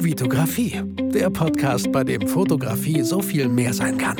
Vitografie, 0.00 0.80
der 1.12 1.28
Podcast, 1.28 1.90
bei 1.90 2.04
dem 2.04 2.28
Fotografie 2.28 3.02
so 3.02 3.20
viel 3.20 3.48
mehr 3.48 3.74
sein 3.74 3.98
kann. 3.98 4.16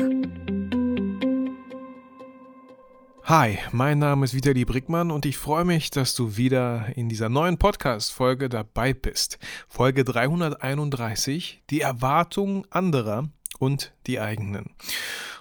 Hi, 3.23 3.59
mein 3.71 3.99
Name 3.99 4.25
ist 4.25 4.33
Vitali 4.33 4.65
Brickmann 4.65 5.09
und 5.09 5.25
ich 5.25 5.37
freue 5.37 5.63
mich, 5.63 5.89
dass 5.89 6.15
du 6.15 6.35
wieder 6.35 6.87
in 6.97 7.07
dieser 7.07 7.29
neuen 7.29 7.57
Podcast-Folge 7.57 8.49
dabei 8.49 8.93
bist. 8.93 9.39
Folge 9.69 10.03
331, 10.03 11.63
die 11.69 11.79
Erwartungen 11.79 12.65
anderer 12.71 13.29
und 13.57 13.93
die 14.05 14.19
eigenen. 14.19 14.75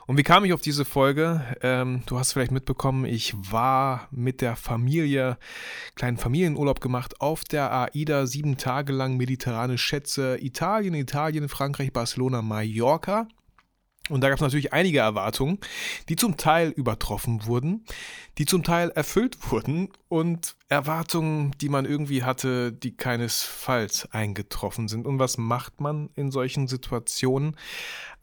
Und 0.09 0.17
wie 0.17 0.23
kam 0.23 0.43
ich 0.47 0.55
auf 0.55 0.63
diese 0.63 0.87
Folge? 0.87 1.43
Ähm, 1.61 2.03
du 2.07 2.19
hast 2.19 2.33
vielleicht 2.33 2.51
mitbekommen, 2.51 3.05
ich 3.05 3.35
war 3.53 4.09
mit 4.11 4.41
der 4.41 4.57
Familie, 4.57 5.37
kleinen 5.97 6.17
Familienurlaub 6.17 6.81
gemacht 6.81 7.21
auf 7.21 7.45
der 7.45 7.71
AIDA, 7.71 8.25
sieben 8.27 8.57
Tage 8.57 8.95
lang 8.95 9.19
mediterrane 9.19 9.77
Schätze, 9.77 10.39
Italien, 10.41 10.95
Italien, 10.95 11.51
Frankreich, 11.51 11.93
Barcelona, 11.93 12.41
Mallorca. 12.41 13.29
Und 14.09 14.23
da 14.23 14.29
gab 14.29 14.37
es 14.37 14.43
natürlich 14.43 14.73
einige 14.73 14.99
Erwartungen, 15.01 15.59
die 16.09 16.17
zum 16.17 16.37
Teil 16.37 16.71
übertroffen 16.71 17.47
wurden, 17.47 17.85
die 18.39 18.47
zum 18.47 18.63
Teil 18.63 18.91
erfüllt 18.91 19.37
wurden 19.51 19.91
und 20.09 20.57
Erwartungen, 20.69 21.53
die 21.61 21.69
man 21.69 21.85
irgendwie 21.85 22.23
hatte, 22.23 22.73
die 22.73 22.97
keinesfalls 22.97 24.13
eingetroffen 24.13 24.89
sind. 24.89 25.07
Und 25.07 25.19
was 25.19 25.39
macht 25.39 25.81
man 25.81 26.11
in 26.15 26.31
solchen 26.31 26.69
Situationen? 26.69 27.57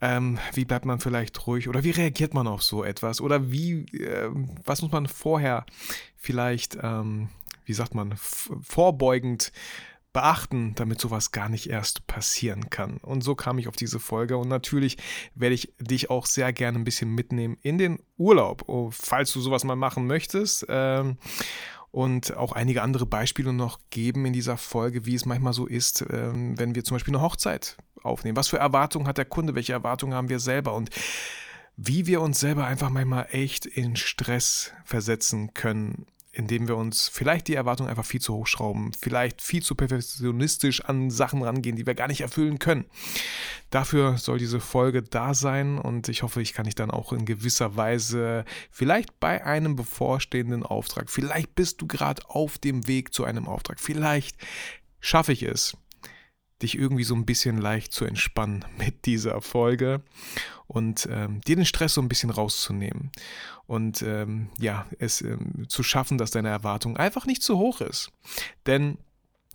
Ähm, 0.00 0.38
wie 0.54 0.64
bleibt 0.64 0.84
man 0.84 1.00
vielleicht 1.00 1.46
ruhig 1.46 1.68
oder 1.68 1.84
wie 1.84 1.90
reagiert 1.90 2.34
man 2.34 2.46
auf 2.46 2.62
so 2.62 2.84
etwas? 2.84 3.20
Oder 3.20 3.50
wie, 3.50 3.86
äh, 3.96 4.30
was 4.64 4.82
muss 4.82 4.92
man 4.92 5.06
vorher 5.06 5.64
vielleicht, 6.16 6.78
ähm, 6.82 7.28
wie 7.64 7.72
sagt 7.72 7.94
man, 7.94 8.14
vorbeugend 8.16 9.52
beachten, 10.16 10.74
damit 10.76 10.98
sowas 10.98 11.30
gar 11.30 11.50
nicht 11.50 11.68
erst 11.68 12.06
passieren 12.06 12.70
kann. 12.70 12.96
Und 13.02 13.20
so 13.20 13.34
kam 13.34 13.58
ich 13.58 13.68
auf 13.68 13.76
diese 13.76 14.00
Folge. 14.00 14.38
Und 14.38 14.48
natürlich 14.48 14.96
werde 15.34 15.54
ich 15.54 15.74
dich 15.78 16.08
auch 16.08 16.24
sehr 16.24 16.54
gerne 16.54 16.78
ein 16.78 16.84
bisschen 16.84 17.10
mitnehmen 17.10 17.58
in 17.60 17.76
den 17.76 17.98
Urlaub, 18.16 18.66
oh, 18.66 18.88
falls 18.90 19.30
du 19.34 19.42
sowas 19.42 19.64
mal 19.64 19.76
machen 19.76 20.06
möchtest. 20.06 20.64
Ähm, 20.70 21.18
und 21.90 22.34
auch 22.34 22.52
einige 22.52 22.80
andere 22.80 23.04
Beispiele 23.04 23.52
noch 23.52 23.78
geben 23.90 24.24
in 24.24 24.32
dieser 24.32 24.56
Folge, 24.56 25.04
wie 25.04 25.14
es 25.14 25.26
manchmal 25.26 25.52
so 25.52 25.66
ist, 25.66 26.02
ähm, 26.10 26.58
wenn 26.58 26.74
wir 26.74 26.82
zum 26.82 26.94
Beispiel 26.94 27.14
eine 27.14 27.22
Hochzeit 27.22 27.76
aufnehmen. 28.02 28.38
Was 28.38 28.48
für 28.48 28.58
Erwartungen 28.58 29.06
hat 29.06 29.18
der 29.18 29.26
Kunde? 29.26 29.54
Welche 29.54 29.74
Erwartungen 29.74 30.14
haben 30.14 30.30
wir 30.30 30.40
selber? 30.40 30.72
Und 30.72 30.88
wie 31.76 32.06
wir 32.06 32.22
uns 32.22 32.40
selber 32.40 32.66
einfach 32.66 32.88
manchmal 32.88 33.26
echt 33.32 33.66
in 33.66 33.96
Stress 33.96 34.72
versetzen 34.86 35.52
können 35.52 36.06
indem 36.36 36.68
wir 36.68 36.76
uns 36.76 37.08
vielleicht 37.08 37.48
die 37.48 37.54
Erwartungen 37.54 37.88
einfach 37.88 38.04
viel 38.04 38.20
zu 38.20 38.34
hoch 38.34 38.46
schrauben, 38.46 38.92
vielleicht 38.92 39.40
viel 39.40 39.62
zu 39.62 39.74
perfektionistisch 39.74 40.84
an 40.84 41.10
Sachen 41.10 41.42
rangehen, 41.42 41.76
die 41.76 41.86
wir 41.86 41.94
gar 41.94 42.08
nicht 42.08 42.20
erfüllen 42.20 42.58
können. 42.58 42.84
Dafür 43.70 44.18
soll 44.18 44.38
diese 44.38 44.60
Folge 44.60 45.02
da 45.02 45.32
sein 45.32 45.78
und 45.78 46.08
ich 46.08 46.22
hoffe, 46.22 46.42
ich 46.42 46.52
kann 46.52 46.66
dich 46.66 46.74
dann 46.74 46.90
auch 46.90 47.12
in 47.12 47.24
gewisser 47.24 47.76
Weise 47.76 48.44
vielleicht 48.70 49.18
bei 49.18 49.44
einem 49.44 49.76
bevorstehenden 49.76 50.62
Auftrag, 50.62 51.10
vielleicht 51.10 51.54
bist 51.54 51.80
du 51.80 51.86
gerade 51.86 52.22
auf 52.28 52.58
dem 52.58 52.86
Weg 52.86 53.14
zu 53.14 53.24
einem 53.24 53.48
Auftrag, 53.48 53.80
vielleicht 53.80 54.36
schaffe 55.00 55.32
ich 55.32 55.42
es, 55.42 55.76
dich 56.62 56.76
irgendwie 56.76 57.04
so 57.04 57.14
ein 57.14 57.26
bisschen 57.26 57.58
leicht 57.58 57.92
zu 57.92 58.04
entspannen 58.04 58.64
mit 58.78 59.06
dieser 59.06 59.40
Folge 59.40 60.02
und 60.66 61.08
ähm, 61.10 61.40
dir 61.42 61.56
den 61.56 61.66
Stress 61.66 61.94
so 61.94 62.00
ein 62.00 62.08
bisschen 62.08 62.30
rauszunehmen 62.30 63.10
und 63.66 64.02
ähm, 64.02 64.50
ja, 64.58 64.86
es 64.98 65.20
ähm, 65.20 65.66
zu 65.68 65.82
schaffen, 65.82 66.18
dass 66.18 66.30
deine 66.30 66.48
Erwartung 66.48 66.96
einfach 66.96 67.26
nicht 67.26 67.42
zu 67.42 67.58
hoch 67.58 67.80
ist. 67.80 68.12
Denn 68.66 68.98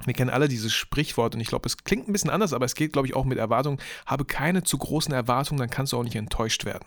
wir 0.05 0.13
kennen 0.13 0.29
alle 0.29 0.47
dieses 0.47 0.73
Sprichwort 0.73 1.35
und 1.35 1.41
ich 1.41 1.47
glaube, 1.47 1.67
es 1.67 1.77
klingt 1.77 2.07
ein 2.07 2.11
bisschen 2.11 2.29
anders, 2.29 2.53
aber 2.53 2.65
es 2.65 2.75
geht, 2.75 2.93
glaube 2.93 3.07
ich, 3.07 3.15
auch 3.15 3.25
mit 3.25 3.37
Erwartungen. 3.37 3.79
Habe 4.05 4.25
keine 4.25 4.63
zu 4.63 4.77
großen 4.77 5.13
Erwartungen, 5.13 5.59
dann 5.59 5.69
kannst 5.69 5.93
du 5.93 5.97
auch 5.97 6.03
nicht 6.03 6.15
enttäuscht 6.15 6.65
werden. 6.65 6.85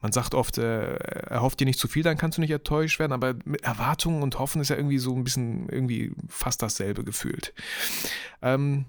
Man 0.00 0.12
sagt 0.12 0.34
oft, 0.34 0.58
äh, 0.58 0.94
erhofft 0.94 1.60
dir 1.60 1.64
nicht 1.64 1.78
zu 1.78 1.88
viel, 1.88 2.02
dann 2.02 2.18
kannst 2.18 2.36
du 2.36 2.42
nicht 2.42 2.50
enttäuscht 2.50 2.98
werden, 2.98 3.12
aber 3.12 3.34
mit 3.44 3.62
Erwartungen 3.62 4.22
und 4.22 4.38
Hoffen 4.38 4.60
ist 4.60 4.68
ja 4.68 4.76
irgendwie 4.76 4.98
so 4.98 5.14
ein 5.14 5.24
bisschen, 5.24 5.68
irgendwie 5.68 6.12
fast 6.28 6.62
dasselbe 6.62 7.04
gefühlt. 7.04 7.54
Ähm, 8.42 8.86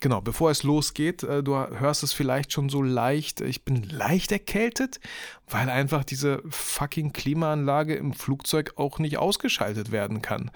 genau, 0.00 0.20
bevor 0.20 0.50
es 0.50 0.62
losgeht, 0.62 1.22
äh, 1.22 1.42
du 1.42 1.54
hörst 1.56 2.02
es 2.02 2.12
vielleicht 2.12 2.52
schon 2.52 2.68
so 2.68 2.82
leicht, 2.82 3.40
ich 3.40 3.64
bin 3.64 3.82
leicht 3.82 4.32
erkältet, 4.32 5.00
weil 5.48 5.68
einfach 5.68 6.04
diese 6.04 6.42
fucking 6.48 7.12
Klimaanlage 7.12 7.94
im 7.94 8.12
Flugzeug 8.12 8.74
auch 8.76 8.98
nicht 8.98 9.18
ausgeschaltet 9.18 9.90
werden 9.90 10.22
kann. 10.22 10.50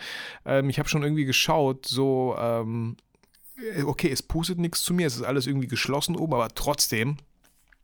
Ähm, 0.44 0.70
ich 0.70 0.78
habe 0.78 0.88
schon 0.88 1.02
irgendwie 1.02 1.24
geschaut, 1.24 1.86
so, 1.86 2.36
ähm, 2.38 2.96
äh, 3.76 3.82
okay, 3.82 4.10
es 4.10 4.22
pustet 4.22 4.58
nichts 4.58 4.82
zu 4.82 4.94
mir, 4.94 5.06
es 5.06 5.16
ist 5.16 5.22
alles 5.22 5.46
irgendwie 5.46 5.68
geschlossen 5.68 6.16
oben, 6.16 6.34
aber 6.34 6.48
trotzdem 6.54 7.16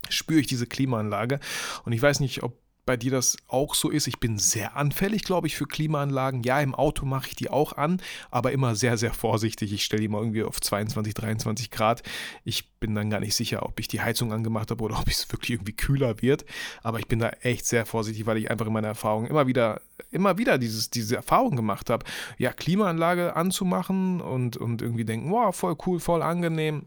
spüre 0.08 0.40
ich 0.40 0.46
diese 0.46 0.66
Klimaanlage 0.66 1.40
und 1.84 1.92
ich 1.92 2.00
weiß 2.00 2.20
nicht, 2.20 2.42
ob 2.42 2.56
bei 2.88 2.96
dir 2.96 3.10
das 3.10 3.36
auch 3.48 3.74
so 3.74 3.90
ist. 3.90 4.06
Ich 4.06 4.18
bin 4.18 4.38
sehr 4.38 4.74
anfällig, 4.74 5.22
glaube 5.22 5.46
ich, 5.46 5.56
für 5.56 5.66
Klimaanlagen. 5.66 6.42
Ja, 6.42 6.58
im 6.58 6.74
Auto 6.74 7.04
mache 7.04 7.28
ich 7.28 7.36
die 7.36 7.50
auch 7.50 7.74
an, 7.74 8.00
aber 8.30 8.52
immer 8.52 8.74
sehr, 8.76 8.96
sehr 8.96 9.12
vorsichtig. 9.12 9.74
Ich 9.74 9.84
stelle 9.84 10.00
die 10.00 10.08
mal 10.08 10.22
irgendwie 10.22 10.42
auf 10.42 10.58
22, 10.58 11.12
23 11.12 11.70
Grad. 11.70 12.02
Ich 12.44 12.70
bin 12.80 12.94
dann 12.94 13.10
gar 13.10 13.20
nicht 13.20 13.34
sicher, 13.34 13.66
ob 13.66 13.78
ich 13.78 13.88
die 13.88 14.00
Heizung 14.00 14.32
angemacht 14.32 14.70
habe 14.70 14.82
oder 14.82 14.98
ob 14.98 15.06
es 15.06 15.30
wirklich 15.30 15.50
irgendwie 15.50 15.74
kühler 15.74 16.22
wird. 16.22 16.46
Aber 16.82 16.98
ich 16.98 17.06
bin 17.06 17.18
da 17.18 17.28
echt 17.42 17.66
sehr 17.66 17.84
vorsichtig, 17.84 18.24
weil 18.24 18.38
ich 18.38 18.50
einfach 18.50 18.66
in 18.66 18.72
meiner 18.72 18.88
Erfahrung 18.88 19.26
immer 19.26 19.46
wieder, 19.46 19.82
immer 20.10 20.38
wieder 20.38 20.56
dieses, 20.56 20.88
diese 20.88 21.16
Erfahrung 21.16 21.56
gemacht 21.56 21.90
habe, 21.90 22.06
ja, 22.38 22.54
Klimaanlage 22.54 23.36
anzumachen 23.36 24.22
und, 24.22 24.56
und 24.56 24.80
irgendwie 24.80 25.04
denken, 25.04 25.30
wow, 25.30 25.54
voll 25.54 25.76
cool, 25.84 26.00
voll 26.00 26.22
angenehm 26.22 26.86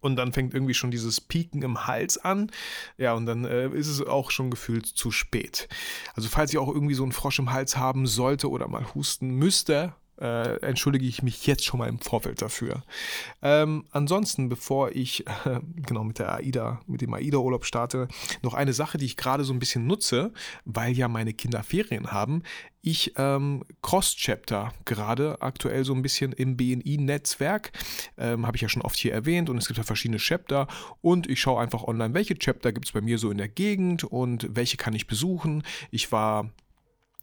und 0.00 0.16
dann 0.16 0.32
fängt 0.32 0.54
irgendwie 0.54 0.74
schon 0.74 0.90
dieses 0.90 1.20
Pieken 1.20 1.62
im 1.62 1.86
Hals 1.86 2.18
an. 2.18 2.50
Ja, 2.98 3.14
und 3.14 3.26
dann 3.26 3.44
äh, 3.44 3.68
ist 3.68 3.88
es 3.88 4.02
auch 4.06 4.30
schon 4.30 4.50
gefühlt 4.50 4.86
zu 4.86 5.10
spät. 5.10 5.68
Also 6.14 6.28
falls 6.28 6.52
ihr 6.52 6.60
auch 6.60 6.72
irgendwie 6.72 6.94
so 6.94 7.02
einen 7.02 7.12
Frosch 7.12 7.38
im 7.38 7.52
Hals 7.52 7.76
haben 7.76 8.06
sollte 8.06 8.50
oder 8.50 8.68
mal 8.68 8.94
husten 8.94 9.30
müsste, 9.30 9.94
äh, 10.20 10.60
entschuldige 10.60 11.06
ich 11.06 11.22
mich 11.22 11.46
jetzt 11.46 11.64
schon 11.64 11.78
mal 11.78 11.88
im 11.88 11.98
Vorfeld 11.98 12.42
dafür. 12.42 12.82
Ähm, 13.42 13.84
ansonsten, 13.90 14.48
bevor 14.48 14.90
ich 14.92 15.26
äh, 15.26 15.60
genau 15.76 16.04
mit 16.04 16.18
der 16.18 16.34
AIDA, 16.34 16.80
mit 16.86 17.00
dem 17.00 17.14
AIDA-Urlaub 17.14 17.64
starte, 17.64 18.08
noch 18.42 18.54
eine 18.54 18.72
Sache, 18.72 18.98
die 18.98 19.06
ich 19.06 19.16
gerade 19.16 19.44
so 19.44 19.52
ein 19.52 19.58
bisschen 19.58 19.86
nutze, 19.86 20.32
weil 20.64 20.92
ja 20.92 21.08
meine 21.08 21.34
Kinder 21.34 21.62
Ferien 21.62 22.12
haben. 22.12 22.42
Ich 22.86 23.14
ähm, 23.16 23.64
Cross-Chapter 23.80 24.74
gerade 24.84 25.40
aktuell 25.40 25.86
so 25.86 25.94
ein 25.94 26.02
bisschen 26.02 26.32
im 26.32 26.56
BNI-Netzwerk. 26.58 27.72
Ähm, 28.18 28.46
Habe 28.46 28.56
ich 28.56 28.62
ja 28.62 28.68
schon 28.68 28.82
oft 28.82 28.98
hier 28.98 29.14
erwähnt 29.14 29.48
und 29.48 29.56
es 29.56 29.66
gibt 29.66 29.78
ja 29.78 29.84
verschiedene 29.84 30.18
Chapter 30.18 30.68
und 31.00 31.28
ich 31.28 31.40
schaue 31.40 31.62
einfach 31.62 31.84
online, 31.84 32.12
welche 32.12 32.38
Chapter 32.38 32.72
gibt 32.72 32.86
es 32.86 32.92
bei 32.92 33.00
mir 33.00 33.18
so 33.18 33.30
in 33.30 33.38
der 33.38 33.48
Gegend 33.48 34.04
und 34.04 34.48
welche 34.50 34.76
kann 34.76 34.94
ich 34.94 35.06
besuchen. 35.06 35.62
Ich 35.90 36.12
war 36.12 36.50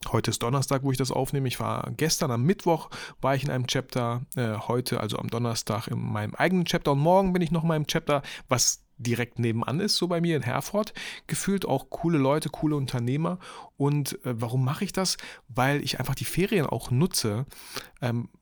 Heute 0.10 0.32
ist 0.32 0.42
Donnerstag, 0.42 0.84
wo 0.84 0.92
ich 0.92 0.98
das 0.98 1.12
aufnehme. 1.12 1.48
Ich 1.48 1.60
war 1.60 1.92
gestern 1.96 2.32
am 2.32 2.44
Mittwoch, 2.44 2.90
war 3.22 3.36
ich 3.36 3.44
in 3.44 3.52
einem 3.52 3.68
Chapter. 3.68 4.22
Äh, 4.36 4.54
heute, 4.68 5.00
also 5.00 5.18
am 5.18 5.30
Donnerstag, 5.30 5.88
in 5.88 6.00
meinem 6.00 6.34
eigenen 6.36 6.66
Chapter. 6.66 6.94
Und 6.94 7.00
morgen 7.00 7.34
bin 7.34 7.42
ich 7.42 7.52
noch 7.52 7.64
mal 7.64 7.76
im 7.76 7.88
Chapter, 7.88 8.24
was 8.50 8.84
direkt 8.98 9.40
nebenan 9.40 9.80
ist, 9.80 9.98
so 9.98 10.08
bei 10.08 10.22
mir 10.22 10.36
in 10.36 10.44
Herford. 10.44 10.94
Gefühlt 11.28 11.66
auch 11.66 11.90
coole 11.90 12.18
Leute, 12.18 12.50
coole 12.50 12.76
Unternehmer. 12.76 13.40
Und 13.78 14.14
äh, 14.26 14.40
warum 14.40 14.66
mache 14.66 14.84
ich 14.84 14.94
das? 14.94 15.18
Weil 15.48 15.82
ich 15.84 16.00
einfach 16.00 16.16
die 16.16 16.26
Ferien 16.26 16.66
auch 16.66 16.92
nutze. 16.92 17.46
Ähm, 18.02 18.30
äh, 18.34 18.41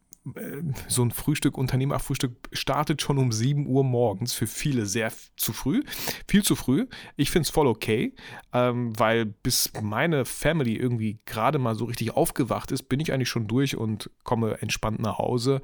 so 0.87 1.03
ein 1.03 1.11
Frühstück, 1.11 1.57
Unternehmerfrühstück 1.57 2.49
startet 2.51 3.01
schon 3.01 3.17
um 3.17 3.31
7 3.31 3.67
Uhr 3.67 3.83
morgens. 3.83 4.33
Für 4.33 4.47
viele 4.47 4.85
sehr 4.85 5.11
zu 5.35 5.53
früh, 5.53 5.83
viel 6.27 6.43
zu 6.43 6.55
früh. 6.55 6.87
Ich 7.15 7.31
finde 7.31 7.43
es 7.43 7.49
voll 7.49 7.67
okay, 7.67 8.13
ähm, 8.53 8.97
weil 8.97 9.25
bis 9.25 9.71
meine 9.81 10.25
Family 10.25 10.75
irgendwie 10.75 11.19
gerade 11.25 11.59
mal 11.59 11.75
so 11.75 11.85
richtig 11.85 12.15
aufgewacht 12.15 12.71
ist, 12.71 12.83
bin 12.89 12.99
ich 12.99 13.13
eigentlich 13.13 13.29
schon 13.29 13.47
durch 13.47 13.77
und 13.77 14.09
komme 14.23 14.61
entspannt 14.61 14.99
nach 14.99 15.17
Hause 15.17 15.61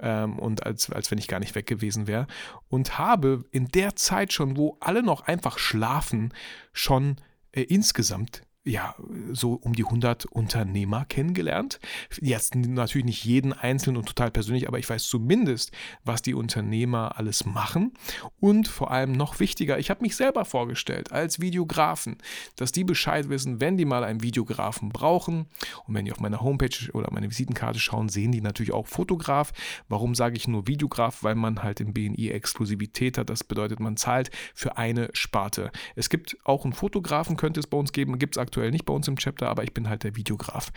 ähm, 0.00 0.38
und 0.38 0.64
als, 0.64 0.90
als 0.90 1.10
wenn 1.10 1.18
ich 1.18 1.28
gar 1.28 1.40
nicht 1.40 1.54
weg 1.54 1.66
gewesen 1.66 2.06
wäre. 2.06 2.26
Und 2.68 2.98
habe 2.98 3.44
in 3.50 3.68
der 3.68 3.96
Zeit 3.96 4.32
schon, 4.32 4.56
wo 4.56 4.76
alle 4.80 5.02
noch 5.02 5.22
einfach 5.22 5.58
schlafen, 5.58 6.32
schon 6.72 7.16
äh, 7.52 7.62
insgesamt 7.62 8.45
ja, 8.66 8.96
so 9.32 9.54
um 9.54 9.74
die 9.74 9.84
100 9.84 10.26
Unternehmer 10.26 11.04
kennengelernt. 11.04 11.78
Jetzt 12.20 12.56
natürlich 12.56 13.04
nicht 13.04 13.24
jeden 13.24 13.52
einzelnen 13.52 13.96
und 13.96 14.06
total 14.06 14.32
persönlich, 14.32 14.66
aber 14.66 14.80
ich 14.80 14.90
weiß 14.90 15.08
zumindest, 15.08 15.70
was 16.04 16.20
die 16.20 16.34
Unternehmer 16.34 17.16
alles 17.16 17.46
machen. 17.46 17.92
Und 18.40 18.66
vor 18.66 18.90
allem 18.90 19.12
noch 19.12 19.38
wichtiger, 19.38 19.78
ich 19.78 19.88
habe 19.88 20.02
mich 20.02 20.16
selber 20.16 20.44
vorgestellt 20.44 21.12
als 21.12 21.40
Videografen, 21.40 22.16
dass 22.56 22.72
die 22.72 22.82
Bescheid 22.82 23.28
wissen, 23.28 23.60
wenn 23.60 23.76
die 23.76 23.84
mal 23.84 24.02
einen 24.02 24.24
Videografen 24.24 24.88
brauchen. 24.88 25.46
Und 25.86 25.94
wenn 25.94 26.04
die 26.04 26.12
auf 26.12 26.20
meine 26.20 26.40
Homepage 26.40 26.90
oder 26.92 27.12
meine 27.12 27.30
Visitenkarte 27.30 27.78
schauen, 27.78 28.08
sehen 28.08 28.32
die 28.32 28.40
natürlich 28.40 28.72
auch 28.72 28.88
Fotograf. 28.88 29.52
Warum 29.88 30.16
sage 30.16 30.36
ich 30.36 30.48
nur 30.48 30.66
Videograf? 30.66 31.22
Weil 31.22 31.36
man 31.36 31.62
halt 31.62 31.80
im 31.80 31.92
BNI 31.92 32.30
Exklusivität 32.30 33.16
hat. 33.16 33.30
Das 33.30 33.44
bedeutet, 33.44 33.78
man 33.78 33.96
zahlt 33.96 34.30
für 34.54 34.76
eine 34.76 35.08
Sparte. 35.12 35.70
Es 35.94 36.10
gibt 36.10 36.36
auch 36.42 36.64
einen 36.64 36.72
Fotografen, 36.72 37.36
könnte 37.36 37.60
es 37.60 37.68
bei 37.68 37.78
uns 37.78 37.92
geben, 37.92 38.18
gibt 38.18 38.36
es 38.36 38.40
aktuell 38.40 38.55
aktuell 38.56 38.70
nicht 38.70 38.86
bei 38.86 38.94
uns 38.94 39.06
im 39.06 39.16
Chapter, 39.16 39.48
aber 39.48 39.64
ich 39.64 39.74
bin 39.74 39.88
halt 39.88 40.02
der 40.02 40.16
Videograf. 40.16 40.72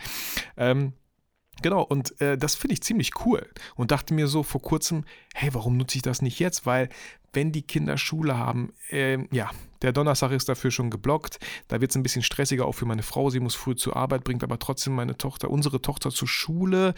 Ähm, 0.56 0.92
Genau, 1.62 1.82
und 1.82 2.18
äh, 2.22 2.38
das 2.38 2.54
finde 2.54 2.72
ich 2.72 2.80
ziemlich 2.82 3.10
cool. 3.26 3.46
Und 3.74 3.90
dachte 3.90 4.14
mir 4.14 4.28
so 4.28 4.42
vor 4.42 4.62
kurzem, 4.62 5.04
hey, 5.34 5.52
warum 5.52 5.76
nutze 5.76 5.96
ich 5.96 6.02
das 6.02 6.22
nicht 6.22 6.38
jetzt? 6.38 6.64
Weil 6.64 6.88
wenn 7.34 7.52
die 7.52 7.60
Kinder 7.60 7.98
Schule 7.98 8.38
haben, 8.38 8.72
äh, 8.88 9.18
ja, 9.30 9.50
der 9.82 9.92
Donnerstag 9.92 10.30
ist 10.30 10.48
dafür 10.48 10.70
schon 10.70 10.88
geblockt. 10.88 11.38
Da 11.68 11.82
wird 11.82 11.90
es 11.90 11.96
ein 11.98 12.02
bisschen 12.02 12.22
stressiger 12.22 12.64
auch 12.64 12.72
für 12.72 12.86
meine 12.86 13.02
Frau. 13.02 13.28
Sie 13.28 13.40
muss 13.40 13.56
früh 13.56 13.74
zur 13.74 13.94
Arbeit, 13.94 14.24
bringt 14.24 14.42
aber 14.42 14.58
trotzdem 14.58 14.94
meine 14.94 15.18
Tochter, 15.18 15.50
unsere 15.50 15.82
Tochter 15.82 16.08
zur 16.10 16.28
Schule. 16.28 16.94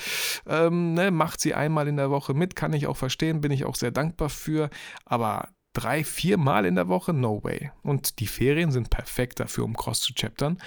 Ähm, 0.46 0.94
ne, 0.94 1.11
macht 1.11 1.40
sie 1.40 1.55
einmal 1.55 1.88
in 1.88 1.96
der 1.96 2.11
Woche 2.11 2.32
mit, 2.32 2.55
kann 2.55 2.73
ich 2.73 2.87
auch 2.87 2.96
verstehen, 2.96 3.40
bin 3.40 3.50
ich 3.50 3.64
auch 3.64 3.75
sehr 3.75 3.90
dankbar 3.90 4.28
für. 4.28 4.70
Aber 5.05 5.49
drei, 5.73 6.05
vier 6.05 6.39
Mal 6.39 6.67
in 6.67 6.75
der 6.75 6.89
Woche, 6.89 7.13
no 7.13 7.43
way. 7.43 7.71
Und 7.83 8.19
die 8.21 8.27
Ferien 8.27 8.71
sind 8.71 8.91
perfekt 8.91 9.41
dafür, 9.41 9.65
um 9.65 9.77
Cross 9.77 10.01
zu 10.01 10.13
chaptern. 10.15 10.59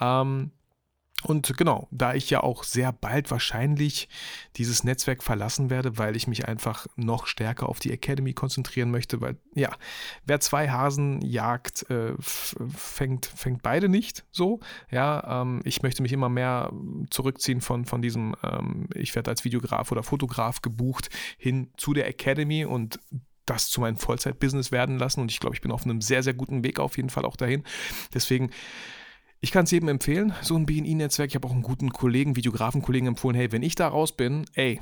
Ähm, 0.00 0.52
und 1.24 1.56
genau, 1.56 1.88
da 1.90 2.12
ich 2.14 2.28
ja 2.28 2.42
auch 2.42 2.64
sehr 2.64 2.92
bald 2.92 3.30
wahrscheinlich 3.30 4.08
dieses 4.56 4.84
Netzwerk 4.84 5.22
verlassen 5.22 5.70
werde, 5.70 5.96
weil 5.96 6.16
ich 6.16 6.26
mich 6.26 6.46
einfach 6.46 6.86
noch 6.96 7.26
stärker 7.26 7.68
auf 7.68 7.80
die 7.80 7.92
Academy 7.92 8.34
konzentrieren 8.34 8.90
möchte, 8.90 9.22
weil 9.22 9.38
ja, 9.54 9.70
wer 10.26 10.40
zwei 10.40 10.68
Hasen 10.68 11.22
jagt, 11.22 11.88
äh, 11.90 12.12
fängt, 12.18 13.26
fängt 13.26 13.62
beide 13.62 13.88
nicht 13.88 14.26
so. 14.32 14.60
Ja, 14.90 15.40
ähm, 15.40 15.62
ich 15.64 15.82
möchte 15.82 16.02
mich 16.02 16.12
immer 16.12 16.28
mehr 16.28 16.70
zurückziehen 17.08 17.62
von, 17.62 17.86
von 17.86 18.02
diesem, 18.02 18.36
ähm, 18.42 18.88
ich 18.94 19.14
werde 19.14 19.30
als 19.30 19.44
Videograf 19.44 19.92
oder 19.92 20.02
Fotograf 20.02 20.60
gebucht, 20.60 21.08
hin 21.38 21.70
zu 21.78 21.94
der 21.94 22.06
Academy 22.06 22.66
und 22.66 23.00
das 23.46 23.70
zu 23.70 23.80
meinem 23.80 23.96
Vollzeit-Business 23.96 24.72
werden 24.72 24.98
lassen. 24.98 25.20
Und 25.20 25.30
ich 25.30 25.40
glaube, 25.40 25.54
ich 25.54 25.62
bin 25.62 25.72
auf 25.72 25.84
einem 25.84 26.00
sehr, 26.00 26.22
sehr 26.22 26.34
guten 26.34 26.64
Weg 26.64 26.78
auf 26.78 26.96
jeden 26.96 27.10
Fall 27.10 27.24
auch 27.24 27.36
dahin. 27.36 27.62
Deswegen 28.12 28.50
ich 29.44 29.52
kann 29.52 29.64
es 29.64 29.70
jedem 29.72 29.90
empfehlen, 29.90 30.32
so 30.40 30.56
ein 30.56 30.64
BNI-Netzwerk. 30.64 31.28
Ich 31.28 31.34
habe 31.34 31.46
auch 31.46 31.52
einen 31.52 31.60
guten 31.60 31.90
Kollegen, 31.90 32.34
Videografenkollegen 32.34 33.08
empfohlen, 33.08 33.36
hey, 33.36 33.52
wenn 33.52 33.62
ich 33.62 33.74
da 33.74 33.86
raus 33.86 34.16
bin, 34.16 34.46
ey, 34.54 34.80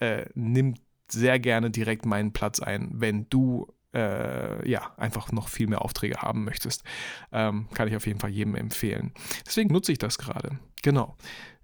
äh, 0.00 0.26
nimm 0.34 0.74
sehr 1.10 1.38
gerne 1.38 1.70
direkt 1.70 2.04
meinen 2.04 2.34
Platz 2.34 2.60
ein, 2.60 2.90
wenn 2.92 3.26
du 3.30 3.72
äh, 3.94 4.68
ja, 4.68 4.92
einfach 4.98 5.32
noch 5.32 5.48
viel 5.48 5.66
mehr 5.66 5.80
Aufträge 5.80 6.18
haben 6.18 6.44
möchtest. 6.44 6.84
Ähm, 7.32 7.68
kann 7.72 7.88
ich 7.88 7.96
auf 7.96 8.06
jeden 8.06 8.20
Fall 8.20 8.28
jedem 8.28 8.54
empfehlen. 8.54 9.14
Deswegen 9.46 9.72
nutze 9.72 9.92
ich 9.92 9.98
das 9.98 10.18
gerade. 10.18 10.58
Genau. 10.82 11.16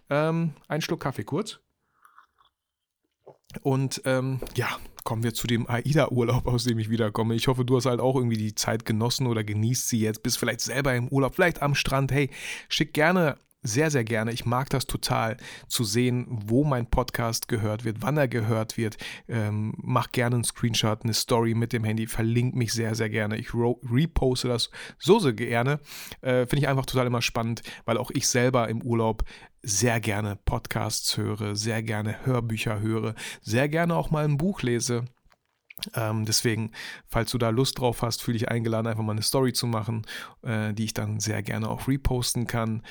Ähm, 0.09 0.55
ein 0.69 0.81
Schluck 0.81 1.01
Kaffee 1.01 1.25
kurz. 1.25 1.61
Und 3.63 4.03
ähm, 4.05 4.41
ja, 4.57 4.69
kommen 5.05 5.23
wir 5.23 5.35
zu 5.35 5.47
dem 5.47 5.69
AIDA-Urlaub, 5.69 6.47
aus 6.47 6.65
dem 6.65 6.79
ich 6.79 6.91
wiederkomme. 6.91 7.35
Ich 7.35 7.49
hoffe, 7.49 7.65
du 7.65 7.77
hast 7.77 7.87
halt 7.87 8.01
auch 8.01 8.17
irgendwie 8.17 8.37
die 8.37 8.55
Zeit 8.55 8.85
genossen 8.85 9.27
oder 9.27 9.45
genießt 9.45 9.89
sie 9.89 10.01
jetzt, 10.01 10.23
bist 10.23 10.39
vielleicht 10.39 10.61
selber 10.61 10.95
im 10.95 11.09
Urlaub, 11.09 11.35
vielleicht 11.35 11.63
am 11.63 11.75
Strand. 11.75 12.13
Hey, 12.13 12.31
schick 12.69 12.95
gerne 12.95 13.37
sehr, 13.63 13.91
sehr 13.91 14.05
gerne. 14.05 14.33
Ich 14.33 14.45
mag 14.45 14.71
das 14.71 14.87
total 14.87 15.37
zu 15.69 15.85
sehen, 15.85 16.27
wo 16.29 16.65
mein 16.65 16.87
Podcast 16.87 17.49
gehört 17.49 17.85
wird, 17.85 17.99
wann 18.01 18.17
er 18.17 18.29
gehört 18.29 18.77
wird. 18.77 18.97
Ähm, 19.29 19.75
mach 19.77 20.13
gerne 20.13 20.37
einen 20.37 20.45
Screenshot, 20.45 21.05
eine 21.05 21.15
Story 21.15 21.55
mit 21.55 21.73
dem 21.73 21.85
Handy, 21.85 22.07
verlink 22.07 22.55
mich 22.55 22.73
sehr, 22.73 22.95
sehr 22.95 23.09
gerne. 23.09 23.37
Ich 23.37 23.55
reposte 23.55 24.49
das 24.49 24.71
so, 24.99 25.19
so 25.19 25.33
gerne. 25.33 25.81
Äh, 26.21 26.47
Finde 26.47 26.59
ich 26.59 26.69
einfach 26.69 26.87
total 26.87 27.07
immer 27.07 27.23
spannend, 27.23 27.63
weil 27.85 27.99
auch 27.99 28.11
ich 28.11 28.27
selber 28.27 28.69
im 28.69 28.83
Urlaub 28.83 29.25
sehr 29.63 30.01
gerne 30.01 30.37
Podcasts 30.45 31.17
höre, 31.17 31.55
sehr 31.55 31.83
gerne 31.83 32.27
Hörbücher 32.27 32.81
höre, 32.81 33.15
sehr 33.41 33.69
gerne 33.69 33.95
auch 33.95 34.11
mal 34.11 34.25
ein 34.25 34.37
Buch 34.37 34.63
lese. 34.63 35.05
Ähm, 35.95 36.25
deswegen, 36.25 36.73
falls 37.07 37.31
du 37.31 37.39
da 37.39 37.51
Lust 37.51 37.79
drauf 37.79 38.03
hast, 38.03 38.23
fühle 38.23 38.37
ich 38.37 38.49
eingeladen, 38.49 38.87
einfach 38.87 39.03
mal 39.03 39.13
eine 39.13 39.23
Story 39.23 39.53
zu 39.53 39.67
machen, 39.67 40.07
äh, 40.43 40.73
die 40.73 40.85
ich 40.85 40.95
dann 40.95 41.21
sehr 41.21 41.43
gerne 41.43 41.69
auch 41.69 41.89
reposten 41.89 42.47
kann. 42.47 42.83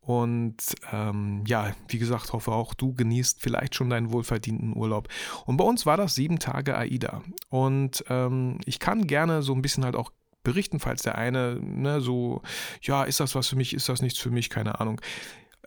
Und 0.00 0.56
ähm, 0.92 1.44
ja, 1.46 1.72
wie 1.88 1.98
gesagt, 1.98 2.32
hoffe 2.34 2.52
auch 2.52 2.74
du 2.74 2.92
genießt 2.92 3.40
vielleicht 3.40 3.74
schon 3.74 3.88
deinen 3.88 4.12
wohlverdienten 4.12 4.76
Urlaub. 4.76 5.08
Und 5.46 5.56
bei 5.56 5.64
uns 5.64 5.86
war 5.86 5.96
das 5.96 6.14
sieben 6.14 6.38
Tage 6.38 6.76
AIDA. 6.76 7.22
Und 7.48 8.04
ähm, 8.08 8.58
ich 8.66 8.78
kann 8.78 9.06
gerne 9.06 9.42
so 9.42 9.54
ein 9.54 9.62
bisschen 9.62 9.84
halt 9.84 9.96
auch 9.96 10.10
berichten, 10.42 10.78
falls 10.78 11.02
der 11.02 11.16
eine 11.16 11.58
ne, 11.58 12.02
so, 12.02 12.42
ja, 12.82 13.04
ist 13.04 13.20
das 13.20 13.34
was 13.34 13.48
für 13.48 13.56
mich, 13.56 13.72
ist 13.72 13.88
das 13.88 14.02
nichts 14.02 14.18
für 14.18 14.30
mich, 14.30 14.50
keine 14.50 14.78
Ahnung 14.78 15.00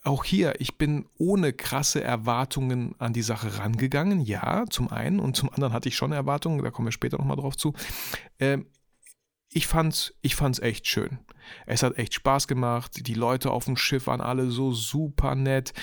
auch 0.08 0.24
hier, 0.24 0.60
ich 0.60 0.78
bin 0.78 1.06
ohne 1.18 1.54
krasse 1.54 2.04
Erwartungen 2.04 2.96
an 2.98 3.14
die 3.14 3.22
Sache 3.22 3.60
rangegangen. 3.60 4.22
Ja, 4.22 4.66
zum 4.70 4.90
einen 4.90 5.20
und 5.20 5.36
zum 5.36 5.50
anderen 5.50 5.74
hatte 5.74 5.90
ich 5.90 5.96
schon 5.96 6.12
Erwartungen, 6.12 6.64
da 6.64 6.72
kommen 6.72 6.88
wir 6.88 6.92
später 6.92 7.18
nochmal 7.18 7.38
drauf 7.38 7.58
zu. 7.58 7.74
Ähm, 8.40 8.66
ich 9.52 9.68
fand's, 9.68 10.14
ich 10.22 10.36
fand's 10.36 10.60
echt 10.60 10.88
schön. 10.88 11.20
Es 11.66 11.84
hat 11.84 11.98
echt 11.98 12.14
Spaß 12.14 12.48
gemacht. 12.48 13.08
Die 13.08 13.14
Leute 13.14 13.52
auf 13.52 13.66
dem 13.66 13.78
Schiff 13.78 14.08
waren 14.08 14.22
alle 14.22 14.50
so 14.50 14.72
super 14.72 15.36
nett. 15.36 15.74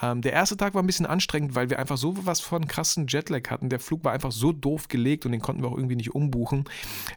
Ähm, 0.00 0.22
der 0.22 0.32
erste 0.32 0.56
Tag 0.56 0.74
war 0.74 0.82
ein 0.82 0.86
bisschen 0.86 1.06
anstrengend, 1.06 1.54
weil 1.54 1.70
wir 1.70 1.78
einfach 1.78 1.96
so 1.96 2.14
was 2.26 2.40
von 2.40 2.66
krassen 2.66 3.06
Jetlag 3.08 3.50
hatten. 3.50 3.68
Der 3.68 3.80
Flug 3.80 4.04
war 4.04 4.12
einfach 4.12 4.32
so 4.32 4.52
doof 4.52 4.88
gelegt 4.88 5.26
und 5.26 5.32
den 5.32 5.40
konnten 5.40 5.62
wir 5.62 5.68
auch 5.68 5.76
irgendwie 5.76 5.96
nicht 5.96 6.14
umbuchen, 6.14 6.64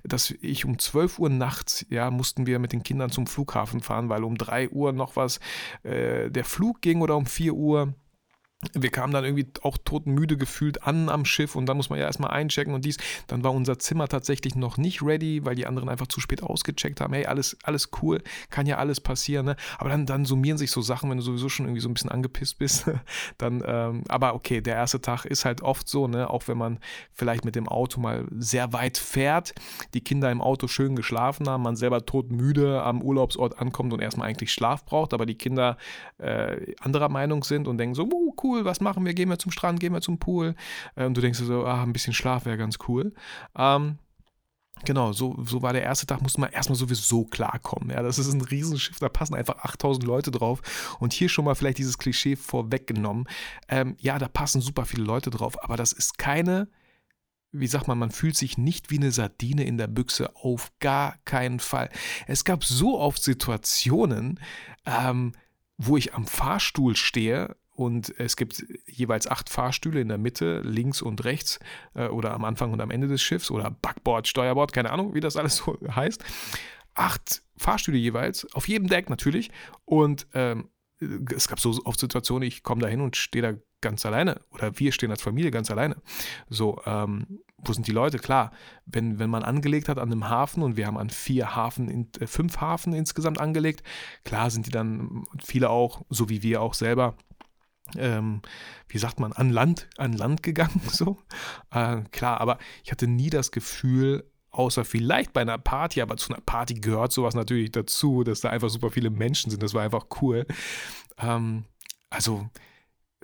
dass 0.03 0.31
ich 0.41 0.65
um 0.65 0.79
12 0.79 1.19
Uhr 1.19 1.29
nachts, 1.29 1.85
ja, 1.89 2.11
mussten 2.11 2.47
wir 2.47 2.59
mit 2.59 2.73
den 2.73 2.83
Kindern 2.83 3.09
zum 3.09 3.27
Flughafen 3.27 3.81
fahren, 3.81 4.09
weil 4.09 4.23
um 4.23 4.37
3 4.37 4.69
Uhr 4.69 4.91
noch 4.91 5.15
was 5.15 5.39
äh, 5.83 6.29
der 6.29 6.45
Flug 6.45 6.81
ging 6.81 7.01
oder 7.01 7.17
um 7.17 7.25
4 7.25 7.53
Uhr 7.53 7.93
wir 8.73 8.89
kamen 8.89 9.13
dann 9.13 9.23
irgendwie 9.23 9.47
auch 9.61 9.77
totenmüde 9.83 10.37
gefühlt 10.37 10.83
an 10.83 11.09
am 11.09 11.25
Schiff 11.25 11.55
und 11.55 11.65
dann 11.65 11.77
muss 11.77 11.89
man 11.89 11.99
ja 11.99 12.05
erstmal 12.05 12.31
einchecken 12.31 12.73
und 12.73 12.85
dies. 12.85 12.97
Dann 13.27 13.43
war 13.43 13.53
unser 13.53 13.79
Zimmer 13.79 14.07
tatsächlich 14.07 14.55
noch 14.55 14.77
nicht 14.77 15.01
ready, 15.01 15.45
weil 15.45 15.55
die 15.55 15.65
anderen 15.65 15.89
einfach 15.89 16.07
zu 16.07 16.19
spät 16.19 16.43
ausgecheckt 16.43 17.01
haben. 17.01 17.13
Hey, 17.13 17.25
alles, 17.25 17.57
alles 17.63 17.89
cool, 18.01 18.21
kann 18.49 18.65
ja 18.65 18.77
alles 18.77 19.01
passieren. 19.01 19.45
Ne? 19.45 19.55
Aber 19.77 19.89
dann, 19.89 20.05
dann 20.05 20.25
summieren 20.25 20.57
sich 20.57 20.71
so 20.71 20.81
Sachen, 20.81 21.09
wenn 21.09 21.17
du 21.17 21.23
sowieso 21.23 21.49
schon 21.49 21.65
irgendwie 21.65 21.81
so 21.81 21.89
ein 21.89 21.93
bisschen 21.93 22.11
angepisst 22.11 22.57
bist. 22.57 22.85
dann, 23.37 23.63
ähm, 23.65 24.03
aber 24.07 24.35
okay, 24.35 24.61
der 24.61 24.75
erste 24.75 25.01
Tag 25.01 25.25
ist 25.25 25.45
halt 25.45 25.61
oft 25.61 25.87
so, 25.87 26.07
ne? 26.07 26.29
auch 26.29 26.47
wenn 26.47 26.57
man 26.57 26.79
vielleicht 27.13 27.45
mit 27.45 27.55
dem 27.55 27.67
Auto 27.67 27.99
mal 27.99 28.25
sehr 28.37 28.73
weit 28.73 28.97
fährt, 28.97 29.53
die 29.93 30.01
Kinder 30.01 30.31
im 30.31 30.41
Auto 30.41 30.67
schön 30.67 30.95
geschlafen 30.95 31.49
haben, 31.49 31.63
man 31.63 31.75
selber 31.75 32.05
totmüde 32.05 32.83
am 32.83 33.01
Urlaubsort 33.01 33.59
ankommt 33.59 33.93
und 33.93 34.01
erstmal 34.01 34.29
eigentlich 34.29 34.51
Schlaf 34.51 34.85
braucht, 34.85 35.13
aber 35.13 35.25
die 35.25 35.35
Kinder 35.35 35.77
äh, 36.17 36.73
anderer 36.79 37.09
Meinung 37.09 37.43
sind 37.43 37.67
und 37.67 37.77
denken 37.77 37.95
so, 37.95 38.03
uh, 38.03 38.33
cool 38.43 38.54
cool, 38.55 38.65
was 38.65 38.81
machen 38.81 39.05
wir? 39.05 39.13
Gehen 39.13 39.29
wir 39.29 39.39
zum 39.39 39.51
Strand, 39.51 39.79
gehen 39.79 39.93
wir 39.93 40.01
zum 40.01 40.19
Pool? 40.19 40.55
Und 40.95 41.15
du 41.15 41.21
denkst 41.21 41.39
so, 41.39 41.65
ah, 41.65 41.83
ein 41.83 41.93
bisschen 41.93 42.13
Schlaf 42.13 42.45
wäre 42.45 42.57
ganz 42.57 42.77
cool. 42.87 43.13
Ähm, 43.57 43.99
Genau, 44.83 45.13
so, 45.13 45.41
so 45.45 45.61
war 45.61 45.71
der 45.71 45.83
erste 45.83 46.05
Tag, 46.05 46.21
musste 46.21 46.41
man 46.41 46.51
erstmal 46.51 46.75
sowieso 46.75 47.23
klarkommen. 47.23 47.91
Ja, 47.91 48.03
das 48.03 48.19
ist 48.19 48.31
ein 48.33 48.41
Riesenschiff, 48.41 48.99
da 48.99 49.07
passen 49.07 49.33
einfach 49.33 49.63
8000 49.63 50.05
Leute 50.05 50.31
drauf. 50.31 50.61
Und 50.99 51.13
hier 51.13 51.29
schon 51.29 51.45
mal 51.45 51.55
vielleicht 51.55 51.77
dieses 51.77 51.97
Klischee 51.97 52.35
vorweggenommen. 52.35 53.25
Ähm, 53.69 53.95
ja, 54.01 54.19
da 54.19 54.27
passen 54.27 54.59
super 54.59 54.85
viele 54.85 55.03
Leute 55.03 55.29
drauf, 55.29 55.63
aber 55.63 55.77
das 55.77 55.93
ist 55.93 56.17
keine, 56.17 56.67
wie 57.53 57.67
sagt 57.67 57.87
man, 57.87 57.97
man 57.97 58.11
fühlt 58.11 58.35
sich 58.35 58.57
nicht 58.57 58.91
wie 58.91 58.97
eine 58.97 59.11
Sardine 59.11 59.63
in 59.63 59.77
der 59.77 59.87
Büchse, 59.87 60.35
auf 60.35 60.71
gar 60.79 61.15
keinen 61.23 61.61
Fall. 61.61 61.89
Es 62.27 62.43
gab 62.43 62.65
so 62.65 62.99
oft 62.99 63.23
Situationen, 63.23 64.41
ähm, 64.85 65.31
wo 65.77 65.95
ich 65.95 66.13
am 66.13 66.25
Fahrstuhl 66.25 66.97
stehe 66.97 67.55
und 67.75 68.17
es 68.19 68.37
gibt 68.37 68.65
jeweils 68.87 69.27
acht 69.27 69.49
Fahrstühle 69.49 69.99
in 69.99 70.07
der 70.07 70.17
Mitte, 70.17 70.61
links 70.61 71.01
und 71.01 71.25
rechts 71.25 71.59
äh, 71.93 72.07
oder 72.07 72.33
am 72.33 72.45
Anfang 72.45 72.71
und 72.71 72.81
am 72.81 72.89
Ende 72.89 73.07
des 73.07 73.21
Schiffs 73.21 73.51
oder 73.51 73.69
Backboard, 73.69 74.27
Steuerbord, 74.27 74.71
keine 74.71 74.91
Ahnung, 74.91 75.13
wie 75.13 75.19
das 75.19 75.35
alles 75.35 75.55
so 75.65 75.77
heißt. 75.93 76.23
Acht 76.93 77.41
Fahrstühle 77.57 77.97
jeweils, 77.97 78.51
auf 78.53 78.67
jedem 78.67 78.87
Deck 78.87 79.09
natürlich. 79.09 79.51
Und 79.83 80.27
ähm, 80.33 80.69
es 81.35 81.49
gab 81.49 81.59
so 81.59 81.77
oft 81.83 81.99
Situationen, 81.99 82.47
ich 82.47 82.63
komme 82.63 82.81
da 82.81 82.87
hin 82.87 83.01
und 83.01 83.17
stehe 83.17 83.41
da 83.41 83.59
ganz 83.81 84.05
alleine 84.05 84.39
oder 84.51 84.79
wir 84.79 84.93
stehen 84.93 85.11
als 85.11 85.21
Familie 85.21 85.51
ganz 85.51 85.69
alleine. 85.69 85.97
So, 86.49 86.81
ähm, 86.85 87.39
wo 87.57 87.73
sind 87.73 87.87
die 87.87 87.91
Leute? 87.91 88.17
Klar, 88.17 88.51
wenn, 88.85 89.19
wenn 89.19 89.29
man 89.29 89.43
angelegt 89.43 89.89
hat 89.89 89.99
an 89.99 90.11
einem 90.11 90.29
Hafen 90.29 90.63
und 90.63 90.77
wir 90.77 90.87
haben 90.87 90.97
an 90.97 91.09
vier 91.09 91.55
Hafen, 91.55 91.89
in, 91.89 92.07
äh, 92.19 92.27
fünf 92.27 92.61
Hafen 92.61 92.93
insgesamt 92.93 93.39
angelegt, 93.39 93.83
klar 94.23 94.49
sind 94.49 94.65
die 94.65 94.71
dann 94.71 95.25
viele 95.43 95.69
auch, 95.69 96.03
so 96.09 96.29
wie 96.29 96.41
wir 96.41 96.61
auch 96.61 96.73
selber, 96.73 97.15
ähm, 97.97 98.41
wie 98.87 98.97
sagt 98.97 99.19
man, 99.19 99.33
an 99.33 99.49
Land, 99.49 99.87
an 99.97 100.13
Land 100.13 100.43
gegangen, 100.43 100.81
so. 100.87 101.17
Äh, 101.71 102.01
klar, 102.11 102.41
aber 102.41 102.57
ich 102.83 102.91
hatte 102.91 103.07
nie 103.07 103.29
das 103.29 103.51
Gefühl, 103.51 104.29
außer 104.51 104.85
vielleicht 104.85 105.33
bei 105.33 105.41
einer 105.41 105.57
Party, 105.57 106.01
aber 106.01 106.17
zu 106.17 106.33
einer 106.33 106.41
Party 106.41 106.75
gehört 106.75 107.11
sowas 107.11 107.35
natürlich 107.35 107.71
dazu, 107.71 108.23
dass 108.23 108.41
da 108.41 108.49
einfach 108.49 108.69
super 108.69 108.89
viele 108.89 109.09
Menschen 109.09 109.51
sind. 109.51 109.61
Das 109.61 109.73
war 109.73 109.83
einfach 109.83 110.05
cool. 110.21 110.45
Ähm, 111.17 111.65
also, 112.09 112.49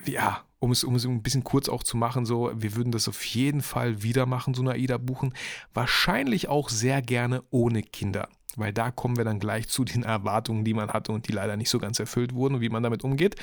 ja, 0.06 0.44
um 0.60 0.72
es, 0.72 0.84
um 0.84 0.96
es 0.96 1.06
ein 1.06 1.24
bisschen 1.24 1.44
kurz 1.44 1.70
auch 1.70 1.84
zu 1.84 1.98
machen, 1.98 2.25
so, 2.25 2.51
wir 2.56 2.75
würden 2.75 2.91
das 2.91 3.08
auf 3.08 3.24
jeden 3.25 3.62
Fall 3.62 4.03
wieder 4.03 4.25
machen, 4.25 4.53
so 4.53 4.62
eine 4.62 4.72
AIDA 4.72 4.98
buchen. 4.98 5.34
Wahrscheinlich 5.74 6.50
auch 6.50 6.70
sehr 6.70 7.01
gerne 7.01 7.44
ohne 7.50 7.82
Kinder. 7.82 8.30
Weil 8.58 8.74
da 8.74 8.91
kommen 8.91 9.17
wir 9.17 9.24
dann 9.24 9.39
gleich 9.39 9.67
zu 9.70 9.84
den 9.84 10.03
Erwartungen, 10.03 10.65
die 10.65 10.74
man 10.74 10.89
hatte 10.89 11.12
und 11.12 11.27
die 11.27 11.31
leider 11.31 11.58
nicht 11.58 11.70
so 11.70 11.79
ganz 11.79 12.00
erfüllt 12.00 12.34
wurden 12.34 12.55
und 12.55 12.62
wie 12.62 12.70
man 12.70 12.84
damit 12.84 13.03
umgeht. 13.03 13.36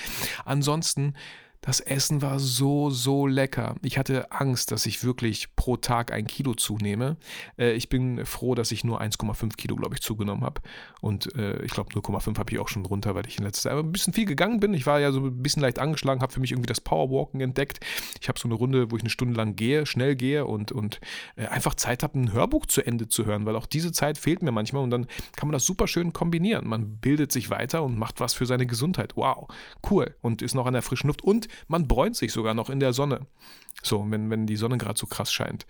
Ansonsten 0.45 1.15
Das 1.61 1.81
Essen 1.81 2.23
war 2.23 2.39
so, 2.39 2.91
so 2.91 3.27
lecker. 3.27 3.75
Ich 3.83 3.99
hatte 3.99 4.31
Angst, 4.31 4.71
dass 4.71 4.87
ich 4.87 5.03
wirklich 5.03 5.55
pro 5.57 5.77
Tag 5.77 6.13
ein 6.13 6.27
Kilo 6.27 6.55
zunehme. 6.55 7.17
Äh, 7.59 7.73
ich 7.73 7.89
bin 7.89 8.25
froh, 8.25 8.55
dass 8.55 8.71
ich 8.71 8.85
nur 8.85 9.03
1,5 9.03 9.57
Kilo, 9.57 9.75
glaube 9.77 9.97
ich, 9.97 10.01
zugenommen 10.01 10.45
habe. 10.45 10.61
Und 11.01 11.35
äh, 11.37 11.63
ich 11.63 11.73
glaube, 11.73 11.93
0,5 11.93 12.39
habe 12.39 12.53
ich 12.53 12.59
auch 12.59 12.69
schon 12.69 12.87
runter, 12.87 13.15
weil 13.15 13.27
ich 13.27 13.39
in 13.39 13.45
letzter 13.45 13.71
Zeit 13.71 13.79
ein 13.79 13.93
bisschen 13.93 14.13
viel 14.13 14.25
gegangen 14.25 14.61
bin. 14.61 14.73
Ich 14.73 14.87
war 14.87 15.01
ja 15.01 15.11
so 15.11 15.21
ein 15.21 15.43
bisschen 15.43 15.63
leicht 15.63 15.79
angeschlagen, 15.79 16.23
habe 16.23 16.33
für 16.33 16.41
mich 16.41 16.53
irgendwie 16.53 16.69
das 16.69 16.81
Powerwalken 16.81 17.41
entdeckt. 17.41 17.81
Ich 18.21 18.29
habe 18.29 18.39
so 18.39 18.47
eine 18.47 18.55
Runde, 18.55 18.91
wo 18.91 18.97
ich 18.97 19.03
eine 19.03 19.11
Stunde 19.11 19.35
lang 19.35 19.57
gehe, 19.57 19.85
schnell 19.85 20.15
gehe 20.15 20.47
und, 20.47 20.71
und 20.71 21.01
äh, 21.37 21.47
einfach 21.47 21.75
Zeit 21.75 22.05
habe, 22.05 22.19
ein 22.19 22.33
Hörbuch 22.33 22.67
zu 22.67 22.87
Ende 22.87 23.09
zu 23.09 23.27
hören, 23.27 23.47
weil 23.47 23.57
auch 23.57 23.67
diese 23.67 23.91
Zeit 23.91 24.17
fehlt 24.17 24.43
mir 24.43 24.53
manchmal 24.53 24.85
und 24.85 24.91
dann 24.91 25.07
kann 25.37 25.49
man 25.49 25.53
das 25.53 25.67
super 25.67 25.89
schön 25.89 26.13
kombinieren. 26.13 26.69
Man 26.69 26.99
bildet 26.99 27.33
sich 27.33 27.51
weiter 27.51 27.83
und 27.83 27.99
macht 27.99 28.21
was 28.21 28.35
für 28.35 28.47
seine 28.47 28.67
Gesundheit. 28.67 29.17
Wow, 29.17 29.49
cool. 29.91 30.15
Und 30.21 30.41
ist 30.41 30.55
noch 30.55 30.67
an 30.67 30.75
der 30.75 30.83
frischen 30.83 31.09
Luft 31.09 31.23
und 31.23 31.48
man 31.67 31.89
bräunt 31.89 32.17
sich 32.17 32.33
sogar 32.33 32.55
noch 32.55 32.71
in 32.71 32.81
der 32.81 32.93
Sonne. 32.93 33.27
So, 33.83 34.05
wenn, 34.09 34.31
wenn 34.31 34.47
die 34.47 34.57
Sonne 34.57 34.79
gerade 34.79 34.99
so 34.99 35.07
krass 35.07 35.33
scheint. 35.33 35.67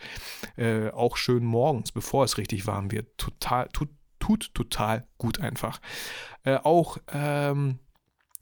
Äh, 0.56 0.90
auch 0.90 1.16
schön 1.16 1.44
morgens, 1.44 1.92
bevor 1.92 2.25
es 2.25 2.38
richtig 2.38 2.66
warm 2.66 2.90
wird. 2.90 3.18
Total, 3.18 3.68
tut, 3.73 3.90
tut 4.18 4.54
total 4.54 5.06
gut 5.18 5.40
einfach. 5.40 5.80
Äh, 6.44 6.56
auch, 6.56 6.99
ähm, 7.12 7.78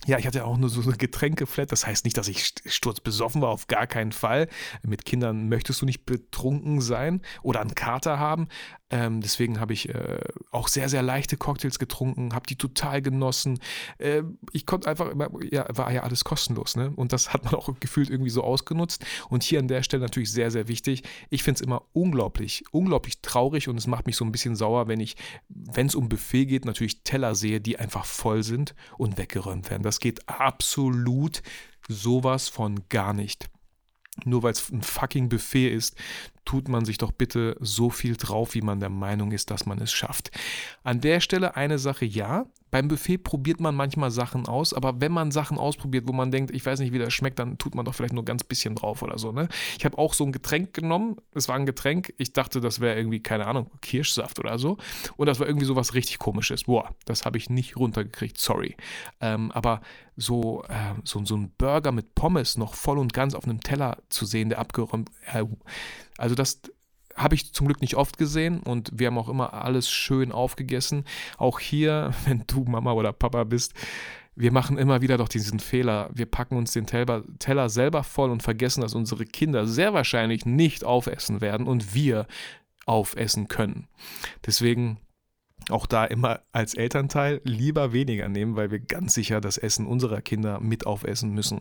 ja, 0.05 0.19
ich 0.19 0.27
hatte 0.27 0.45
auch 0.45 0.57
nur 0.57 0.69
so 0.69 0.83
eine 0.83 0.97
Getränkeflat. 0.97 1.73
Das 1.73 1.87
heißt 1.87 2.05
nicht, 2.05 2.17
dass 2.17 2.29
ich 2.29 2.53
sturzbesoffen 2.67 3.43
war, 3.43 3.49
auf 3.49 3.67
gar 3.67 3.87
keinen 3.87 4.13
Fall. 4.13 4.49
Mit 4.83 5.05
Kindern 5.05 5.49
möchtest 5.49 5.83
du 5.83 5.87
nicht 5.87 6.05
betrunken 6.05 6.81
sein 6.81 7.23
oder 7.43 7.61
einen 7.61 7.75
Kater 7.75 8.19
haben. 8.19 8.49
Ähm, 8.89 9.21
deswegen 9.21 9.59
habe 9.59 9.73
ich 9.73 9.89
äh, 9.89 10.21
auch 10.53 10.69
sehr, 10.69 10.89
sehr 10.89 11.03
leichte 11.03 11.37
Cocktails 11.37 11.81
getrunken, 11.81 12.35
habe 12.35 12.47
die 12.47 12.57
total 12.57 13.03
genossen. 13.03 13.59
Äh, 13.99 14.23
ich 14.53 14.65
konnte 14.65 14.89
einfach 14.89 15.11
immer, 15.11 15.29
ja, 15.51 15.67
war 15.77 15.93
ja 15.93 16.05
alles 16.05 16.23
kostenlos, 16.23 16.77
ne? 16.77 16.93
Und 16.95 17.13
das 17.13 17.33
hat 17.33 17.45
man 17.45 17.55
auch 17.55 17.69
gefühlt 17.81 18.11
irgendwie 18.11 18.31
so 18.31 18.45
ausgenutzt. 18.45 19.05
Und 19.29 19.43
hier 19.43 19.59
an 19.59 19.67
der 19.67 19.83
Stelle 19.83 20.03
natürlich 20.03 20.31
sehr, 20.31 20.53
sehr 20.53 20.69
wichtig. 20.69 21.03
Ich 21.31 21.43
finde 21.43 21.57
es 21.57 21.63
immer 21.63 21.83
unglaublich, 21.95 22.63
unglaublich 22.71 23.21
traurig 23.23 23.69
und 23.69 23.77
es 23.77 23.89
macht 23.89 24.07
mich 24.07 24.17
so 24.17 24.25
ein 24.25 24.31
bisschen 24.31 24.55
sauer, 24.55 24.87
wenn 24.87 25.01
ich, 25.01 25.17
wenn 25.49 25.89
es 25.89 25.97
um 25.97 26.09
Buffet 26.09 26.47
geht, 26.47 26.65
natürlich 26.65 27.03
Teller 27.03 27.35
sehe, 27.35 27.61
die 27.61 27.79
einfach 27.81 28.05
voll 28.05 28.45
sind 28.45 28.77
und 28.99 29.19
weggeräumt 29.19 29.69
werden. 29.69 29.83
Das 29.83 29.99
geht 29.99 30.29
absolut 30.29 31.43
sowas 31.89 32.49
von 32.49 32.89
gar 32.89 33.13
nicht 33.13 33.49
nur 34.25 34.43
weil 34.43 34.53
es 34.53 34.71
ein 34.71 34.83
fucking 34.83 35.29
Buffet 35.29 35.69
ist, 35.69 35.97
tut 36.47 36.69
man 36.69 36.87
sich 36.87 36.97
doch 36.97 37.13
bitte 37.13 37.57
so 37.61 37.91
viel 37.91 38.17
drauf, 38.17 38.55
wie 38.55 38.63
man 38.63 38.81
der 38.81 38.89
Meinung 38.89 39.33
ist, 39.33 39.51
dass 39.51 39.67
man 39.67 39.79
es 39.81 39.93
schafft. 39.93 40.31
An 40.83 41.03
der 41.03 41.21
Stelle 41.21 41.57
eine 41.57 41.79
Sache 41.79 42.07
ja, 42.07 42.47
beim 42.77 42.89
Buffet 42.89 43.17
probiert 43.17 43.59
man 43.59 43.75
manchmal 43.75 44.11
Sachen 44.11 44.47
aus, 44.47 44.75
aber 44.75 45.01
wenn 45.01 45.11
man 45.11 45.31
Sachen 45.31 45.57
ausprobiert, 45.57 46.07
wo 46.07 46.13
man 46.13 46.31
denkt, 46.31 46.55
ich 46.55 46.67
weiß 46.67 46.79
nicht, 46.81 46.93
wie 46.93 46.99
das 46.99 47.15
schmeckt, 47.15 47.39
dann 47.39 47.57
tut 47.57 47.75
man 47.75 47.87
doch 47.87 47.95
vielleicht 47.95 48.13
nur 48.13 48.27
ganz 48.27 48.45
bisschen 48.45 48.75
drauf 48.75 49.01
oder 49.01 49.17
so. 49.17 49.33
Ne? 49.33 49.49
Ich 49.79 49.87
habe 49.87 49.97
auch 49.97 50.13
so 50.13 50.25
ein 50.25 50.31
Getränk 50.31 50.75
genommen. 50.75 51.17
Es 51.33 51.49
war 51.49 51.57
ein 51.57 51.65
Getränk. 51.65 52.13
Ich 52.19 52.35
dachte, 52.35 52.61
das 52.61 52.81
wäre 52.81 52.95
irgendwie, 52.95 53.21
keine 53.21 53.47
Ahnung, 53.47 53.71
Kirschsaft 53.81 54.39
oder 54.39 54.59
so. 54.59 54.77
Und 55.17 55.25
das 55.27 55.41
war 55.41 55.47
irgendwie 55.47 55.65
so 55.65 55.75
was 55.75 55.95
richtig 55.95 56.19
komisches. 56.19 56.65
Boah, 56.65 56.95
das 57.07 57.25
habe 57.25 57.39
ich 57.39 57.49
nicht 57.49 57.79
runtergekriegt, 57.79 58.37
sorry. 58.37 58.77
Ähm, 59.23 59.53
aber 59.53 59.81
so, 60.15 60.63
äh, 60.65 61.01
so, 61.05 61.25
so 61.25 61.35
ein 61.35 61.53
Burger 61.57 61.93
mit 61.93 62.15
Pommes 62.15 62.59
noch 62.59 62.75
voll 62.75 62.99
und 62.99 63.15
ganz 63.15 63.35
auf 63.35 63.45
einem 63.45 63.63
Teller 63.63 64.03
zu 64.11 64.27
sehen, 64.27 64.51
der 64.51 64.59
abgeräumt. 64.59 65.09
Äh, 65.33 65.45
also 66.19 66.35
das, 66.35 66.61
habe 67.17 67.35
ich 67.35 67.53
zum 67.53 67.67
Glück 67.67 67.81
nicht 67.81 67.97
oft 67.97 68.19
gesehen 68.19 68.61
und 68.61 68.91
wir 68.95 69.09
haben 69.09 69.19
auch 69.19 69.29
immer 69.29 69.55
alles 69.55 69.91
schön 69.91 70.33
aufgegessen. 70.33 71.05
Auch 71.39 71.59
hier, 71.59 72.13
wenn 72.27 72.45
du 72.47 72.65
Mama 72.65 72.93
oder 72.93 73.13
Papa 73.13 73.45
bist, 73.45 73.75
wir 74.39 74.53
machen 74.53 74.77
immer 74.77 75.01
wieder 75.01 75.17
doch 75.17 75.29
diesen 75.29 75.61
Fehler. 75.61 76.11
Wir 76.13 76.27
packen 76.27 76.57
uns 76.57 76.73
den 76.73 76.87
Teller, 76.87 77.69
selber 77.71 78.05
voll 78.05 78.31
und 78.31 78.43
vergessen, 78.43 78.83
dass 78.83 78.95
unsere 78.95 79.25
Kinder 79.25 79.67
sehr 79.67 79.95
wahrscheinlich 79.95 80.45
nicht 80.45 80.85
aufessen 80.85 81.41
werden 81.41 81.67
und 81.67 81.95
wir 81.95 82.27
aufessen 82.85 83.49
können. 83.49 83.89
Deswegen 84.45 84.99
auch 85.71 85.87
da 85.87 86.05
immer 86.05 86.41
als 86.53 86.75
Elternteil 86.75 87.41
lieber 87.45 87.93
weniger 87.93 88.29
nehmen, 88.29 88.57
weil 88.57 88.71
wir 88.71 88.79
ganz 88.79 89.15
sicher 89.15 89.41
das 89.41 89.59
Essen 89.59 89.87
unserer 89.87 90.21
Kinder 90.21 90.61
mit 90.61 90.87
aufessen 90.87 91.33
müssen. 91.33 91.61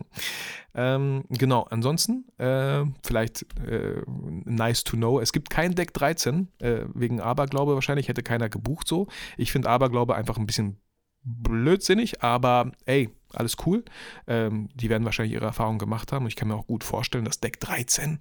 Ähm, 0.74 1.24
genau, 1.28 1.62
ansonsten 1.70 2.24
äh, 2.38 2.84
vielleicht 3.02 3.46
äh, 3.66 4.02
nice 4.06 4.84
to 4.84 4.96
know, 4.96 5.20
es 5.20 5.32
gibt 5.32 5.50
kein 5.50 5.74
Deck 5.74 5.92
13, 5.94 6.48
äh, 6.58 6.84
wegen 6.94 7.20
Aberglaube 7.20 7.74
wahrscheinlich, 7.74 8.08
hätte 8.08 8.22
keiner 8.22 8.48
gebucht 8.48 8.86
so. 8.86 9.08
Ich 9.36 9.52
finde 9.52 9.68
Aberglaube 9.68 10.14
einfach 10.14 10.38
ein 10.38 10.46
bisschen 10.46 10.78
blödsinnig, 11.26 12.22
aber 12.22 12.70
ey, 12.84 13.10
alles 13.32 13.56
cool. 13.66 13.84
Ähm, 14.26 14.68
die 14.74 14.88
werden 14.88 15.04
wahrscheinlich 15.04 15.34
ihre 15.34 15.46
Erfahrungen 15.46 15.78
gemacht 15.78 16.12
haben 16.12 16.26
ich 16.26 16.36
kann 16.36 16.48
mir 16.48 16.54
auch 16.54 16.66
gut 16.66 16.84
vorstellen, 16.84 17.24
dass 17.24 17.40
Deck 17.40 17.58
13, 17.60 18.20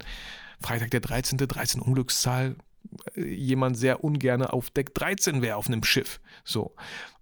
Freitag 0.60 0.92
der 0.92 1.02
13., 1.02 1.38
13 1.38 1.82
Unglückszahl, 1.82 2.56
jemand 3.16 3.78
sehr 3.78 4.04
ungern 4.04 4.44
auf 4.44 4.70
Deck 4.70 4.94
13 4.94 5.42
wäre 5.42 5.58
auf 5.58 5.68
einem 5.68 5.84
Schiff. 5.84 6.20
So, 6.44 6.76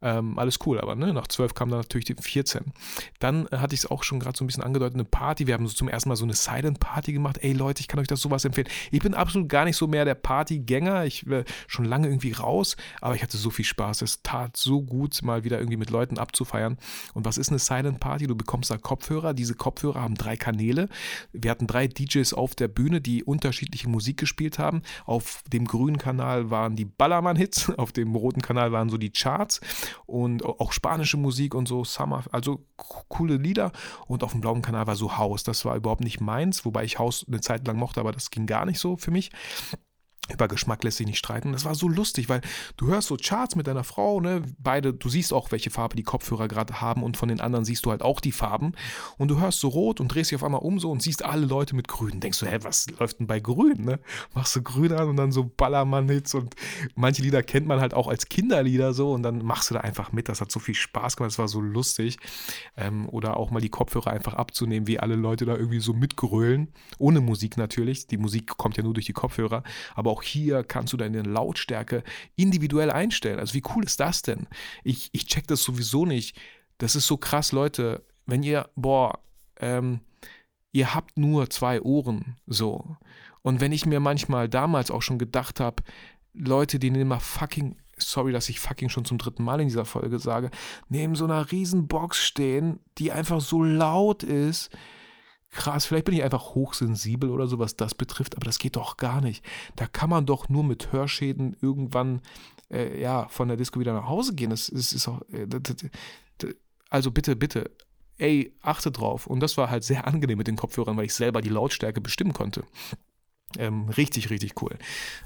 ähm, 0.04 0.38
alles 0.38 0.60
cool, 0.66 0.82
aber 0.82 0.96
ne, 0.96 1.14
nach 1.14 1.28
12 1.28 1.54
kam 1.54 1.70
dann 1.70 1.80
natürlich 1.80 2.06
die 2.06 2.16
14. 2.20 2.74
Dann 3.20 3.48
äh, 3.48 3.58
hatte 3.58 3.74
ich 3.74 3.82
es 3.82 3.86
auch 3.90 4.04
schon 4.04 4.20
gerade 4.20 4.38
so 4.38 4.44
ein 4.44 4.48
bisschen 4.48 4.64
angedeutet, 4.64 4.96
eine 4.96 5.06
Party. 5.06 5.48
Wir 5.48 5.54
haben 5.54 5.66
so 5.66 5.74
zum 5.74 5.88
ersten 5.88 6.10
Mal 6.10 6.18
so 6.18 6.26
eine 6.26 6.34
Silent 6.34 6.82
Party 6.82 7.14
gemacht. 7.14 7.38
Ey 7.42 7.54
Leute, 7.54 7.80
ich 7.80 7.88
kann 7.88 8.02
euch 8.02 8.08
das 8.08 8.20
sowas 8.20 8.44
empfehlen. 8.44 8.68
Ich 8.92 9.00
bin 9.00 9.14
absolut 9.14 9.48
gar 9.48 9.64
nicht 9.64 9.78
so 9.78 9.88
mehr 9.88 10.04
der 10.04 10.16
Partygänger. 10.16 11.06
Ich 11.06 11.30
war 11.30 11.46
schon 11.68 11.86
lange 11.86 12.08
irgendwie 12.08 12.34
raus, 12.34 12.76
aber 13.00 13.16
ich 13.16 13.24
hatte 13.24 13.38
so 13.38 13.50
viel 13.50 13.64
Spaß. 13.64 14.02
Es 14.02 14.22
tat 14.24 14.58
so 14.58 14.82
gut, 14.82 15.22
mal 15.24 15.46
wieder 15.46 15.60
irgendwie 15.60 15.78
mit 15.78 15.90
Leuten 15.90 16.18
abzufeiern. 16.18 16.78
Und 17.14 17.24
was 17.24 17.38
ist 17.38 17.50
eine 17.50 17.60
Silent 17.60 18.02
Party? 18.02 18.28
Du 18.28 18.36
bekommst 18.36 18.72
da 18.72 18.78
Kopfhörer. 18.78 19.34
Diese 19.34 19.56
Kopfhörer 19.56 20.02
haben 20.02 20.16
drei 20.16 20.36
Kanäle. 20.36 20.90
Wir 21.32 21.50
hatten 21.50 21.66
drei 21.66 21.88
DJs 21.88 22.34
auf 22.34 22.56
der 22.56 22.68
Bühne, 22.68 23.00
die 23.00 23.24
unterschiedliche 23.24 23.88
Musik 23.88 24.18
gespielt 24.18 24.60
haben. 24.60 24.82
Auf 25.06 25.44
dem 25.54 25.66
grünen 25.66 25.98
Kanal 25.98 26.50
waren 26.50 26.76
die 26.76 26.86
Ballermann-Hits, 26.86 27.70
auf 27.78 27.92
dem 27.92 28.16
roten 28.16 28.42
Kanal 28.42 28.72
waren 28.72 28.90
so 28.90 28.98
die 28.98 29.12
Charts 29.12 29.62
und 30.06 30.44
auch 30.44 30.72
spanische 30.72 31.18
Musik 31.18 31.56
und 31.56 31.68
so, 31.68 31.84
Summer, 31.84 32.24
also 32.32 32.66
coole 33.08 33.38
Lieder. 33.38 33.72
Und 34.08 34.24
auf 34.24 34.32
dem 34.32 34.42
blauen 34.42 34.62
Kanal 34.62 34.88
war 34.88 34.96
so 34.96 35.18
House. 35.18 35.44
Das 35.44 35.66
war 35.66 35.76
überhaupt 35.76 36.04
nicht 36.04 36.20
meins, 36.20 36.66
wobei 36.66 36.84
ich 36.84 37.00
House 37.00 37.26
eine 37.28 37.42
Zeit 37.42 37.66
lang 37.68 37.78
mochte, 37.78 38.00
aber 38.00 38.12
das 38.12 38.32
ging 38.32 38.46
gar 38.46 38.66
nicht 38.66 38.80
so 38.80 38.98
für 38.98 39.12
mich. 39.12 39.32
Über 40.32 40.48
Geschmack 40.48 40.86
lässt 40.86 40.98
sich 40.98 41.06
nicht 41.06 41.18
streiten. 41.18 41.52
Das 41.52 41.66
war 41.66 41.76
so 41.76 41.90
lustig, 41.90 42.30
weil 42.30 42.40
du 42.78 42.88
hörst 42.88 43.10
so 43.10 43.18
Charts 43.18 43.58
mit 43.58 43.68
deiner 43.68 43.84
Frau, 43.84 44.22
ne? 44.22 44.42
Beide, 44.58 44.94
du 44.94 45.10
siehst 45.10 45.34
auch, 45.34 45.52
welche 45.52 45.70
Farbe 45.70 45.98
die 45.98 46.04
Kopfhörer 46.04 46.48
gerade 46.48 46.80
haben 46.80 47.04
und 47.04 47.18
von 47.18 47.28
den 47.28 47.42
anderen 47.42 47.66
siehst 47.66 47.86
du 47.86 47.92
halt 47.92 48.02
auch 48.02 48.22
die 48.22 48.32
Farben. 48.32 48.72
Und 49.18 49.28
du 49.28 49.42
hörst 49.42 49.60
so 49.60 49.68
rot 49.68 50.00
und 50.00 50.08
drehst 50.08 50.32
dich 50.32 50.38
auf 50.38 50.46
einmal 50.46 50.62
um 50.62 50.80
so 50.80 50.92
und 50.92 51.02
siehst 51.02 51.26
alle 51.26 51.46
Leute 51.46 51.76
mit 51.76 51.90
grün. 51.90 52.22
Denkst 52.22 52.40
du, 52.40 52.46
hä, 52.46 52.60
was 52.62 52.88
läuft 53.00 53.20
denn 53.20 53.28
bei 53.28 53.42
grün, 53.42 53.84
ne? 53.84 54.00
Machst 54.34 54.56
du 54.56 54.62
grün 54.62 54.94
an 54.94 55.10
und 55.10 55.18
dann 55.18 55.34
so 55.34 55.44
Ballermann-Hits 55.44 56.36
und 56.36 56.56
manche 56.96 57.22
Lieder 57.22 57.44
kennt 57.44 57.68
man 57.68 57.82
halt 57.82 57.94
auch 57.94 58.08
als 58.08 58.30
Kinderlieder 58.30 58.94
so 58.94 59.12
und 59.12 59.24
dann 59.24 59.44
machst 59.44 59.72
du 59.72 59.74
da 59.74 59.82
einfach 59.82 60.14
mit. 60.14 60.30
Das 60.30 60.40
hat 60.40 60.54
so 60.54 60.62
viel 60.62 60.76
Spaß 60.76 61.18
gemacht, 61.18 61.32
das 61.32 61.40
war 61.40 61.50
so 61.50 61.60
lustig. 61.60 62.18
Ähm, 62.78 63.10
oder 63.10 63.36
auch 63.36 63.52
mal 63.52 63.60
die 63.60 63.70
Kopfhörer 63.70 64.12
einfach 64.12 64.36
abzunehmen, 64.36 64.88
wie 64.88 65.00
alle 65.00 65.16
Leute 65.16 65.46
da 65.46 65.58
irgendwie 65.58 65.82
so 65.82 65.92
mitgrölen. 65.92 66.70
Ohne 66.98 67.20
Musik 67.20 67.58
natürlich. 67.58 68.08
Die 68.08 68.18
Musik 68.18 68.56
kommt 68.56 68.78
ja 68.78 68.84
nur 68.84 68.94
durch 68.94 69.06
die 69.06 69.14
Kopfhörer. 69.14 69.64
Aber 69.96 70.13
auch 70.14 70.22
hier 70.22 70.64
kannst 70.64 70.94
du 70.94 70.98
deine 70.98 71.24
Lautstärke 71.24 72.04
individuell 72.36 72.92
einstellen. 72.92 73.40
Also 73.40 73.56
wie 73.56 73.64
cool 73.76 73.84
ist 73.84 74.00
das 74.00 74.22
denn? 74.22 74.48
Ich, 74.84 75.10
ich 75.12 75.26
check 75.26 75.48
das 75.48 75.64
sowieso 75.64 76.06
nicht. 76.06 76.40
Das 76.78 76.96
ist 76.96 77.08
so 77.08 77.18
krass, 77.18 77.52
Leute. 77.52 78.04
Wenn 78.28 78.44
ihr, 78.44 78.70
boah, 78.76 79.20
ähm, 79.60 80.02
ihr 80.72 80.94
habt 80.94 81.18
nur 81.18 81.50
zwei 81.50 81.82
Ohren, 81.82 82.38
so. 82.46 82.96
Und 83.42 83.60
wenn 83.60 83.72
ich 83.72 83.88
mir 83.88 84.00
manchmal 84.00 84.48
damals 84.48 84.92
auch 84.92 85.02
schon 85.02 85.18
gedacht 85.18 85.60
habe, 85.60 85.82
Leute, 86.34 86.78
die 86.78 86.92
nehmen 86.92 87.08
mal 87.08 87.20
fucking, 87.20 87.76
sorry, 87.98 88.32
dass 88.34 88.50
ich 88.50 88.60
fucking 88.60 88.90
schon 88.90 89.06
zum 89.06 89.18
dritten 89.18 89.44
Mal 89.44 89.62
in 89.62 89.68
dieser 89.68 89.86
Folge 89.86 90.20
sage, 90.20 90.52
neben 90.90 91.16
so 91.16 91.26
einer 91.26 91.52
riesen 91.52 91.88
Box 91.88 92.24
stehen, 92.24 92.80
die 93.00 93.12
einfach 93.12 93.42
so 93.42 93.64
laut 93.64 94.22
ist, 94.22 94.70
krass, 95.54 95.86
vielleicht 95.86 96.06
bin 96.06 96.16
ich 96.16 96.24
einfach 96.24 96.56
hochsensibel 96.56 97.30
oder 97.30 97.48
so, 97.48 97.60
was 97.60 97.76
das 97.76 97.96
betrifft, 97.96 98.36
aber 98.36 98.46
das 98.46 98.60
geht 98.60 98.76
doch 98.76 98.98
gar 98.98 99.22
nicht. 99.22 99.44
Da 99.76 99.88
kann 99.88 100.10
man 100.10 100.26
doch 100.26 100.50
nur 100.50 100.64
mit 100.64 100.92
Hörschäden 100.92 101.56
irgendwann 101.62 102.22
äh, 102.72 103.00
ja, 103.00 103.28
von 103.30 103.48
der 103.48 103.58
Disco 103.58 103.80
wieder 103.80 103.94
nach 103.94 104.08
Hause 104.08 104.34
gehen. 104.34 104.50
Das, 104.50 104.68
das 104.68 104.92
ist 104.94 105.08
auch, 105.08 105.22
äh, 105.32 105.48
also 106.90 107.12
bitte, 107.12 107.36
bitte, 107.36 107.72
ey, 108.18 108.54
achte 108.62 108.92
drauf. 108.92 109.28
Und 109.28 109.40
das 109.40 109.58
war 109.58 109.70
halt 109.70 109.84
sehr 109.84 110.08
angenehm 110.08 110.38
mit 110.38 110.48
den 110.48 110.56
Kopfhörern, 110.56 110.98
weil 110.98 111.06
ich 111.06 111.14
selber 111.14 111.42
die 111.42 111.50
Lautstärke 111.50 112.02
bestimmen 112.02 112.34
konnte. 112.34 112.64
Ähm, 113.58 113.90
richtig, 113.90 114.30
richtig 114.30 114.62
cool. 114.62 114.76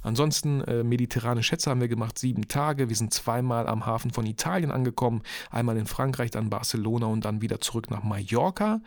Ansonsten 0.01 0.62
äh, 0.62 0.84
mediterrane 0.84 1.43
Schätze 1.43 1.69
haben 1.69 1.81
wir 1.81 1.88
gemacht, 1.88 2.19
sieben 2.19 2.48
Tage. 2.48 2.89
Wir 2.89 2.96
sind 2.96 3.13
zweimal 3.13 3.67
am 3.67 3.86
Hafen 3.86 4.12
von 4.12 4.25
Italien 4.25 4.72
angekommen, 4.72 5.22
einmal 5.50 5.77
in 5.77 5.86
Frankreich, 5.86 6.31
dann 6.31 6.50
Barcelona 6.50 7.07
und 7.07 7.25
dann 7.25 7.41
wieder 7.41 7.60
zurück 7.62 7.89
nach 7.89 8.03
Mallorca. 8.03 8.81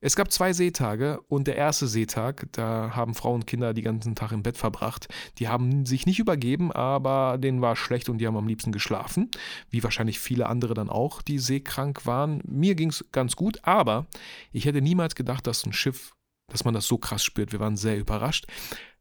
Es 0.00 0.16
gab 0.16 0.30
zwei 0.30 0.52
Seetage 0.52 1.18
und 1.28 1.46
der 1.46 1.56
erste 1.56 1.86
Seetag, 1.86 2.46
da 2.52 2.90
haben 2.94 3.14
Frauen 3.14 3.36
und 3.36 3.46
Kinder 3.46 3.72
die 3.72 3.80
ganzen 3.80 4.14
Tag 4.14 4.32
im 4.32 4.42
Bett 4.42 4.58
verbracht. 4.58 5.08
Die 5.38 5.48
haben 5.48 5.86
sich 5.86 6.04
nicht 6.04 6.18
übergeben, 6.18 6.70
aber 6.72 7.38
denen 7.38 7.62
war 7.62 7.74
schlecht 7.74 8.10
und 8.10 8.18
die 8.18 8.26
haben 8.26 8.36
am 8.36 8.46
liebsten 8.46 8.70
geschlafen, 8.70 9.30
wie 9.70 9.82
wahrscheinlich 9.82 10.18
viele 10.18 10.46
andere 10.46 10.74
dann 10.74 10.90
auch, 10.90 11.22
die 11.22 11.38
seekrank 11.38 12.04
waren. 12.04 12.42
Mir 12.46 12.74
ging 12.74 12.90
es 12.90 13.02
ganz 13.12 13.34
gut, 13.34 13.60
aber 13.62 14.04
ich 14.52 14.66
hätte 14.66 14.82
niemals 14.82 15.14
gedacht, 15.14 15.46
dass 15.46 15.64
ein 15.64 15.72
Schiff 15.72 16.12
dass 16.48 16.64
man 16.64 16.74
das 16.74 16.86
so 16.86 16.98
krass 16.98 17.24
spürt. 17.24 17.52
Wir 17.52 17.60
waren 17.60 17.76
sehr 17.76 17.98
überrascht. 17.98 18.46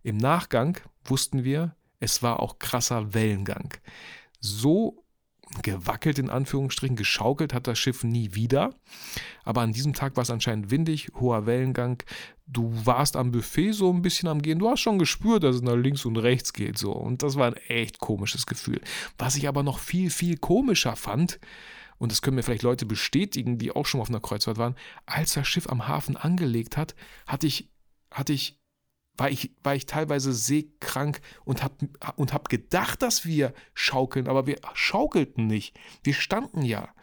Im 0.03 0.17
Nachgang 0.17 0.79
wussten 1.05 1.43
wir, 1.43 1.75
es 1.99 2.23
war 2.23 2.39
auch 2.39 2.59
krasser 2.59 3.13
Wellengang. 3.13 3.73
So 4.39 5.03
gewackelt 5.61 6.17
in 6.17 6.29
Anführungsstrichen, 6.29 6.95
geschaukelt 6.95 7.53
hat 7.53 7.67
das 7.67 7.77
Schiff 7.77 8.03
nie 8.03 8.33
wieder. 8.33 8.73
Aber 9.43 9.61
an 9.61 9.73
diesem 9.73 9.93
Tag 9.93 10.15
war 10.15 10.23
es 10.23 10.31
anscheinend 10.31 10.71
windig, 10.71 11.11
hoher 11.19 11.45
Wellengang. 11.45 12.01
Du 12.47 12.73
warst 12.85 13.15
am 13.15 13.31
Buffet 13.31 13.73
so 13.73 13.91
ein 13.91 14.01
bisschen 14.01 14.29
am 14.29 14.41
Gehen. 14.41 14.59
Du 14.59 14.69
hast 14.69 14.79
schon 14.79 14.99
gespürt, 14.99 15.43
dass 15.43 15.57
es 15.57 15.61
nach 15.61 15.75
links 15.75 16.05
und 16.05 16.17
rechts 16.17 16.53
geht. 16.53 16.77
So. 16.77 16.91
Und 16.91 17.23
das 17.23 17.35
war 17.35 17.47
ein 17.47 17.57
echt 17.67 17.99
komisches 17.99 18.45
Gefühl. 18.45 18.81
Was 19.17 19.35
ich 19.35 19.47
aber 19.47 19.63
noch 19.63 19.79
viel, 19.79 20.09
viel 20.09 20.37
komischer 20.37 20.95
fand, 20.95 21.39
und 22.03 22.11
das 22.11 22.21
können 22.21 22.35
mir 22.35 22.43
vielleicht 22.43 22.63
Leute 22.63 22.85
bestätigen, 22.85 23.57
die 23.57 23.71
auch 23.71 23.85
schon 23.85 23.99
mal 23.99 24.01
auf 24.01 24.09
einer 24.09 24.19
Kreuzfahrt 24.19 24.57
waren, 24.57 24.75
als 25.05 25.35
das 25.35 25.47
Schiff 25.47 25.69
am 25.69 25.87
Hafen 25.87 26.17
angelegt 26.17 26.75
hat, 26.75 26.95
hatte 27.25 27.47
ich, 27.47 27.71
hatte 28.11 28.33
ich, 28.33 28.59
war 29.15 29.29
ich, 29.29 29.55
war 29.63 29.73
ich 29.73 29.85
teilweise 29.85 30.33
seekrank 30.33 31.21
und 31.45 31.63
habe 31.63 31.87
und 32.17 32.33
hab 32.33 32.49
gedacht, 32.49 33.01
dass 33.01 33.23
wir 33.25 33.53
schaukeln, 33.73 34.27
aber 34.27 34.47
wir 34.47 34.59
schaukelten 34.73 35.47
nicht. 35.47 35.79
Wir 36.03 36.13
standen 36.13 36.63
ja. 36.63 36.93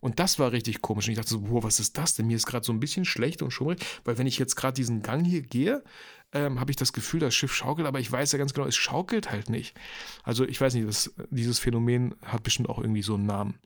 Und 0.00 0.20
das 0.20 0.38
war 0.38 0.52
richtig 0.52 0.80
komisch. 0.80 1.06
Und 1.06 1.12
ich 1.12 1.18
dachte 1.18 1.32
so, 1.32 1.42
boah, 1.42 1.62
was 1.62 1.78
ist 1.78 1.98
das 1.98 2.14
denn? 2.14 2.26
Mir 2.26 2.36
ist 2.36 2.46
gerade 2.46 2.64
so 2.64 2.72
ein 2.72 2.80
bisschen 2.80 3.04
schlecht 3.04 3.42
und 3.42 3.50
schummrig, 3.50 3.84
weil 4.04 4.16
wenn 4.16 4.26
ich 4.26 4.38
jetzt 4.38 4.54
gerade 4.56 4.72
diesen 4.72 5.02
Gang 5.02 5.26
hier 5.26 5.42
gehe, 5.42 5.84
ähm, 6.32 6.60
habe 6.60 6.70
ich 6.70 6.78
das 6.78 6.94
Gefühl, 6.94 7.20
das 7.20 7.34
Schiff 7.34 7.52
schaukelt, 7.52 7.86
aber 7.86 8.00
ich 8.00 8.10
weiß 8.10 8.32
ja 8.32 8.38
ganz 8.38 8.54
genau, 8.54 8.66
es 8.66 8.76
schaukelt 8.76 9.30
halt 9.30 9.50
nicht. 9.50 9.76
Also 10.22 10.46
ich 10.46 10.58
weiß 10.58 10.72
nicht, 10.72 10.88
das, 10.88 11.12
dieses 11.28 11.58
Phänomen 11.58 12.14
hat 12.24 12.42
bestimmt 12.42 12.70
auch 12.70 12.78
irgendwie 12.78 13.02
so 13.02 13.16
einen 13.16 13.26
Namen. 13.26 13.58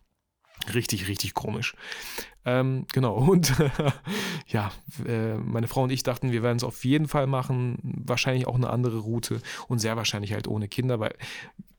Richtig, 0.73 1.08
richtig 1.08 1.34
komisch. 1.34 1.75
Ähm, 2.44 2.87
genau, 2.92 3.14
und 3.30 3.52
ja, 4.46 4.73
äh, 5.06 5.34
meine 5.34 5.68
Frau 5.68 5.82
und 5.82 5.90
ich 5.90 6.02
dachten, 6.02 6.32
wir 6.32 6.42
werden 6.42 6.56
es 6.56 6.64
auf 6.64 6.84
jeden 6.84 7.08
Fall 7.08 7.26
machen. 7.26 7.78
Wahrscheinlich 7.82 8.46
auch 8.46 8.54
eine 8.54 8.70
andere 8.70 8.99
Route 8.99 9.40
und 9.68 9.78
sehr 9.78 9.96
wahrscheinlich 9.96 10.32
halt 10.32 10.49
ohne 10.49 10.68
Kinder, 10.68 11.00
weil 11.00 11.14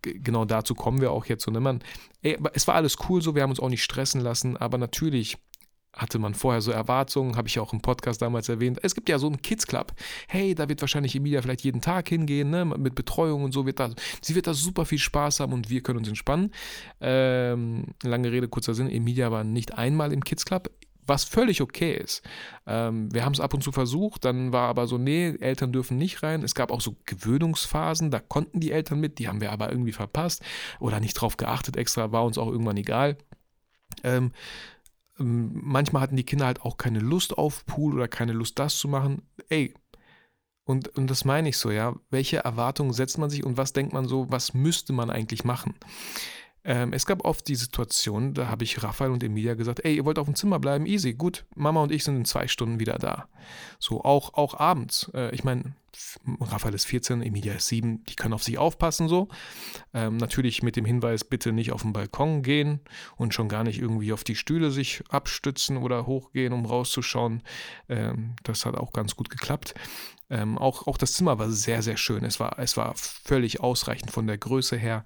genau 0.01 0.45
dazu 0.45 0.75
kommen 0.75 1.01
wir 1.01 1.11
auch 1.11 1.25
jetzt 1.25 1.43
so. 1.43 1.51
Ne? 1.51 1.59
Man, 1.59 1.83
ey, 2.21 2.37
es 2.53 2.67
war 2.67 2.75
alles 2.75 2.97
cool 3.09 3.21
so, 3.21 3.35
wir 3.35 3.41
haben 3.41 3.49
uns 3.49 3.59
auch 3.59 3.69
nicht 3.69 3.83
stressen 3.83 4.21
lassen, 4.21 4.57
aber 4.57 4.77
natürlich 4.77 5.37
hatte 5.95 6.19
man 6.19 6.33
vorher 6.33 6.61
so 6.61 6.71
Erwartungen, 6.71 7.37
habe 7.37 7.47
ich 7.47 7.55
ja 7.55 7.61
auch 7.61 7.73
im 7.73 7.81
Podcast 7.81 8.21
damals 8.21 8.49
erwähnt. 8.49 8.79
Es 8.83 8.95
gibt 8.95 9.09
ja 9.09 9.17
so 9.17 9.27
einen 9.27 9.41
Kids 9.41 9.65
Club. 9.65 9.93
Hey, 10.27 10.53
da 10.53 10.67
wird 10.69 10.81
wahrscheinlich 10.81 11.15
Emilia 11.15 11.41
vielleicht 11.41 11.61
jeden 11.61 11.81
Tag 11.81 12.09
hingehen, 12.09 12.49
ne? 12.49 12.65
mit 12.65 12.95
Betreuung 12.95 13.43
und 13.43 13.53
so. 13.53 13.65
Wird 13.65 13.79
da, 13.79 13.89
sie 14.21 14.35
wird 14.35 14.47
da 14.47 14.53
super 14.53 14.85
viel 14.85 14.99
Spaß 14.99 15.39
haben 15.39 15.53
und 15.53 15.69
wir 15.69 15.81
können 15.81 15.99
uns 15.99 16.07
entspannen. 16.07 16.51
Ähm, 17.01 17.95
lange 18.03 18.31
Rede, 18.31 18.47
kurzer 18.47 18.73
Sinn. 18.73 18.89
Emilia 18.89 19.31
war 19.31 19.43
nicht 19.43 19.77
einmal 19.77 20.11
im 20.11 20.23
Kids 20.23 20.45
Club 20.45 20.69
was 21.07 21.23
völlig 21.23 21.61
okay 21.61 21.93
ist. 21.93 22.23
Ähm, 22.65 23.13
wir 23.13 23.25
haben 23.25 23.33
es 23.33 23.39
ab 23.39 23.53
und 23.53 23.61
zu 23.61 23.71
versucht, 23.71 24.25
dann 24.25 24.51
war 24.53 24.67
aber 24.69 24.87
so, 24.87 24.97
nee, 24.97 25.35
Eltern 25.39 25.71
dürfen 25.71 25.97
nicht 25.97 26.23
rein. 26.23 26.43
Es 26.43 26.55
gab 26.55 26.71
auch 26.71 26.81
so 26.81 26.95
Gewöhnungsphasen, 27.05 28.11
da 28.11 28.19
konnten 28.19 28.59
die 28.59 28.71
Eltern 28.71 28.99
mit, 28.99 29.19
die 29.19 29.27
haben 29.27 29.41
wir 29.41 29.51
aber 29.51 29.69
irgendwie 29.69 29.91
verpasst 29.91 30.43
oder 30.79 30.99
nicht 30.99 31.13
drauf 31.13 31.37
geachtet 31.37 31.77
extra, 31.77 32.11
war 32.11 32.25
uns 32.25 32.37
auch 32.37 32.49
irgendwann 32.49 32.77
egal. 32.77 33.17
Ähm, 34.03 34.31
manchmal 35.17 36.01
hatten 36.01 36.17
die 36.17 36.25
Kinder 36.25 36.45
halt 36.45 36.61
auch 36.61 36.77
keine 36.77 36.99
Lust 36.99 37.37
auf 37.37 37.65
Pool 37.65 37.93
oder 37.93 38.07
keine 38.07 38.33
Lust, 38.33 38.59
das 38.59 38.77
zu 38.77 38.87
machen. 38.87 39.21
Ey, 39.49 39.73
und, 40.65 40.89
und 40.97 41.07
das 41.09 41.25
meine 41.25 41.49
ich 41.49 41.57
so, 41.57 41.71
ja. 41.71 41.95
Welche 42.09 42.37
Erwartungen 42.37 42.93
setzt 42.93 43.17
man 43.17 43.29
sich 43.29 43.43
und 43.45 43.57
was 43.57 43.73
denkt 43.73 43.93
man 43.93 44.07
so, 44.07 44.29
was 44.29 44.53
müsste 44.53 44.93
man 44.93 45.09
eigentlich 45.09 45.43
machen? 45.45 45.75
Ähm, 46.65 46.93
es 46.93 47.05
gab 47.05 47.23
oft 47.23 47.47
die 47.47 47.55
Situation, 47.55 48.33
da 48.33 48.47
habe 48.47 48.63
ich 48.63 48.81
Raphael 48.81 49.11
und 49.11 49.23
Emilia 49.23 49.53
gesagt, 49.53 49.85
ey, 49.85 49.95
ihr 49.95 50.05
wollt 50.05 50.17
auf 50.17 50.25
dem 50.25 50.35
Zimmer 50.35 50.59
bleiben, 50.59 50.87
easy, 50.87 51.13
gut, 51.13 51.45
Mama 51.55 51.83
und 51.83 51.91
ich 51.91 52.03
sind 52.03 52.17
in 52.17 52.25
zwei 52.25 52.47
Stunden 52.47 52.79
wieder 52.79 52.97
da. 52.97 53.27
So, 53.79 54.03
auch, 54.03 54.33
auch 54.33 54.59
abends. 54.59 55.11
Äh, 55.13 55.33
ich 55.35 55.43
meine, 55.43 55.75
Raphael 56.41 56.73
ist 56.73 56.85
14, 56.85 57.21
Emilia 57.21 57.53
ist 57.53 57.67
7, 57.67 58.03
die 58.05 58.15
können 58.15 58.33
auf 58.33 58.43
sich 58.43 58.57
aufpassen 58.57 59.07
so. 59.07 59.29
Ähm, 59.93 60.17
natürlich 60.17 60.63
mit 60.63 60.75
dem 60.75 60.85
Hinweis, 60.85 61.23
bitte 61.23 61.51
nicht 61.51 61.71
auf 61.71 61.83
den 61.83 61.93
Balkon 61.93 62.41
gehen 62.41 62.79
und 63.15 63.33
schon 63.33 63.47
gar 63.47 63.63
nicht 63.63 63.79
irgendwie 63.79 64.11
auf 64.11 64.23
die 64.23 64.35
Stühle 64.35 64.71
sich 64.71 65.03
abstützen 65.09 65.77
oder 65.77 66.07
hochgehen, 66.07 66.53
um 66.53 66.65
rauszuschauen. 66.65 67.43
Ähm, 67.89 68.35
das 68.43 68.65
hat 68.65 68.75
auch 68.75 68.91
ganz 68.91 69.15
gut 69.15 69.29
geklappt. 69.29 69.75
Ähm, 70.29 70.57
auch, 70.57 70.87
auch 70.87 70.97
das 70.97 71.13
Zimmer 71.13 71.37
war 71.37 71.51
sehr, 71.51 71.83
sehr 71.83 71.97
schön. 71.97 72.23
Es 72.23 72.39
war, 72.39 72.57
es 72.57 72.77
war 72.77 72.93
völlig 72.95 73.59
ausreichend 73.59 74.09
von 74.09 74.25
der 74.25 74.39
Größe 74.39 74.75
her. 74.75 75.05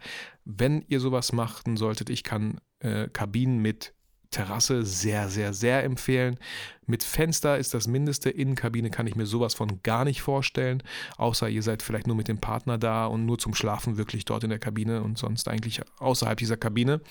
Wenn 0.51 0.83
ihr 0.87 0.99
sowas 0.99 1.31
machen 1.31 1.77
solltet, 1.77 2.09
ich 2.09 2.23
kann 2.23 2.59
äh, 2.79 3.07
Kabinen 3.09 3.59
mit 3.59 3.93
Terrasse 4.31 4.83
sehr, 4.83 5.29
sehr, 5.29 5.53
sehr 5.53 5.83
empfehlen. 5.83 6.39
Mit 6.87 7.03
Fenster 7.03 7.57
ist 7.57 7.73
das 7.75 7.87
Mindeste. 7.87 8.31
Innenkabine 8.31 8.89
kann 8.89 9.05
ich 9.05 9.15
mir 9.15 9.27
sowas 9.27 9.53
von 9.53 9.81
gar 9.83 10.05
nicht 10.05 10.21
vorstellen. 10.21 10.81
Außer 11.17 11.49
ihr 11.49 11.61
seid 11.61 11.83
vielleicht 11.83 12.07
nur 12.07 12.15
mit 12.15 12.27
dem 12.27 12.39
Partner 12.39 12.79
da 12.79 13.05
und 13.05 13.25
nur 13.25 13.37
zum 13.37 13.53
Schlafen 13.53 13.97
wirklich 13.97 14.25
dort 14.25 14.43
in 14.43 14.49
der 14.49 14.59
Kabine 14.59 15.03
und 15.03 15.19
sonst 15.19 15.47
eigentlich 15.47 15.81
außerhalb 15.99 16.37
dieser 16.37 16.57
Kabine. 16.57 17.01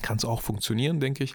Kann 0.00 0.16
es 0.16 0.24
auch 0.24 0.40
funktionieren, 0.40 1.00
denke 1.00 1.24
ich. 1.24 1.34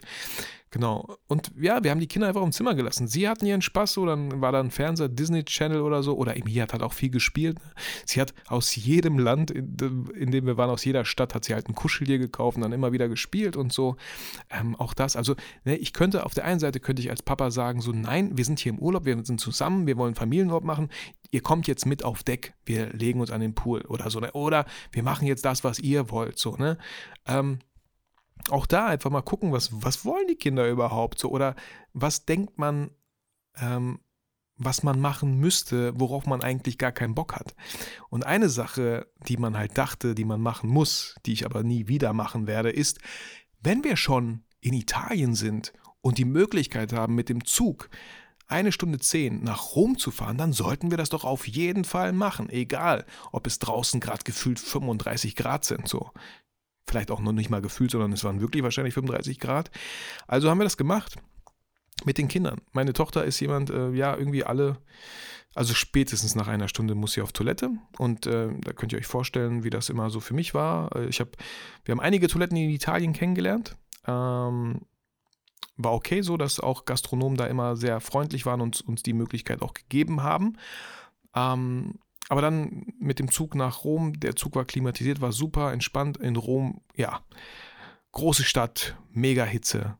Genau. 0.70 1.16
Und 1.28 1.50
ja, 1.58 1.82
wir 1.82 1.90
haben 1.90 2.00
die 2.00 2.08
Kinder 2.08 2.28
einfach 2.28 2.42
im 2.42 2.52
Zimmer 2.52 2.74
gelassen. 2.74 3.08
Sie 3.08 3.26
hatten 3.26 3.46
ihren 3.46 3.62
Spaß, 3.62 3.94
so 3.94 4.04
dann 4.04 4.42
war 4.42 4.52
da 4.52 4.60
ein 4.60 4.70
Fernseher, 4.70 5.08
Disney 5.08 5.44
Channel 5.44 5.80
oder 5.80 6.02
so. 6.02 6.14
Oder 6.16 6.36
Emilia 6.36 6.64
hat 6.64 6.72
halt 6.74 6.82
auch 6.82 6.92
viel 6.92 7.08
gespielt. 7.08 7.58
Sie 8.04 8.20
hat 8.20 8.34
aus 8.48 8.76
jedem 8.76 9.18
Land, 9.18 9.50
in, 9.50 9.76
in, 10.14 10.30
dem 10.30 10.44
wir 10.44 10.58
waren, 10.58 10.68
aus 10.68 10.84
jeder 10.84 11.06
Stadt, 11.06 11.34
hat 11.34 11.44
sie 11.44 11.54
halt 11.54 11.68
ein 11.68 11.74
Kuscheltier 11.74 12.18
gekauft 12.18 12.56
und 12.56 12.62
dann 12.62 12.72
immer 12.72 12.92
wieder 12.92 13.08
gespielt 13.08 13.56
und 13.56 13.72
so. 13.72 13.96
Ähm, 14.50 14.76
auch 14.76 14.92
das. 14.92 15.16
Also, 15.16 15.36
ne, 15.64 15.76
ich 15.76 15.94
könnte, 15.94 16.26
auf 16.26 16.34
der 16.34 16.44
einen 16.44 16.60
Seite 16.60 16.80
könnte 16.80 17.00
ich 17.00 17.08
als 17.08 17.22
Papa 17.22 17.50
sagen, 17.50 17.80
so, 17.80 17.92
nein, 17.92 18.36
wir 18.36 18.44
sind 18.44 18.58
hier 18.58 18.72
im 18.72 18.78
Urlaub, 18.78 19.06
wir 19.06 19.24
sind 19.24 19.40
zusammen, 19.40 19.86
wir 19.86 19.96
wollen 19.96 20.14
Familienurlaub 20.16 20.64
machen. 20.64 20.90
Ihr 21.30 21.40
kommt 21.40 21.66
jetzt 21.66 21.86
mit 21.86 22.04
auf 22.04 22.22
Deck, 22.24 22.52
wir 22.66 22.92
legen 22.92 23.20
uns 23.20 23.30
an 23.30 23.40
den 23.40 23.54
Pool 23.54 23.82
oder 23.82 24.10
so. 24.10 24.20
Ne? 24.20 24.32
Oder 24.32 24.66
wir 24.92 25.02
machen 25.02 25.26
jetzt 25.26 25.46
das, 25.46 25.64
was 25.64 25.78
ihr 25.78 26.10
wollt, 26.10 26.38
so, 26.38 26.56
ne? 26.56 26.76
Ähm, 27.26 27.60
auch 28.50 28.66
da 28.66 28.86
einfach 28.86 29.10
mal 29.10 29.22
gucken, 29.22 29.52
was, 29.52 29.70
was 29.72 30.04
wollen 30.04 30.26
die 30.28 30.36
Kinder 30.36 30.68
überhaupt 30.68 31.18
so 31.18 31.30
oder 31.30 31.54
was 31.92 32.24
denkt 32.24 32.58
man, 32.58 32.90
ähm, 33.56 34.00
was 34.56 34.82
man 34.82 35.00
machen 35.00 35.38
müsste, 35.38 35.98
worauf 35.98 36.26
man 36.26 36.42
eigentlich 36.42 36.78
gar 36.78 36.92
keinen 36.92 37.14
Bock 37.14 37.34
hat. 37.34 37.54
Und 38.08 38.26
eine 38.26 38.48
Sache, 38.48 39.06
die 39.28 39.36
man 39.36 39.56
halt 39.56 39.78
dachte, 39.78 40.14
die 40.14 40.24
man 40.24 40.40
machen 40.40 40.68
muss, 40.68 41.14
die 41.26 41.32
ich 41.32 41.44
aber 41.44 41.62
nie 41.62 41.86
wieder 41.88 42.12
machen 42.12 42.46
werde, 42.46 42.70
ist, 42.70 42.98
wenn 43.60 43.84
wir 43.84 43.96
schon 43.96 44.42
in 44.60 44.74
Italien 44.74 45.34
sind 45.34 45.72
und 46.00 46.18
die 46.18 46.24
Möglichkeit 46.24 46.92
haben, 46.92 47.14
mit 47.14 47.28
dem 47.28 47.44
Zug 47.44 47.88
eine 48.48 48.72
Stunde 48.72 48.98
zehn 48.98 49.44
nach 49.44 49.76
Rom 49.76 49.98
zu 49.98 50.10
fahren, 50.10 50.38
dann 50.38 50.52
sollten 50.52 50.90
wir 50.90 50.98
das 50.98 51.10
doch 51.10 51.24
auf 51.24 51.46
jeden 51.46 51.84
Fall 51.84 52.12
machen. 52.12 52.48
Egal, 52.48 53.04
ob 53.30 53.46
es 53.46 53.58
draußen 53.58 54.00
gerade 54.00 54.24
gefühlt 54.24 54.58
35 54.58 55.36
Grad 55.36 55.64
sind. 55.64 55.86
So 55.86 56.10
vielleicht 56.88 57.10
auch 57.10 57.20
noch 57.20 57.32
nicht 57.32 57.50
mal 57.50 57.62
gefühlt, 57.62 57.90
sondern 57.90 58.12
es 58.12 58.24
waren 58.24 58.40
wirklich 58.40 58.62
wahrscheinlich 58.62 58.94
35 58.94 59.38
Grad. 59.38 59.70
Also 60.26 60.50
haben 60.50 60.58
wir 60.58 60.64
das 60.64 60.76
gemacht 60.76 61.16
mit 62.04 62.18
den 62.18 62.28
Kindern. 62.28 62.60
Meine 62.72 62.92
Tochter 62.92 63.24
ist 63.24 63.40
jemand, 63.40 63.70
äh, 63.70 63.90
ja, 63.90 64.16
irgendwie 64.16 64.44
alle, 64.44 64.78
also 65.54 65.74
spätestens 65.74 66.34
nach 66.34 66.48
einer 66.48 66.68
Stunde 66.68 66.94
muss 66.94 67.12
sie 67.12 67.22
auf 67.22 67.32
Toilette 67.32 67.70
und 67.98 68.26
äh, 68.26 68.48
da 68.60 68.72
könnt 68.72 68.92
ihr 68.92 68.98
euch 68.98 69.06
vorstellen, 69.06 69.64
wie 69.64 69.70
das 69.70 69.88
immer 69.88 70.10
so 70.10 70.20
für 70.20 70.34
mich 70.34 70.54
war. 70.54 70.94
Äh, 70.94 71.06
ich 71.06 71.20
habe, 71.20 71.30
wir 71.84 71.92
haben 71.92 72.00
einige 72.00 72.28
Toiletten 72.28 72.56
in 72.56 72.70
Italien 72.70 73.12
kennengelernt. 73.12 73.76
Ähm, 74.06 74.82
war 75.76 75.94
okay 75.94 76.22
so, 76.22 76.36
dass 76.36 76.60
auch 76.60 76.84
Gastronomen 76.84 77.36
da 77.36 77.46
immer 77.46 77.76
sehr 77.76 78.00
freundlich 78.00 78.46
waren 78.46 78.60
und 78.60 78.80
uns 78.80 79.02
die 79.02 79.12
Möglichkeit 79.12 79.62
auch 79.62 79.74
gegeben 79.74 80.22
haben. 80.22 80.58
Ähm, 81.34 81.94
aber 82.28 82.42
dann 82.42 82.86
mit 82.98 83.18
dem 83.18 83.30
Zug 83.30 83.54
nach 83.54 83.84
Rom, 83.84 84.18
der 84.20 84.36
Zug 84.36 84.54
war 84.54 84.64
klimatisiert, 84.64 85.20
war 85.20 85.32
super 85.32 85.72
entspannt 85.72 86.16
in 86.18 86.36
Rom, 86.36 86.82
ja. 86.94 87.20
Große 88.12 88.44
Stadt, 88.44 88.96
mega 89.12 89.44
Hitze. 89.44 89.98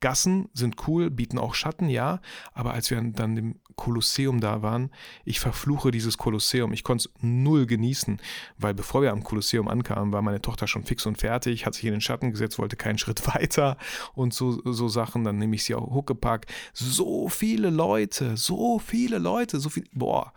Gassen 0.00 0.48
sind 0.52 0.76
cool, 0.86 1.10
bieten 1.10 1.38
auch 1.38 1.54
Schatten, 1.54 1.88
ja, 1.88 2.20
aber 2.52 2.72
als 2.72 2.90
wir 2.90 3.02
dann 3.02 3.36
im 3.36 3.60
Kolosseum 3.74 4.40
da 4.40 4.62
waren, 4.62 4.90
ich 5.24 5.40
verfluche 5.40 5.90
dieses 5.90 6.18
Kolosseum. 6.18 6.72
Ich 6.72 6.84
konnte 6.84 7.08
es 7.08 7.22
null 7.22 7.66
genießen, 7.66 8.20
weil 8.58 8.74
bevor 8.74 9.02
wir 9.02 9.12
am 9.12 9.24
Kolosseum 9.24 9.66
ankamen, 9.66 10.12
war 10.12 10.22
meine 10.22 10.40
Tochter 10.40 10.68
schon 10.68 10.84
fix 10.84 11.04
und 11.06 11.18
fertig, 11.18 11.66
hat 11.66 11.74
sich 11.74 11.84
in 11.84 11.92
den 11.92 12.00
Schatten 12.00 12.30
gesetzt, 12.30 12.58
wollte 12.58 12.76
keinen 12.76 12.98
Schritt 12.98 13.26
weiter 13.26 13.76
und 14.14 14.34
so, 14.34 14.60
so 14.64 14.88
Sachen. 14.88 15.24
Dann 15.24 15.38
nehme 15.38 15.56
ich 15.56 15.64
sie 15.64 15.74
auch 15.74 15.90
Huckepack. 15.90 16.46
So 16.72 17.28
viele 17.28 17.70
Leute, 17.70 18.36
so 18.36 18.78
viele 18.78 19.18
Leute, 19.18 19.58
so 19.58 19.68
viel, 19.68 19.84
boah 19.92 20.32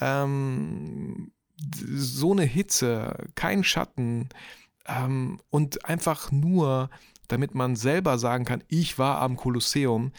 ähm, 0.00 1.32
so 1.72 2.32
eine 2.32 2.44
Hitze, 2.44 3.28
kein 3.34 3.64
Schatten 3.64 4.28
ähm, 4.86 5.40
und 5.50 5.84
einfach 5.84 6.30
nur, 6.30 6.90
damit 7.28 7.54
man 7.54 7.76
selber 7.76 8.18
sagen 8.18 8.44
kann, 8.44 8.62
ich 8.68 8.98
war 8.98 9.20
am 9.20 9.36
Kolosseum, 9.36 10.12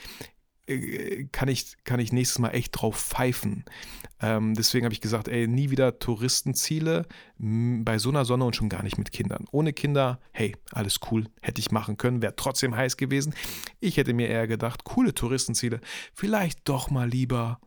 äh, 0.67 1.25
kann 1.31 1.47
ich, 1.47 1.77
kann 1.83 1.99
ich 1.99 2.11
nächstes 2.11 2.39
Mal 2.39 2.49
echt 2.49 2.79
drauf 2.79 2.97
pfeifen. 2.97 3.65
Ähm, 4.19 4.55
deswegen 4.55 4.85
habe 4.85 4.93
ich 4.93 5.01
gesagt, 5.01 5.27
ey, 5.27 5.47
nie 5.47 5.69
wieder 5.69 5.99
Touristenziele 5.99 7.05
bei 7.37 7.99
so 7.99 8.09
einer 8.09 8.25
Sonne 8.25 8.45
und 8.45 8.55
schon 8.55 8.69
gar 8.69 8.83
nicht 8.83 8.97
mit 8.97 9.11
Kindern. 9.11 9.45
Ohne 9.51 9.73
Kinder, 9.73 10.19
hey, 10.31 10.55
alles 10.71 10.99
cool, 11.11 11.25
hätte 11.41 11.61
ich 11.61 11.71
machen 11.71 11.97
können, 11.97 12.21
wäre 12.21 12.35
trotzdem 12.35 12.75
heiß 12.75 12.97
gewesen. 12.97 13.35
Ich 13.79 13.97
hätte 13.97 14.13
mir 14.13 14.27
eher 14.27 14.47
gedacht, 14.47 14.83
coole 14.83 15.13
Touristenziele, 15.13 15.81
vielleicht 16.13 16.67
doch 16.67 16.89
mal 16.89 17.07
lieber 17.07 17.59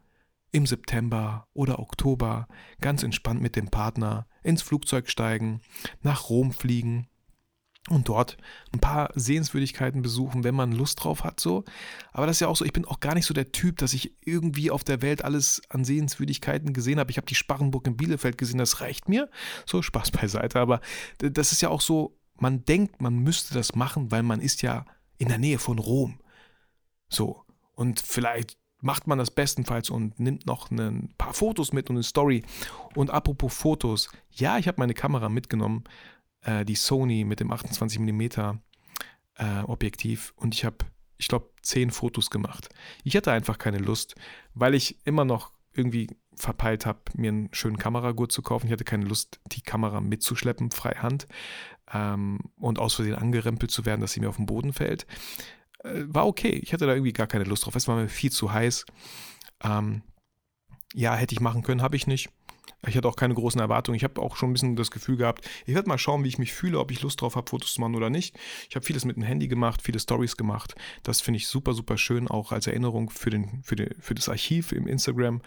im 0.53 0.67
September 0.67 1.47
oder 1.53 1.79
Oktober 1.79 2.49
ganz 2.81 3.03
entspannt 3.03 3.41
mit 3.41 3.57
dem 3.57 3.69
Partner 3.69 4.27
ins 4.43 4.63
Flugzeug 4.63 5.09
steigen, 5.09 5.61
nach 6.03 6.29
Rom 6.29 6.53
fliegen, 6.53 7.09
und 7.89 8.09
dort 8.09 8.37
ein 8.73 8.81
paar 8.81 9.11
Sehenswürdigkeiten 9.15 10.03
besuchen, 10.03 10.45
wenn 10.45 10.55
man 10.55 10.73
Lust 10.73 11.03
drauf 11.03 11.25
hat, 11.25 11.41
so. 11.41 11.65
Aber 12.13 12.27
das 12.27 12.37
ist 12.37 12.41
ja 12.41 12.49
auch 12.49 12.57
so, 12.57 12.65
ich 12.65 12.75
bin 12.75 12.85
auch 12.85 13.01
gar 13.01 13.15
nicht 13.15 13.25
so 13.25 13.33
der 13.33 13.53
Typ, 13.53 13.79
dass 13.79 13.95
ich 13.95 14.15
irgendwie 14.21 14.71
auf 14.71 14.85
der 14.85 15.01
Welt 15.01 15.25
alles 15.25 15.63
an 15.71 15.85
Sehenswürdigkeiten 15.85 16.75
gesehen 16.75 17.01
habe. 17.01 17.11
Ich 17.11 17.17
habe 17.17 17.27
die 17.27 17.35
Sparrenburg 17.35 17.87
in 17.87 17.97
Bielefeld 17.97 18.37
gesehen, 18.37 18.59
das 18.59 18.81
reicht 18.81 19.09
mir. 19.09 19.31
So, 19.65 19.81
Spaß 19.81 20.11
beiseite. 20.11 20.61
Aber 20.61 20.81
das 21.19 21.53
ist 21.53 21.63
ja 21.63 21.71
auch 21.71 21.81
so, 21.81 22.19
man 22.37 22.65
denkt, 22.65 23.01
man 23.01 23.19
müsste 23.19 23.55
das 23.55 23.75
machen, 23.75 24.11
weil 24.11 24.23
man 24.23 24.41
ist 24.41 24.63
ja 24.63 24.85
in 25.17 25.29
der 25.29 25.39
Nähe 25.39 25.59
von 25.59 25.79
Rom. 25.79 26.21
So. 27.09 27.45
Und 27.75 28.01
vielleicht 28.01 28.59
macht 28.81 29.07
man 29.07 29.19
das 29.19 29.31
bestenfalls 29.31 29.91
und 29.91 30.19
nimmt 30.19 30.47
noch 30.47 30.71
ein 30.71 31.15
paar 31.19 31.35
Fotos 31.35 31.73
mit 31.73 31.91
und 31.91 31.97
eine 31.97 32.03
Story. 32.03 32.45
Und 32.95 33.11
apropos 33.11 33.55
Fotos, 33.55 34.11
ja, 34.31 34.59
ich 34.59 34.69
habe 34.69 34.81
meine 34.81 34.95
Kamera 34.95 35.29
mitgenommen 35.29 35.85
äh, 36.43 36.65
die 36.65 36.75
Sony 36.75 37.25
mit 37.25 37.41
dem 37.41 37.51
28 37.51 37.99
mm 37.99 38.21
äh, 38.21 39.61
Objektiv 39.65 40.33
und 40.37 40.55
ich 40.55 40.65
habe, 40.65 40.79
ich 41.19 41.29
glaube, 41.29 41.51
zehn 41.63 41.91
Fotos 41.91 42.31
gemacht. 42.31 42.69
Ich 43.05 43.17
hatte 43.17 43.33
einfach 43.33 43.59
keine 43.59 43.79
Lust, 43.79 44.15
weil 44.55 44.75
ich 44.75 44.99
immer 45.05 45.25
noch 45.25 45.53
irgendwie 45.73 46.09
verpeilt 46.35 46.87
habe, 46.87 47.01
mir 47.15 47.29
einen 47.29 47.49
schönen 47.53 47.79
Kameragurt 47.79 48.33
zu 48.33 48.43
kaufen. 48.43 48.67
Ich 48.67 48.73
hatte 48.73 48.85
keine 48.85 49.05
Lust, 49.05 49.41
die 49.53 49.61
Kamera 49.61 50.01
mitzuschleppen, 50.01 50.71
freihand 50.71 51.27
ähm, 51.93 52.39
und 52.57 52.79
aus 52.79 52.95
Versehen 52.95 53.15
angerempelt 53.15 53.71
zu 53.71 53.85
werden, 53.85 54.01
dass 54.01 54.13
sie 54.13 54.21
mir 54.21 54.29
auf 54.29 54.37
den 54.37 54.47
Boden 54.47 54.73
fällt. 54.73 55.07
Äh, 55.85 56.05
war 56.07 56.27
okay. 56.27 56.61
Ich 56.63 56.73
hatte 56.73 56.87
da 56.87 56.93
irgendwie 56.93 57.13
gar 57.13 57.27
keine 57.27 57.45
Lust 57.45 57.67
drauf. 57.67 57.75
Es 57.75 57.89
war 57.89 57.97
mir 57.97 58.09
viel 58.09 58.33
zu 58.33 58.53
heiß. 58.53 58.87
Ähm, 59.63 60.03
ja, 60.95 61.15
hätte 61.15 61.35
ich 61.35 61.41
machen 61.41 61.63
können, 61.63 61.83
habe 61.83 61.97
ich 61.97 62.07
nicht. 62.07 62.31
Ich 62.87 62.97
hatte 62.97 63.09
auch 63.09 63.17
keine 63.17 63.35
großen 63.35 63.61
Erwartungen. 63.61 63.97
Ich 63.97 64.05
habe 64.05 64.21
auch 64.23 64.37
schon 64.37 64.51
ein 64.51 64.53
bisschen 64.55 64.77
das 64.77 64.91
Gefühl 64.91 65.19
gehabt, 65.19 65.47
ich 65.67 65.75
werde 65.75 65.89
mal 65.89 65.99
schauen, 65.99 66.25
wie 66.25 66.29
ich 66.29 66.39
mich 66.39 66.55
fühle, 66.55 66.79
ob 66.79 66.91
ich 66.91 67.03
Lust 67.03 67.21
drauf 67.21 67.37
habe, 67.37 67.51
Fotos 67.51 67.75
zu 67.75 67.81
machen 67.81 67.95
oder 67.95 68.09
nicht. 68.09 68.39
Ich 68.69 68.75
habe 68.75 68.87
vieles 68.87 69.05
mit 69.05 69.17
dem 69.17 69.23
Handy 69.23 69.49
gemacht, 69.49 69.83
viele 69.83 69.99
Stories 69.99 70.37
gemacht. 70.37 70.75
Das 71.03 71.21
finde 71.21 71.37
ich 71.37 71.47
super, 71.47 71.75
super 71.75 71.99
schön, 71.99 72.29
auch 72.29 72.53
als 72.53 72.67
Erinnerung 72.67 73.11
für, 73.11 73.29
den, 73.29 73.63
für, 73.63 73.77
den, 73.77 73.95
für 74.01 74.15
das 74.15 74.31
Archiv 74.31 74.73
im 74.73 74.87
Instagram. 74.87 75.43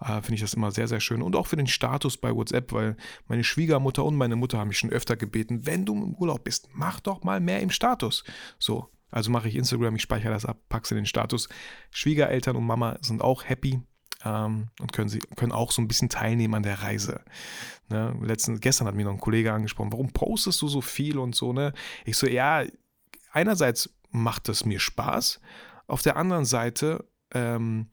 Äh, 0.00 0.22
finde 0.22 0.34
ich 0.34 0.40
das 0.42 0.54
immer 0.54 0.70
sehr, 0.70 0.86
sehr 0.86 1.00
schön. 1.00 1.22
Und 1.22 1.34
auch 1.34 1.48
für 1.48 1.56
den 1.56 1.66
Status 1.66 2.16
bei 2.16 2.32
WhatsApp, 2.32 2.72
weil 2.72 2.96
meine 3.26 3.42
Schwiegermutter 3.42 4.04
und 4.04 4.14
meine 4.14 4.36
Mutter 4.36 4.58
haben 4.58 4.68
mich 4.68 4.78
schon 4.78 4.90
öfter 4.90 5.16
gebeten, 5.16 5.66
wenn 5.66 5.84
du 5.86 5.94
im 5.94 6.14
Urlaub 6.14 6.44
bist, 6.44 6.68
mach 6.72 7.00
doch 7.00 7.24
mal 7.24 7.40
mehr 7.40 7.60
im 7.60 7.70
Status. 7.70 8.22
So, 8.60 8.88
also 9.10 9.30
mache 9.30 9.48
ich 9.48 9.56
Instagram, 9.56 9.96
ich 9.96 10.02
speichere 10.02 10.32
das 10.32 10.44
ab, 10.44 10.58
packe 10.68 10.84
es 10.84 10.90
in 10.90 10.96
den 10.96 11.06
Status. 11.06 11.48
Schwiegereltern 11.90 12.56
und 12.56 12.64
Mama 12.64 12.98
sind 13.00 13.22
auch 13.22 13.44
happy 13.44 13.80
ähm, 14.24 14.68
und 14.80 14.92
können, 14.92 15.08
sie, 15.08 15.20
können 15.36 15.52
auch 15.52 15.72
so 15.72 15.80
ein 15.80 15.88
bisschen 15.88 16.08
teilnehmen 16.08 16.54
an 16.54 16.62
der 16.62 16.82
Reise. 16.82 17.22
Ne? 17.88 18.16
Letzten, 18.22 18.60
gestern 18.60 18.86
hat 18.86 18.94
mir 18.94 19.04
noch 19.04 19.12
ein 19.12 19.20
Kollege 19.20 19.52
angesprochen, 19.52 19.92
warum 19.92 20.12
postest 20.12 20.60
du 20.62 20.68
so 20.68 20.80
viel 20.80 21.18
und 21.18 21.34
so, 21.34 21.52
ne? 21.52 21.72
Ich 22.04 22.16
so, 22.16 22.26
ja, 22.26 22.64
einerseits 23.30 23.90
macht 24.10 24.48
es 24.48 24.64
mir 24.64 24.80
Spaß, 24.80 25.40
auf 25.86 26.02
der 26.02 26.16
anderen 26.16 26.44
Seite 26.44 27.04
ähm, 27.32 27.90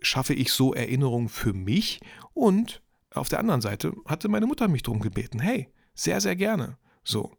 schaffe 0.00 0.34
ich 0.34 0.52
so 0.52 0.72
Erinnerungen 0.74 1.28
für 1.28 1.52
mich 1.52 2.00
und 2.32 2.82
auf 3.10 3.28
der 3.28 3.40
anderen 3.40 3.60
Seite 3.60 3.92
hatte 4.06 4.28
meine 4.28 4.46
Mutter 4.46 4.68
mich 4.68 4.82
darum 4.82 5.00
gebeten, 5.00 5.38
hey, 5.38 5.68
sehr, 5.94 6.20
sehr 6.20 6.36
gerne. 6.36 6.78
So. 7.04 7.36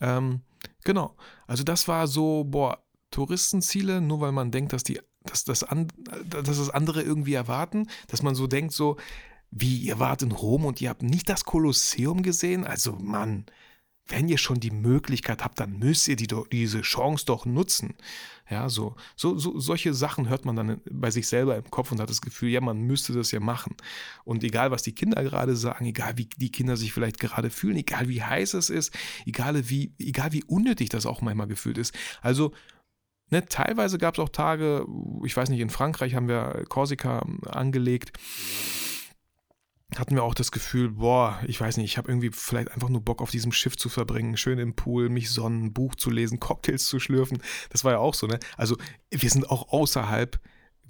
Ähm, 0.00 0.42
genau. 0.84 1.16
Also 1.46 1.64
das 1.64 1.88
war 1.88 2.06
so, 2.06 2.44
boah, 2.44 2.82
Touristenziele, 3.10 4.00
nur 4.00 4.20
weil 4.20 4.32
man 4.32 4.50
denkt, 4.50 4.72
dass 4.72 4.84
die 4.84 5.00
dass 5.24 5.44
das, 5.44 5.64
an, 5.64 5.88
dass 6.26 6.58
das 6.58 6.70
andere 6.70 7.02
irgendwie 7.02 7.34
erwarten, 7.34 7.88
dass 8.08 8.22
man 8.22 8.34
so 8.34 8.46
denkt, 8.46 8.72
so, 8.72 8.96
wie, 9.50 9.76
ihr 9.78 9.98
wart 9.98 10.22
in 10.22 10.32
Rom 10.32 10.64
und 10.64 10.80
ihr 10.80 10.88
habt 10.88 11.02
nicht 11.02 11.28
das 11.28 11.44
Kolosseum 11.44 12.22
gesehen? 12.22 12.64
Also, 12.64 12.92
Mann, 12.92 13.44
wenn 14.10 14.28
ihr 14.28 14.38
schon 14.38 14.60
die 14.60 14.70
Möglichkeit 14.70 15.44
habt, 15.44 15.60
dann 15.60 15.78
müsst 15.78 16.08
ihr 16.08 16.16
die, 16.16 16.28
diese 16.52 16.82
Chance 16.82 17.24
doch 17.26 17.46
nutzen. 17.46 17.94
Ja, 18.50 18.68
so, 18.68 18.96
so, 19.14 19.38
so, 19.38 19.60
solche 19.60 19.94
Sachen 19.94 20.28
hört 20.28 20.44
man 20.44 20.56
dann 20.56 20.80
bei 20.90 21.10
sich 21.10 21.28
selber 21.28 21.56
im 21.56 21.70
Kopf 21.70 21.92
und 21.92 22.00
hat 22.00 22.10
das 22.10 22.20
Gefühl, 22.20 22.48
ja, 22.48 22.60
man 22.60 22.80
müsste 22.82 23.12
das 23.12 23.30
ja 23.30 23.38
machen. 23.38 23.76
Und 24.24 24.42
egal, 24.42 24.72
was 24.72 24.82
die 24.82 24.94
Kinder 24.94 25.22
gerade 25.22 25.54
sagen, 25.54 25.86
egal, 25.86 26.18
wie 26.18 26.26
die 26.26 26.50
Kinder 26.50 26.76
sich 26.76 26.92
vielleicht 26.92 27.20
gerade 27.20 27.50
fühlen, 27.50 27.76
egal, 27.76 28.08
wie 28.08 28.22
heiß 28.22 28.54
es 28.54 28.68
ist, 28.68 28.92
egal, 29.24 29.70
wie, 29.70 29.92
egal, 29.98 30.32
wie 30.32 30.42
unnötig 30.44 30.88
das 30.88 31.06
auch 31.06 31.20
manchmal 31.20 31.46
gefühlt 31.46 31.78
ist. 31.78 31.94
Also, 32.22 32.52
Ne, 33.32 33.46
teilweise 33.46 33.96
gab 33.98 34.14
es 34.14 34.18
auch 34.18 34.28
Tage, 34.28 34.84
ich 35.24 35.36
weiß 35.36 35.50
nicht, 35.50 35.60
in 35.60 35.70
Frankreich 35.70 36.16
haben 36.16 36.26
wir 36.26 36.64
Korsika 36.68 37.24
angelegt. 37.46 38.18
Hatten 39.96 40.14
wir 40.14 40.22
auch 40.22 40.34
das 40.34 40.52
Gefühl, 40.52 40.90
boah, 40.90 41.40
ich 41.46 41.60
weiß 41.60 41.76
nicht, 41.76 41.86
ich 41.86 41.98
habe 41.98 42.08
irgendwie 42.08 42.30
vielleicht 42.32 42.70
einfach 42.70 42.88
nur 42.88 43.00
Bock 43.00 43.20
auf 43.20 43.30
diesem 43.30 43.50
Schiff 43.50 43.76
zu 43.76 43.88
verbringen, 43.88 44.36
schön 44.36 44.58
im 44.58 44.74
Pool, 44.74 45.08
mich 45.08 45.30
sonnen, 45.30 45.72
Buch 45.72 45.96
zu 45.96 46.10
lesen, 46.10 46.38
Cocktails 46.38 46.86
zu 46.86 47.00
schlürfen. 47.00 47.42
Das 47.70 47.84
war 47.84 47.92
ja 47.92 47.98
auch 47.98 48.14
so, 48.14 48.26
ne? 48.26 48.38
Also, 48.56 48.76
wir 49.10 49.30
sind 49.30 49.50
auch 49.50 49.72
außerhalb, 49.72 50.38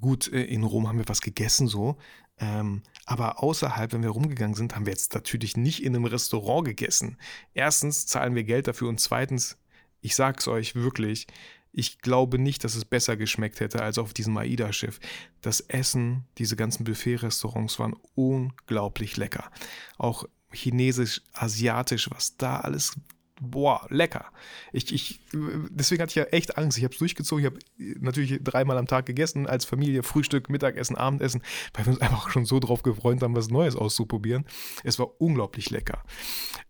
gut, 0.01 0.31
äh, 0.33 0.43
in 0.45 0.65
Rom 0.65 0.87
haben 0.87 0.99
wir 0.99 1.09
was 1.09 1.23
gegessen 1.23 1.67
so, 1.67 1.97
ähm, 2.41 2.83
aber 3.05 3.43
außerhalb, 3.43 3.93
wenn 3.93 4.03
wir 4.03 4.11
rumgegangen 4.11 4.55
sind, 4.55 4.75
haben 4.75 4.87
wir 4.87 4.93
jetzt 4.93 5.15
natürlich 5.15 5.57
nicht 5.57 5.83
in 5.83 5.95
einem 5.95 6.07
Restaurant 6.07 6.67
gegessen. 6.67 7.19
Erstens 7.55 8.07
zahlen 8.07 8.35
wir 8.35 8.45
Geld 8.45 8.67
dafür 8.67 8.89
und 8.89 8.99
zweitens, 8.99 9.59
ich 10.01 10.15
sag's 10.15 10.49
euch 10.49 10.75
wirklich, 10.75 11.27
ich 11.73 12.01
glaube 12.01 12.39
nicht, 12.39 12.65
dass 12.65 12.75
es 12.75 12.85
besser 12.85 13.17
geschmeckt 13.17 13.61
hätte 13.61 13.83
als 13.83 13.99
auf 13.99 14.13
diesem 14.13 14.37
AIDA-Schiff. 14.37 14.99
Das 15.41 15.61
Essen, 15.61 16.25
diese 16.39 16.57
ganzen 16.57 16.85
Buffet-Restaurants 16.85 17.79
waren 17.79 17.97
unglaublich 18.15 19.17
lecker. 19.17 19.51
Auch 19.97 20.25
chinesisch, 20.53 21.23
asiatisch, 21.33 22.11
was 22.11 22.37
da 22.37 22.61
alles 22.61 22.99
boah, 23.41 23.87
lecker. 23.89 24.27
Ich, 24.73 24.93
ich, 24.93 25.21
deswegen 25.33 26.03
hatte 26.03 26.11
ich 26.11 26.17
ja 26.17 26.25
echt 26.25 26.59
Angst. 26.59 26.79
Ich 26.79 26.85
habe 26.85 26.93
es 26.93 26.99
durchgezogen. 26.99 27.45
Ich 27.45 27.51
habe 27.51 27.59
natürlich 28.01 28.39
dreimal 28.43 28.79
am 28.79 28.87
Tag 28.87 29.07
gegessen, 29.07 29.47
als 29.47 29.65
Familie, 29.65 30.03
Frühstück, 30.03 30.51
Mittagessen, 30.51 30.97
Abendessen, 30.97 31.43
weil 31.75 31.87
wir 31.87 31.93
uns 31.95 32.03
einfach 32.03 32.31
schon 32.31 32.45
so 32.45 32.61
drauf 32.61 32.83
gefreut 32.83 33.23
haben, 33.23 33.35
was 33.35 33.49
Neues 33.49 33.77
auszuprobieren. 33.77 34.45
Es 34.85 34.99
war 34.99 35.21
unglaublich 35.21 35.71
lecker. 35.71 36.05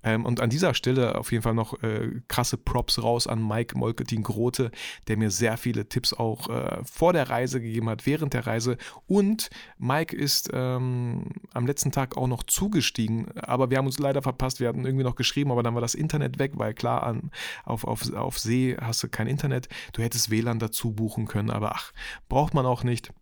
Ähm, 0.02 0.24
und 0.24 0.40
an 0.40 0.50
dieser 0.50 0.74
Stelle 0.74 1.16
auf 1.18 1.32
jeden 1.32 1.42
Fall 1.42 1.54
noch 1.54 1.82
äh, 1.82 2.20
krasse 2.28 2.56
Props 2.56 3.02
raus 3.02 3.26
an 3.26 3.46
Mike 3.46 3.76
Molketin-Grote, 3.76 4.70
der 5.08 5.16
mir 5.16 5.30
sehr 5.30 5.56
viele 5.56 5.88
Tipps 5.88 6.12
auch 6.12 6.48
äh, 6.48 6.78
vor 6.84 7.12
der 7.12 7.28
Reise 7.28 7.60
gegeben 7.60 7.88
hat, 7.88 8.06
während 8.06 8.32
der 8.32 8.46
Reise. 8.46 8.76
Und 9.06 9.50
Mike 9.78 10.16
ist 10.16 10.50
ähm, 10.52 11.26
am 11.52 11.66
letzten 11.66 11.92
Tag 11.92 12.16
auch 12.16 12.28
noch 12.28 12.44
zugestiegen, 12.44 13.26
aber 13.36 13.70
wir 13.70 13.78
haben 13.78 13.86
uns 13.86 13.98
leider 13.98 14.22
verpasst. 14.22 14.60
Wir 14.60 14.68
hatten 14.68 14.84
irgendwie 14.84 15.04
noch 15.04 15.16
geschrieben, 15.16 15.50
aber 15.50 15.62
dann 15.62 15.74
war 15.74 15.80
das 15.80 15.94
Internet 15.94 16.38
weg, 16.38 16.52
weil 16.60 16.74
klar, 16.74 17.02
an, 17.02 17.32
auf, 17.64 17.82
auf, 17.84 18.12
auf 18.14 18.38
See 18.38 18.76
hast 18.80 19.02
du 19.02 19.08
kein 19.08 19.26
Internet. 19.26 19.68
Du 19.92 20.02
hättest 20.02 20.30
WLAN 20.30 20.60
dazu 20.60 20.92
buchen 20.92 21.26
können, 21.26 21.50
aber 21.50 21.74
ach, 21.74 21.92
braucht 22.28 22.54
man 22.54 22.66
auch 22.66 22.84
nicht. 22.84 23.12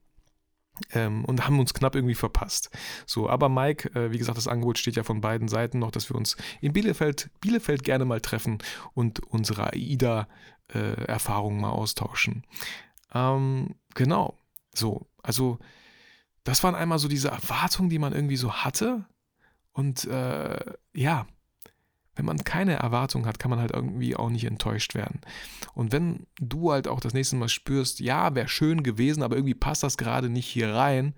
Ähm, 0.92 1.24
und 1.24 1.44
haben 1.46 1.59
uns 1.59 1.74
knapp 1.74 1.94
irgendwie 1.96 2.14
verpasst. 2.14 2.70
So, 3.07 3.29
aber 3.29 3.48
Mike, 3.48 3.90
äh, 3.98 4.12
wie 4.12 4.18
gesagt, 4.18 4.38
das 4.38 4.46
Angebot 4.46 4.79
steht 4.79 4.96
ja 4.96 5.03
von 5.03 5.20
beiden 5.20 5.48
Seiten 5.48 5.79
noch, 5.81 5.90
dass 5.90 6.11
wir 6.11 6.16
uns 6.16 6.37
in 6.61 6.72
Bielefeld, 6.72 7.31
Bielefeld 7.40 7.83
gerne 7.83 8.05
mal 8.05 8.20
treffen 8.20 8.59
und 8.94 9.20
unsere 9.20 9.72
AIDA-Erfahrungen 9.72 11.59
äh, 11.59 11.62
mal 11.62 11.70
austauschen. 11.70 12.44
Ähm, 13.12 13.74
genau, 13.94 14.37
so, 14.74 15.09
also 15.22 15.59
das 16.44 16.62
waren 16.62 16.74
einmal 16.74 16.98
so 16.98 17.09
diese 17.09 17.29
Erwartungen, 17.29 17.90
die 17.90 17.98
man 17.98 18.12
irgendwie 18.12 18.37
so 18.37 18.53
hatte. 18.53 19.05
Und 19.72 20.07
äh, 20.07 20.59
ja, 20.94 21.27
wenn 22.19 22.25
man 22.25 22.43
keine 22.43 22.75
Erwartung 22.75 23.27
hat, 23.27 23.39
kann 23.39 23.51
man 23.51 23.61
halt 23.61 23.71
irgendwie 23.71 24.17
auch 24.17 24.29
nicht 24.29 24.45
enttäuscht 24.45 24.97
werden. 24.97 25.21
Und 25.73 25.93
wenn 25.93 26.27
du 26.41 26.73
halt 26.73 26.89
auch 26.89 26.99
das 26.99 27.15
nächste 27.15 27.37
Mal 27.37 27.49
spürst, 27.49 28.01
ja, 28.01 28.35
wäre 28.35 28.49
schön 28.49 28.83
gewesen, 28.83 29.23
aber 29.23 29.37
irgendwie 29.37 29.55
passt 29.55 29.85
das 29.85 29.97
gerade 29.97 30.29
nicht 30.29 30.49
hier 30.49 30.75
rein, 30.75 31.15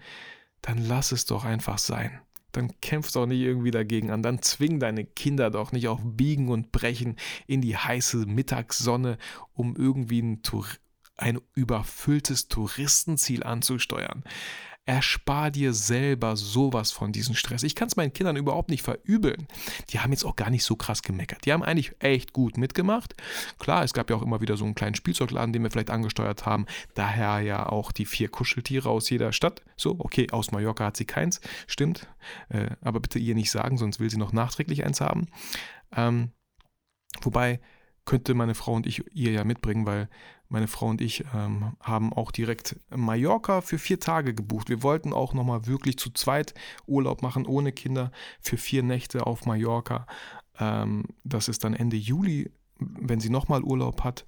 dann 0.61 0.77
lass 0.77 1.13
es 1.13 1.25
doch 1.25 1.47
einfach 1.47 1.79
sein. 1.79 2.21
Dann 2.53 2.79
kämpf 2.83 3.13
doch 3.13 3.25
nicht 3.25 3.41
irgendwie 3.41 3.71
dagegen 3.71 4.11
an. 4.11 4.23
Dann 4.23 4.43
zwing 4.43 4.79
deine 4.79 5.07
Kinder 5.07 5.51
doch 5.51 5.73
nicht 5.73 5.89
auf 5.89 6.01
Biegen 6.05 6.51
und 6.51 6.71
Brechen 6.71 7.17
in 7.47 7.63
die 7.63 7.79
heiße 7.79 8.27
Mittagssonne, 8.27 9.17
um 9.55 9.77
irgendwie 9.77 10.21
ein, 10.21 10.43
ein 11.17 11.41
überfülltes 11.55 12.49
Touristenziel 12.49 13.43
anzusteuern. 13.43 14.23
Erspar 14.91 15.53
dir 15.53 15.73
selber 15.73 16.35
sowas 16.35 16.91
von 16.91 17.13
diesem 17.13 17.37
Stress. 17.37 17.63
Ich 17.63 17.77
kann 17.77 17.87
es 17.87 17.95
meinen 17.95 18.13
Kindern 18.13 18.35
überhaupt 18.35 18.71
nicht 18.71 18.83
verübeln. 18.83 19.47
Die 19.91 20.01
haben 20.01 20.11
jetzt 20.11 20.25
auch 20.25 20.35
gar 20.35 20.51
nicht 20.51 20.65
so 20.65 20.75
krass 20.75 21.05
gemeckert. 21.05 21.47
Die 21.47 21.53
haben 21.53 21.63
eigentlich 21.63 21.95
echt 22.01 22.33
gut 22.33 22.59
mitgemacht. 22.59 23.15
Klar, 23.61 23.85
es 23.85 23.93
gab 23.93 24.11
ja 24.11 24.17
auch 24.17 24.23
immer 24.23 24.41
wieder 24.41 24.57
so 24.57 24.65
einen 24.65 24.75
kleinen 24.75 24.97
Spielzeugladen, 24.97 25.53
den 25.53 25.63
wir 25.63 25.71
vielleicht 25.71 25.91
angesteuert 25.91 26.45
haben. 26.45 26.67
Daher 26.95 27.39
ja 27.39 27.69
auch 27.69 27.93
die 27.93 28.05
vier 28.05 28.31
Kuscheltiere 28.31 28.89
aus 28.89 29.09
jeder 29.09 29.33
Stadt. 29.33 29.63
So, 29.77 29.95
okay, 30.01 30.27
aus 30.33 30.51
Mallorca 30.51 30.87
hat 30.87 30.97
sie 30.97 31.05
keins, 31.05 31.41
stimmt. 31.69 32.09
Äh, 32.49 32.71
aber 32.81 32.99
bitte 32.99 33.21
ihr 33.21 33.37
nicht 33.37 33.53
sagen, 33.53 33.79
sonst 33.79 34.01
will 34.01 34.11
sie 34.11 34.19
noch 34.19 34.33
nachträglich 34.33 34.85
eins 34.85 35.01
haben. 35.01 35.29
Ähm, 35.95 36.33
wobei 37.23 37.61
könnte 38.07 38.35
meine 38.35 38.57
Frau 38.57 38.73
und 38.73 38.89
ich 38.89 39.05
ihr 39.15 39.31
ja 39.31 39.45
mitbringen, 39.45 39.87
weil 39.87 40.09
meine 40.51 40.67
Frau 40.67 40.89
und 40.89 41.01
ich 41.01 41.25
ähm, 41.35 41.77
haben 41.81 42.13
auch 42.13 42.33
direkt 42.33 42.77
Mallorca 42.95 43.61
für 43.61 43.79
vier 43.79 44.01
Tage 44.01 44.35
gebucht. 44.35 44.69
Wir 44.69 44.83
wollten 44.83 45.13
auch 45.13 45.33
nochmal 45.33 45.67
wirklich 45.67 45.97
zu 45.97 46.11
zweit 46.11 46.55
Urlaub 46.87 47.23
machen, 47.23 47.47
ohne 47.47 47.73
Kinder, 47.73 48.11
für 48.41 48.57
vier 48.57 48.83
Nächte 48.83 49.27
auf 49.27 49.47
Mallorca. 49.47 50.07
Ähm, 50.59 51.05
das 51.25 51.49
ist 51.49 51.63
dann 51.65 51.73
Ende 51.73 51.97
Juli, 51.97 52.51
wenn 52.79 53.21
sie 53.21 53.31
nochmal 53.31 53.63
Urlaub 53.63 54.03
hat. 54.03 54.25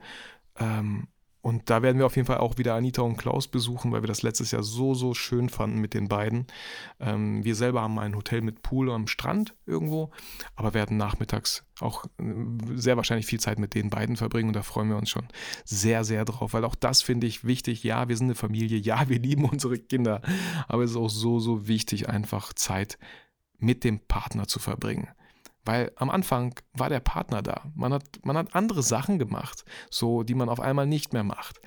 Ähm, 0.59 1.09
und 1.43 1.71
da 1.71 1.83
werden 1.83 1.99
wir 1.99 2.07
auf 2.07 2.15
jeden 2.15 2.27
Fall 2.27 2.39
auch 2.39 2.57
wieder 2.57 2.77
Anita 2.77 3.03
und 3.03 3.17
Klaus 3.17 3.49
besuchen, 3.49 3.91
weil 3.91 4.03
wir 4.03 4.07
das 4.07 4.23
letztes 4.23 4.53
Jahr 4.53 4.63
so, 4.63 4.95
so 4.95 5.13
schön 5.13 5.49
fanden 5.49 5.81
mit 5.81 5.93
den 5.93 6.07
beiden. 6.07 6.47
Ähm, 7.01 7.45
wir 7.45 7.57
selber 7.57 7.83
haben 7.83 7.99
ein 7.99 8.15
Hotel 8.15 8.43
mit 8.43 8.63
Pool 8.63 8.91
am 8.93 9.09
Strand 9.09 9.57
irgendwo, 9.67 10.13
aber 10.55 10.73
werden 10.73 10.97
nachmittags 10.97 11.65
auch 11.81 12.05
äh, 12.05 12.23
sehr 12.77 12.97
wahrscheinlich 12.97 13.27
viel 13.27 13.41
Zeit 13.41 13.59
mit 13.59 13.75
den 13.75 13.91
beiden 13.91 14.17
verbringen 14.17 14.51
und 14.51 14.57
da 14.57 14.63
freuen 14.63 14.89
wir 14.89 14.97
uns 14.97 15.11
schon 15.11 15.27
sehr, 15.65 16.05
sehr 16.05 16.25
drauf, 16.25 16.53
weil 16.53 16.65
auch 16.65 16.77
das 16.77 17.03
finde 17.03 17.27
ich 17.27 17.45
wichtig. 17.45 17.83
Ja, 17.83 18.09
wir 18.09 18.17
sind 18.17 18.27
eine 18.27 18.37
Familie, 18.37 18.79
ja, 18.79 19.09
wir 19.09 19.19
lieben 19.19 19.45
unsere 19.45 19.79
Kinder, 19.79 20.23
aber 20.69 20.85
es 20.85 20.93
ist 20.93 20.97
auch 20.97 21.11
so, 21.11 21.41
so 21.41 21.67
wichtig, 21.67 22.09
einfach 22.09 22.53
Zeit 22.53 22.99
mit 23.59 23.83
dem 23.83 23.99
Partner 23.99 24.47
zu 24.47 24.61
verbringen. 24.61 25.09
Weil 25.65 25.93
am 25.97 26.11
Anfang 26.11 26.55
war 26.73 26.89
der 26.89 27.01
Partner 27.01 27.43
da. 27.43 27.71
Man 27.75 27.93
hat, 27.93 28.05
man 28.25 28.37
hat 28.37 28.55
andere 28.55 28.83
Sachen 28.83 29.19
gemacht, 29.19 29.65
so 29.91 30.23
die 30.23 30.35
man 30.35 30.49
auf 30.49 30.61
einmal 30.61 30.87
nicht 30.87 31.13
mehr 31.13 31.25
macht. 31.25 31.61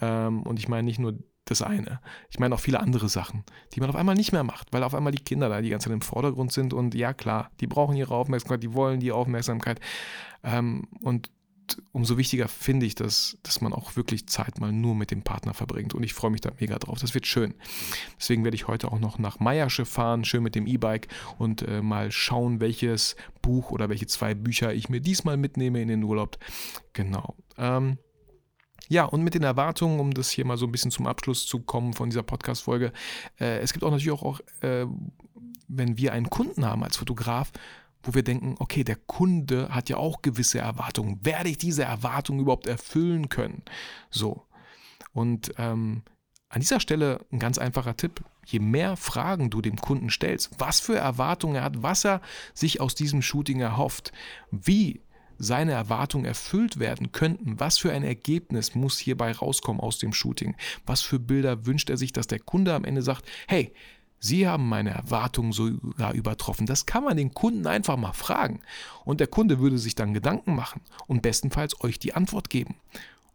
Ähm, 0.00 0.42
und 0.42 0.58
ich 0.58 0.68
meine 0.68 0.84
nicht 0.84 1.00
nur 1.00 1.18
das 1.44 1.62
eine. 1.62 2.00
Ich 2.30 2.38
meine 2.38 2.54
auch 2.54 2.60
viele 2.60 2.80
andere 2.80 3.08
Sachen, 3.08 3.44
die 3.72 3.80
man 3.80 3.88
auf 3.88 3.96
einmal 3.96 4.14
nicht 4.14 4.32
mehr 4.32 4.44
macht, 4.44 4.72
weil 4.72 4.82
auf 4.82 4.94
einmal 4.94 5.12
die 5.12 5.22
Kinder 5.22 5.48
da 5.48 5.60
die 5.60 5.70
ganze 5.70 5.88
Zeit 5.88 5.94
im 5.94 6.02
Vordergrund 6.02 6.52
sind 6.52 6.74
und 6.74 6.94
ja 6.94 7.12
klar, 7.14 7.50
die 7.60 7.66
brauchen 7.66 7.96
ihre 7.96 8.14
Aufmerksamkeit, 8.14 8.62
die 8.62 8.74
wollen 8.74 9.00
die 9.00 9.12
Aufmerksamkeit. 9.12 9.80
Ähm, 10.44 10.86
und 11.02 11.30
umso 11.92 12.16
wichtiger 12.16 12.48
finde 12.48 12.86
ich, 12.86 12.94
dass, 12.94 13.38
dass 13.42 13.60
man 13.60 13.72
auch 13.72 13.96
wirklich 13.96 14.26
Zeit 14.28 14.60
mal 14.60 14.72
nur 14.72 14.94
mit 14.94 15.10
dem 15.10 15.22
Partner 15.22 15.54
verbringt. 15.54 15.94
Und 15.94 16.02
ich 16.02 16.14
freue 16.14 16.30
mich 16.30 16.40
da 16.40 16.50
mega 16.58 16.78
drauf. 16.78 16.98
Das 17.00 17.14
wird 17.14 17.26
schön. 17.26 17.54
Deswegen 18.18 18.44
werde 18.44 18.54
ich 18.54 18.68
heute 18.68 18.90
auch 18.90 18.98
noch 18.98 19.18
nach 19.18 19.40
Meiersche 19.40 19.84
fahren, 19.84 20.24
schön 20.24 20.42
mit 20.42 20.54
dem 20.54 20.66
E-Bike 20.66 21.08
und 21.38 21.62
äh, 21.62 21.82
mal 21.82 22.10
schauen, 22.10 22.60
welches 22.60 23.16
Buch 23.42 23.70
oder 23.70 23.88
welche 23.88 24.06
zwei 24.06 24.34
Bücher 24.34 24.72
ich 24.72 24.88
mir 24.88 25.00
diesmal 25.00 25.36
mitnehme 25.36 25.80
in 25.80 25.88
den 25.88 26.02
Urlaub. 26.02 26.38
Genau. 26.92 27.34
Ähm, 27.56 27.98
ja, 28.88 29.04
und 29.04 29.22
mit 29.22 29.34
den 29.34 29.42
Erwartungen, 29.42 30.00
um 30.00 30.14
das 30.14 30.30
hier 30.30 30.46
mal 30.46 30.56
so 30.56 30.66
ein 30.66 30.72
bisschen 30.72 30.90
zum 30.90 31.06
Abschluss 31.06 31.46
zu 31.46 31.60
kommen 31.60 31.92
von 31.92 32.08
dieser 32.08 32.22
Podcast-Folge. 32.22 32.92
Äh, 33.38 33.58
es 33.58 33.72
gibt 33.72 33.84
auch 33.84 33.90
natürlich 33.90 34.12
auch, 34.12 34.22
auch 34.22 34.40
äh, 34.62 34.86
wenn 35.68 35.98
wir 35.98 36.12
einen 36.12 36.30
Kunden 36.30 36.64
haben 36.64 36.82
als 36.82 36.96
Fotograf, 36.96 37.52
wo 38.02 38.14
wir 38.14 38.22
denken, 38.22 38.54
okay, 38.58 38.84
der 38.84 38.96
Kunde 38.96 39.68
hat 39.70 39.88
ja 39.88 39.96
auch 39.96 40.22
gewisse 40.22 40.58
Erwartungen. 40.58 41.18
Werde 41.24 41.48
ich 41.48 41.58
diese 41.58 41.84
Erwartungen 41.84 42.40
überhaupt 42.40 42.66
erfüllen 42.66 43.28
können? 43.28 43.62
So. 44.10 44.46
Und 45.12 45.52
ähm, 45.58 46.02
an 46.48 46.60
dieser 46.60 46.80
Stelle 46.80 47.24
ein 47.30 47.38
ganz 47.38 47.58
einfacher 47.58 47.96
Tipp. 47.96 48.22
Je 48.46 48.60
mehr 48.60 48.96
Fragen 48.96 49.50
du 49.50 49.60
dem 49.60 49.76
Kunden 49.76 50.08
stellst, 50.08 50.50
was 50.58 50.80
für 50.80 50.96
Erwartungen 50.96 51.56
er 51.56 51.64
hat, 51.64 51.82
was 51.82 52.04
er 52.04 52.22
sich 52.54 52.80
aus 52.80 52.94
diesem 52.94 53.20
Shooting 53.20 53.60
erhofft, 53.60 54.12
wie 54.50 55.02
seine 55.36 55.72
Erwartungen 55.72 56.24
erfüllt 56.24 56.78
werden 56.78 57.12
könnten, 57.12 57.60
was 57.60 57.78
für 57.78 57.92
ein 57.92 58.02
Ergebnis 58.02 58.74
muss 58.74 58.98
hierbei 58.98 59.32
rauskommen 59.32 59.80
aus 59.80 59.98
dem 59.98 60.12
Shooting, 60.12 60.56
was 60.84 61.02
für 61.02 61.20
Bilder 61.20 61.66
wünscht 61.66 61.90
er 61.90 61.96
sich, 61.96 62.12
dass 62.12 62.26
der 62.26 62.40
Kunde 62.40 62.74
am 62.74 62.84
Ende 62.84 63.02
sagt, 63.02 63.24
hey, 63.46 63.72
Sie 64.20 64.48
haben 64.48 64.68
meine 64.68 64.90
Erwartungen 64.90 65.52
sogar 65.52 66.12
übertroffen. 66.12 66.66
Das 66.66 66.86
kann 66.86 67.04
man 67.04 67.16
den 67.16 67.34
Kunden 67.34 67.66
einfach 67.66 67.96
mal 67.96 68.12
fragen. 68.12 68.60
Und 69.04 69.20
der 69.20 69.28
Kunde 69.28 69.60
würde 69.60 69.78
sich 69.78 69.94
dann 69.94 70.14
Gedanken 70.14 70.54
machen 70.54 70.80
und 71.06 71.22
bestenfalls 71.22 71.80
euch 71.82 71.98
die 71.98 72.14
Antwort 72.14 72.50
geben. 72.50 72.76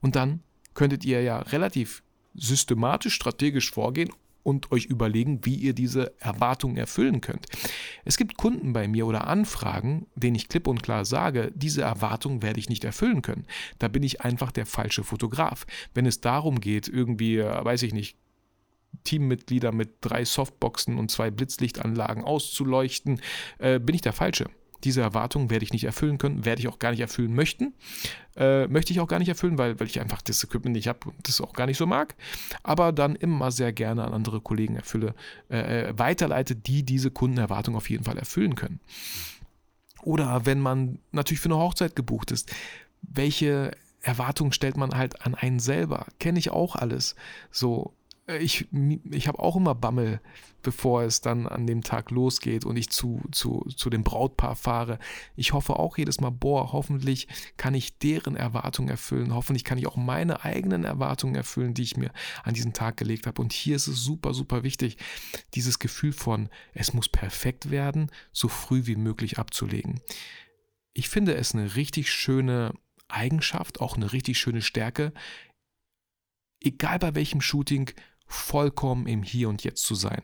Und 0.01 0.15
dann 0.15 0.41
könntet 0.73 1.05
ihr 1.05 1.21
ja 1.21 1.39
relativ 1.39 2.03
systematisch, 2.35 3.13
strategisch 3.13 3.71
vorgehen 3.71 4.09
und 4.43 4.71
euch 4.71 4.85
überlegen, 4.85 5.39
wie 5.43 5.55
ihr 5.55 5.73
diese 5.73 6.13
Erwartungen 6.19 6.77
erfüllen 6.77 7.21
könnt. 7.21 7.47
Es 8.03 8.17
gibt 8.17 8.37
Kunden 8.37 8.73
bei 8.73 8.87
mir 8.87 9.07
oder 9.07 9.27
Anfragen, 9.27 10.05
denen 10.15 10.35
ich 10.35 10.49
klipp 10.49 10.67
und 10.67 10.83
klar 10.83 11.05
sage, 11.05 11.51
diese 11.55 11.81
Erwartungen 11.81 12.41
werde 12.41 12.59
ich 12.59 12.69
nicht 12.69 12.83
erfüllen 12.83 13.21
können. 13.21 13.45
Da 13.79 13.87
bin 13.87 14.03
ich 14.03 14.21
einfach 14.21 14.51
der 14.51 14.65
falsche 14.65 15.03
Fotograf. 15.03 15.65
Wenn 15.93 16.05
es 16.05 16.19
darum 16.19 16.59
geht, 16.59 16.89
irgendwie, 16.89 17.37
äh, 17.37 17.65
weiß 17.65 17.83
ich 17.83 17.93
nicht, 17.93 18.17
Teammitglieder 19.03 19.71
mit 19.71 19.95
drei 20.01 20.25
Softboxen 20.25 20.97
und 20.97 21.11
zwei 21.11 21.31
Blitzlichtanlagen 21.31 22.23
auszuleuchten, 22.23 23.21
äh, 23.59 23.79
bin 23.79 23.95
ich 23.95 24.01
der 24.01 24.13
Falsche. 24.13 24.45
Diese 24.83 25.01
Erwartungen 25.01 25.49
werde 25.49 25.63
ich 25.63 25.71
nicht 25.71 25.85
erfüllen 25.85 26.17
können, 26.17 26.43
werde 26.43 26.59
ich 26.59 26.67
auch 26.67 26.79
gar 26.79 26.91
nicht 26.91 26.99
erfüllen 26.99 27.33
möchten. 27.33 27.73
Äh, 28.35 28.67
möchte 28.67 28.91
ich 28.91 28.99
auch 28.99 29.07
gar 29.07 29.19
nicht 29.19 29.29
erfüllen, 29.29 29.57
weil, 29.57 29.79
weil 29.79 29.87
ich 29.87 30.01
einfach 30.01 30.21
das 30.21 30.43
Equipment 30.43 30.75
nicht 30.75 30.87
habe 30.87 31.09
und 31.09 31.27
das 31.27 31.39
auch 31.39 31.53
gar 31.53 31.67
nicht 31.67 31.77
so 31.77 31.85
mag. 31.85 32.15
Aber 32.63 32.91
dann 32.91 33.15
immer 33.15 33.51
sehr 33.51 33.71
gerne 33.71 34.03
an 34.03 34.13
andere 34.13 34.41
Kollegen 34.41 34.75
erfülle, 34.75 35.15
äh, 35.49 35.89
äh 35.89 35.93
weiterleite, 35.97 36.55
die 36.55 36.83
diese 36.83 37.11
Kundenerwartungen 37.11 37.77
auf 37.77 37.89
jeden 37.89 38.03
Fall 38.03 38.17
erfüllen 38.17 38.55
können. 38.55 38.81
Oder 40.01 40.45
wenn 40.45 40.59
man 40.59 40.99
natürlich 41.11 41.39
für 41.39 41.49
eine 41.49 41.57
Hochzeit 41.57 41.95
gebucht 41.95 42.31
ist, 42.31 42.53
welche 43.01 43.71
Erwartungen 44.01 44.51
stellt 44.51 44.75
man 44.75 44.95
halt 44.95 45.25
an 45.25 45.33
einen 45.33 45.59
selber? 45.59 46.07
Kenne 46.19 46.39
ich 46.39 46.49
auch 46.51 46.75
alles. 46.75 47.15
So, 47.51 47.93
ich, 48.27 48.67
ich 49.11 49.27
habe 49.27 49.39
auch 49.39 49.57
immer 49.57 49.75
Bammel, 49.75 50.21
bevor 50.61 51.03
es 51.03 51.19
dann 51.19 51.45
an 51.45 51.67
dem 51.67 51.83
Tag 51.83 52.09
losgeht 52.09 52.63
und 52.63 52.77
ich 52.77 52.89
zu, 52.89 53.21
zu, 53.31 53.67
zu 53.75 53.89
dem 53.89 54.03
Brautpaar 54.03 54.55
fahre. 54.55 54.97
Ich 55.35 55.51
hoffe 55.51 55.75
auch 55.75 55.97
jedes 55.97 56.21
Mal, 56.21 56.29
boah, 56.29 56.71
hoffentlich 56.71 57.27
kann 57.57 57.73
ich 57.73 57.97
deren 57.97 58.37
Erwartungen 58.37 58.87
erfüllen. 58.87 59.33
Hoffentlich 59.33 59.65
kann 59.65 59.77
ich 59.77 59.87
auch 59.87 59.97
meine 59.97 60.45
eigenen 60.45 60.85
Erwartungen 60.85 61.35
erfüllen, 61.35 61.73
die 61.73 61.83
ich 61.83 61.97
mir 61.97 62.11
an 62.43 62.53
diesen 62.53 62.71
Tag 62.71 62.95
gelegt 62.95 63.27
habe. 63.27 63.41
Und 63.41 63.51
hier 63.51 63.75
ist 63.75 63.87
es 63.87 64.01
super, 64.01 64.33
super 64.33 64.63
wichtig, 64.63 64.97
dieses 65.53 65.79
Gefühl 65.79 66.13
von, 66.13 66.47
es 66.73 66.93
muss 66.93 67.09
perfekt 67.09 67.71
werden, 67.71 68.09
so 68.31 68.47
früh 68.47 68.85
wie 68.85 68.95
möglich 68.95 69.37
abzulegen. 69.37 69.99
Ich 70.93 71.09
finde 71.09 71.35
es 71.35 71.53
eine 71.53 71.75
richtig 71.75 72.09
schöne 72.09 72.73
Eigenschaft, 73.09 73.81
auch 73.81 73.97
eine 73.97 74.13
richtig 74.13 74.37
schöne 74.37 74.61
Stärke, 74.61 75.11
egal 76.63 76.99
bei 76.99 77.15
welchem 77.15 77.41
Shooting, 77.41 77.91
vollkommen 78.25 79.07
im 79.07 79.23
Hier 79.23 79.49
und 79.49 79.63
Jetzt 79.63 79.83
zu 79.83 79.95
sein. 79.95 80.23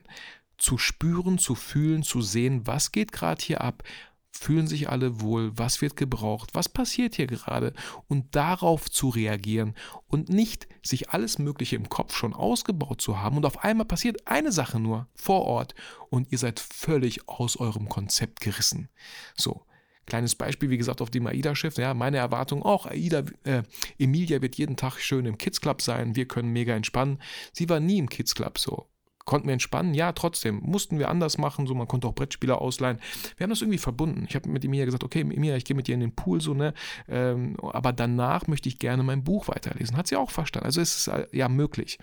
Zu 0.58 0.78
spüren, 0.78 1.38
zu 1.38 1.56
fühlen, 1.56 2.04
zu 2.04 2.22
sehen, 2.22 2.68
was 2.68 2.92
geht 2.92 3.12
gerade 3.12 3.42
hier 3.42 3.62
ab, 3.62 3.84
fühlen 4.32 4.68
sich 4.68 4.90
alle 4.90 5.22
wohl, 5.22 5.58
was 5.58 5.82
wird 5.82 5.96
gebraucht, 5.96 6.52
was 6.54 6.70
passiert 6.70 7.16
hier 7.16 7.28
gerade? 7.28 7.74
Und 8.08 8.36
darauf 8.36 8.90
zu 8.90 9.10
reagieren 9.10 9.76
und 10.08 10.30
nicht 10.30 10.68
sich 10.82 11.10
alles 11.10 11.40
Mögliche 11.40 11.76
im 11.76 11.90
Kopf 11.90 12.16
schon 12.16 12.34
ausgebaut 12.34 13.02
zu 13.02 13.20
haben 13.20 13.38
und 13.38 13.46
auf 13.46 13.64
einmal 13.64 13.86
passiert 13.86 14.28
eine 14.28 14.52
Sache 14.52 14.80
nur 14.80 15.08
vor 15.14 15.42
Ort 15.42 15.76
und 16.10 16.32
ihr 16.32 16.38
seid 16.38 16.60
völlig 16.60 17.28
aus 17.28 17.58
eurem 17.58 17.90
Konzept 17.90 18.40
gerissen. 18.40 18.90
So, 19.36 19.66
Kleines 20.10 20.36
Beispiel, 20.36 20.69
wie 20.69 20.78
gesagt, 20.78 21.02
auf 21.02 21.10
dem 21.10 21.28
AIDA-Schiff. 21.28 21.78
Ja, 21.78 21.93
meine 21.93 22.17
Erwartung 22.17 22.63
auch, 22.63 22.86
AIDA, 22.86 23.24
äh, 23.43 23.63
Emilia 23.98 24.41
wird 24.41 24.58
jeden 24.58 24.76
Tag 24.76 25.00
schön 25.00 25.26
im 25.26 25.38
Kids 25.38 25.62
Club 25.62 25.82
sein, 25.82 26.15
wir 26.15 26.28
können 26.28 26.52
mega 26.52 26.76
entspannen. 26.76 27.19
Sie 27.54 27.69
war 27.69 27.80
nie 27.80 28.00
im 28.00 28.10
Kids 28.10 28.36
Club 28.36 28.58
so. 28.58 28.89
Konnten 29.30 29.48
wir 29.48 29.54
entspannen? 29.54 29.93
Ja, 29.93 30.12
trotzdem. 30.12 30.60
Mussten 30.63 30.98
wir 30.98 31.08
anders 31.08 31.38
machen, 31.38 31.67
so 31.67 31.76
man 31.76 31.88
konnte 31.88 32.08
auch 32.08 32.15
Brettspieler 32.15 32.60
ausleihen. 32.60 32.98
Wir 33.38 33.43
haben 33.43 33.52
das 33.52 33.62
irgendwie 33.62 33.78
verbunden. 33.78 34.26
Ich 34.28 34.34
habe 34.34 34.50
mit 34.50 34.65
Emilia 34.65 34.86
gesagt, 34.86 35.04
okay, 35.04 35.22
Emilia, 35.22 35.56
ich 35.56 35.65
gehe 35.65 35.76
mit 35.76 35.88
dir 35.88 35.93
in 35.93 36.00
den 36.00 36.15
Pool, 36.15 36.41
so, 36.41 36.56
ne? 36.56 36.74
Ähm, 37.08 37.56
aber 37.62 37.93
danach 37.93 38.48
möchte 38.48 38.67
ich 38.69 38.80
gerne 38.80 39.04
mein 39.04 39.24
Buch 39.24 39.48
weiterlesen. 39.48 39.98
Hat 39.98 40.08
sie 40.08 40.15
auch 40.15 40.32
verstanden. 40.32 40.65
Also 40.65 40.82
ist 40.82 40.98
es 40.98 41.08
äh, 41.10 41.28
ja 41.32 41.48
möglich. 41.48 42.00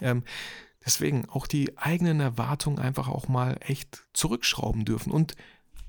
Ähm, 0.00 0.22
deswegen 0.86 1.28
auch 1.28 1.48
die 1.48 1.76
eigenen 1.76 2.20
Erwartungen 2.20 2.78
einfach 2.78 3.08
auch 3.08 3.26
mal 3.26 3.56
echt 3.60 4.04
zurückschrauben 4.12 4.84
dürfen 4.84 5.10
und 5.10 5.34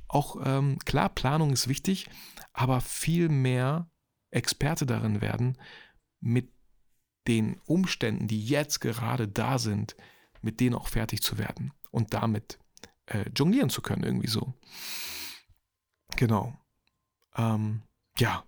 auch 0.09 0.37
ähm, 0.43 0.79
klar, 0.79 1.09
Planung 1.09 1.53
ist 1.53 1.67
wichtig, 1.67 2.09
aber 2.51 2.81
viel 2.81 3.29
mehr 3.29 3.89
Experte 4.31 4.85
darin 4.85 5.21
werden, 5.21 5.57
mit 6.19 6.51
den 7.27 7.59
Umständen, 7.65 8.27
die 8.27 8.43
jetzt 8.43 8.79
gerade 8.79 9.27
da 9.27 9.59
sind, 9.59 9.95
mit 10.41 10.59
denen 10.59 10.75
auch 10.75 10.87
fertig 10.87 11.21
zu 11.21 11.37
werden 11.37 11.73
und 11.91 12.13
damit 12.13 12.59
äh, 13.05 13.25
jonglieren 13.35 13.69
zu 13.69 13.81
können, 13.81 14.03
irgendwie 14.03 14.29
so. 14.29 14.53
Genau. 16.15 16.57
Ähm, 17.35 17.83
ja, 18.17 18.43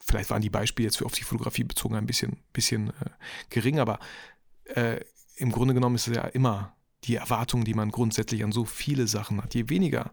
vielleicht 0.00 0.30
waren 0.30 0.42
die 0.42 0.50
Beispiele 0.50 0.88
jetzt 0.88 0.98
für 0.98 1.06
auf 1.06 1.14
die 1.14 1.22
Fotografie 1.22 1.64
bezogen 1.64 1.94
ein 1.94 2.06
bisschen, 2.06 2.42
bisschen 2.52 2.90
äh, 2.90 3.10
gering, 3.48 3.78
aber 3.78 4.00
äh, 4.64 5.00
im 5.36 5.52
Grunde 5.52 5.74
genommen 5.74 5.96
ist 5.96 6.08
es 6.08 6.16
ja 6.16 6.24
immer 6.24 6.76
die 7.04 7.16
Erwartung, 7.16 7.64
die 7.64 7.74
man 7.74 7.90
grundsätzlich 7.90 8.42
an 8.42 8.52
so 8.52 8.64
viele 8.64 9.06
Sachen 9.06 9.42
hat. 9.42 9.54
Je 9.54 9.68
weniger 9.68 10.12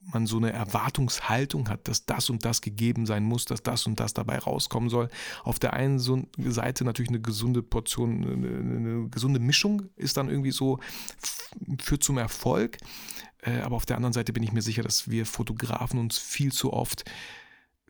man 0.00 0.26
so 0.26 0.38
eine 0.38 0.52
Erwartungshaltung 0.52 1.68
hat, 1.68 1.86
dass 1.86 2.06
das 2.06 2.30
und 2.30 2.44
das 2.44 2.62
gegeben 2.62 3.06
sein 3.06 3.24
muss, 3.24 3.44
dass 3.44 3.62
das 3.62 3.86
und 3.86 4.00
das 4.00 4.14
dabei 4.14 4.38
rauskommen 4.38 4.88
soll. 4.88 5.08
Auf 5.44 5.58
der 5.58 5.74
einen 5.74 5.98
Seite 5.98 6.84
natürlich 6.84 7.10
eine 7.10 7.20
gesunde 7.20 7.62
Portion, 7.62 8.24
eine, 8.24 9.08
gesunde 9.08 9.40
Mischung 9.40 9.82
ist 9.96 10.16
dann 10.16 10.30
irgendwie 10.30 10.52
so, 10.52 10.78
führt 11.80 12.02
zum 12.02 12.18
Erfolg. 12.18 12.78
Äh, 13.42 13.60
aber 13.60 13.76
auf 13.76 13.86
der 13.86 13.96
anderen 13.96 14.12
Seite 14.12 14.32
bin 14.32 14.42
ich 14.42 14.52
mir 14.52 14.62
sicher, 14.62 14.82
dass 14.82 15.10
wir 15.10 15.26
Fotografen 15.26 15.98
uns 15.98 16.18
viel 16.18 16.52
zu 16.52 16.72
oft 16.72 17.04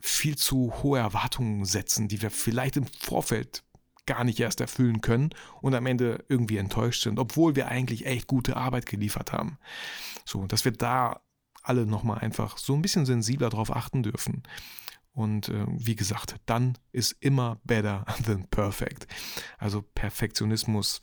viel 0.00 0.36
zu 0.36 0.72
hohe 0.82 0.98
Erwartungen 0.98 1.64
setzen, 1.64 2.08
die 2.08 2.22
wir 2.22 2.30
vielleicht 2.30 2.76
im 2.76 2.86
Vorfeld 2.86 3.62
gar 4.06 4.24
nicht 4.24 4.40
erst 4.40 4.60
erfüllen 4.60 5.02
können 5.02 5.30
und 5.60 5.74
am 5.74 5.86
Ende 5.86 6.24
irgendwie 6.28 6.56
enttäuscht 6.56 7.02
sind, 7.02 7.18
obwohl 7.18 7.54
wir 7.54 7.68
eigentlich 7.68 8.06
echt 8.06 8.26
gute 8.26 8.56
Arbeit 8.56 8.86
geliefert 8.86 9.32
haben. 9.32 9.58
So, 10.24 10.46
dass 10.46 10.64
wir 10.64 10.72
da 10.72 11.20
alle 11.62 11.86
nochmal 11.86 12.18
einfach 12.18 12.58
so 12.58 12.74
ein 12.74 12.82
bisschen 12.82 13.06
sensibler 13.06 13.50
drauf 13.50 13.74
achten 13.74 14.02
dürfen. 14.02 14.42
Und 15.12 15.48
äh, 15.48 15.66
wie 15.68 15.96
gesagt, 15.96 16.36
dann 16.46 16.78
ist 16.92 17.16
immer 17.20 17.60
better 17.64 18.06
than 18.24 18.46
perfect. 18.48 19.06
Also 19.58 19.82
Perfektionismus 19.82 21.00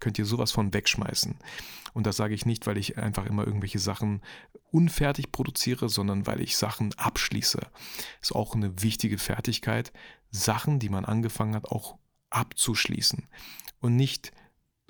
könnt 0.00 0.18
ihr 0.18 0.26
sowas 0.26 0.50
von 0.50 0.74
wegschmeißen. 0.74 1.38
Und 1.92 2.06
das 2.06 2.16
sage 2.16 2.34
ich 2.34 2.46
nicht, 2.46 2.66
weil 2.66 2.76
ich 2.76 2.98
einfach 2.98 3.26
immer 3.26 3.46
irgendwelche 3.46 3.78
Sachen 3.78 4.22
unfertig 4.70 5.30
produziere, 5.30 5.88
sondern 5.88 6.26
weil 6.26 6.40
ich 6.40 6.56
Sachen 6.56 6.92
abschließe. 6.94 7.60
Ist 8.20 8.34
auch 8.34 8.54
eine 8.54 8.82
wichtige 8.82 9.18
Fertigkeit, 9.18 9.92
Sachen, 10.30 10.78
die 10.78 10.88
man 10.88 11.04
angefangen 11.04 11.54
hat, 11.54 11.66
auch 11.66 11.98
abzuschließen. 12.30 13.28
Und 13.78 13.96
nicht 13.96 14.32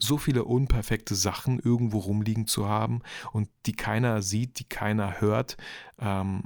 so 0.03 0.19
viele 0.19 0.45
unperfekte 0.45 1.15
Sachen 1.15 1.61
irgendwo 1.61 1.99
rumliegen 1.99 2.47
zu 2.47 2.69
haben 2.69 3.03
und 3.33 3.49
die 3.67 3.75
keiner 3.75 4.21
sieht, 4.21 4.59
die 4.59 4.65
keiner 4.65 5.21
hört. 5.21 5.57
Ähm, 5.99 6.45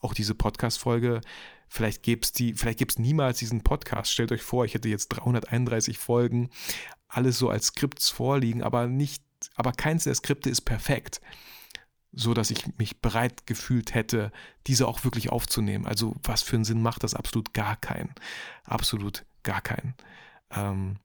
auch 0.00 0.12
diese 0.12 0.34
Podcast-Folge, 0.34 1.22
vielleicht 1.66 2.02
gäbe 2.02 2.22
es 2.22 2.32
die, 2.32 2.52
vielleicht 2.52 2.78
gibt 2.78 2.92
es 2.92 2.98
niemals 2.98 3.38
diesen 3.38 3.62
Podcast. 3.62 4.12
Stellt 4.12 4.32
euch 4.32 4.42
vor, 4.42 4.66
ich 4.66 4.74
hätte 4.74 4.90
jetzt 4.90 5.08
331 5.08 5.98
Folgen, 5.98 6.50
alles 7.08 7.38
so 7.38 7.48
als 7.48 7.68
Skripts 7.68 8.10
vorliegen, 8.10 8.62
aber 8.62 8.86
nicht, 8.86 9.24
aber 9.54 9.72
keins 9.72 10.04
der 10.04 10.14
Skripte 10.14 10.50
ist 10.50 10.62
perfekt. 10.62 11.22
So 12.12 12.32
dass 12.32 12.52
ich 12.52 12.76
mich 12.78 13.00
bereit 13.00 13.46
gefühlt 13.46 13.94
hätte, 13.94 14.30
diese 14.68 14.86
auch 14.86 15.02
wirklich 15.02 15.30
aufzunehmen. 15.30 15.84
Also, 15.84 16.14
was 16.22 16.42
für 16.42 16.54
einen 16.54 16.64
Sinn 16.64 16.80
macht 16.80 17.02
das? 17.02 17.14
Absolut 17.14 17.54
gar 17.54 17.74
keinen. 17.74 18.14
Absolut 18.62 19.24
gar 19.42 19.60
keinen. 19.60 19.94
Ähm, 20.52 20.98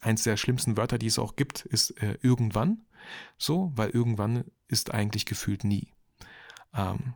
eins 0.00 0.22
der 0.22 0.36
schlimmsten 0.36 0.76
Wörter, 0.76 0.98
die 0.98 1.06
es 1.06 1.18
auch 1.18 1.36
gibt, 1.36 1.64
ist 1.66 1.90
äh, 2.02 2.18
irgendwann. 2.22 2.82
So, 3.38 3.72
weil 3.74 3.90
irgendwann 3.90 4.44
ist 4.68 4.92
eigentlich 4.92 5.26
gefühlt 5.26 5.64
nie. 5.64 5.92
Ähm, 6.74 7.14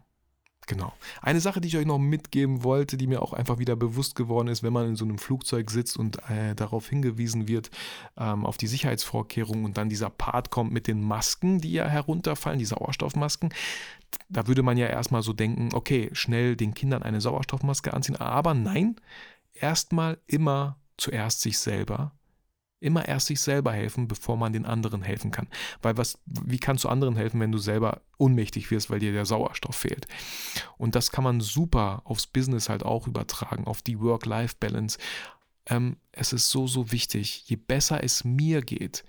genau. 0.67 0.93
Eine 1.23 1.41
Sache, 1.41 1.61
die 1.61 1.69
ich 1.69 1.77
euch 1.77 1.87
noch 1.87 1.99
mitgeben 1.99 2.65
wollte, 2.65 2.97
die 2.97 3.07
mir 3.07 3.23
auch 3.23 3.33
einfach 3.33 3.59
wieder 3.59 3.77
bewusst 3.77 4.15
geworden 4.15 4.49
ist, 4.49 4.63
wenn 4.63 4.73
man 4.73 4.89
in 4.89 4.97
so 4.97 5.05
einem 5.05 5.19
Flugzeug 5.19 5.71
sitzt 5.71 5.97
und 5.99 6.19
äh, 6.31 6.55
darauf 6.55 6.89
hingewiesen 6.89 7.49
wird, 7.49 7.71
ähm, 8.17 8.47
auf 8.47 8.57
die 8.57 8.67
Sicherheitsvorkehrungen 8.67 9.65
und 9.65 9.77
dann 9.77 9.89
dieser 9.89 10.11
Part 10.11 10.51
kommt 10.51 10.73
mit 10.73 10.87
den 10.87 11.03
Masken, 11.03 11.61
die 11.61 11.73
ja 11.73 11.87
herunterfallen, 11.87 12.59
die 12.59 12.65
Sauerstoffmasken. 12.65 13.53
Da 14.29 14.47
würde 14.47 14.63
man 14.63 14.77
ja 14.77 14.87
erstmal 14.87 15.23
so 15.23 15.33
denken, 15.33 15.71
okay, 15.75 16.11
schnell 16.13 16.57
den 16.57 16.75
Kindern 16.75 17.03
eine 17.03 17.21
Sauerstoffmaske 17.21 17.93
anziehen, 17.93 18.17
aber 18.17 18.55
nein, 18.55 18.97
erstmal 19.53 20.19
immer 20.27 20.79
zuerst 20.97 21.41
sich 21.41 21.59
selber 21.59 22.13
Immer 22.85 23.09
erst 23.09 23.29
sich 23.29 23.41
selber 23.41 23.73
helfen, 23.73 24.09
bevor 24.09 24.37
man 24.37 24.53
den 24.53 24.67
anderen 24.67 25.01
helfen 25.01 25.31
kann. 25.31 25.49
Weil 25.81 25.97
was, 25.97 26.19
wie 26.27 26.59
kannst 26.59 26.85
du 26.85 26.89
anderen 26.89 27.17
helfen, 27.17 27.41
wenn 27.41 27.51
du 27.51 27.59
selber 27.59 28.03
ohnmächtig 28.19 28.71
wirst, 28.71 28.91
weil 28.91 28.99
dir 28.99 29.13
der 29.13 29.25
Sauerstoff 29.25 29.75
fehlt? 29.75 30.07
Und 30.77 30.95
das 30.95 31.11
kann 31.11 31.25
man 31.25 31.41
super 31.41 32.03
aufs 32.05 32.27
Business 32.27 32.69
halt 32.69 32.83
auch 32.83 33.07
übertragen, 33.07 33.67
auf 33.67 33.81
die 33.81 34.01
Work-Life-Balance. 34.01 34.99
Ähm, 35.67 35.97
es 36.13 36.35
ist 36.35 36.51
so, 36.51 36.67
so 36.67 36.93
wichtig. 36.93 37.49
Je 37.49 37.57
besser 37.57 38.05
es 38.05 38.23
mir 38.23 38.61
geht, 38.61 39.05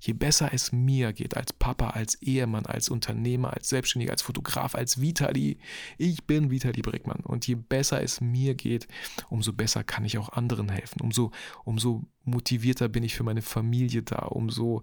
je 0.00 0.14
besser 0.14 0.50
es 0.52 0.72
mir 0.72 1.12
geht, 1.12 1.36
als 1.36 1.52
Papa, 1.52 1.90
als 1.90 2.20
Ehemann, 2.22 2.66
als 2.66 2.88
Unternehmer, 2.88 3.52
als 3.52 3.68
Selbstständiger, 3.68 4.12
als 4.12 4.22
Fotograf, 4.22 4.74
als 4.74 5.00
Vitali, 5.00 5.58
ich 5.98 6.24
bin 6.24 6.50
Vitali 6.50 6.82
Brickmann. 6.82 7.20
Und 7.20 7.46
je 7.46 7.54
besser 7.54 8.02
es 8.02 8.20
mir 8.20 8.54
geht, 8.54 8.88
umso 9.28 9.52
besser 9.52 9.84
kann 9.84 10.04
ich 10.04 10.18
auch 10.18 10.30
anderen 10.30 10.68
helfen, 10.68 11.00
umso, 11.00 11.30
umso 11.64 12.04
motivierter 12.24 12.88
bin 12.88 13.02
ich 13.02 13.14
für 13.14 13.24
meine 13.24 13.42
Familie 13.42 14.02
da, 14.02 14.26
umso 14.26 14.82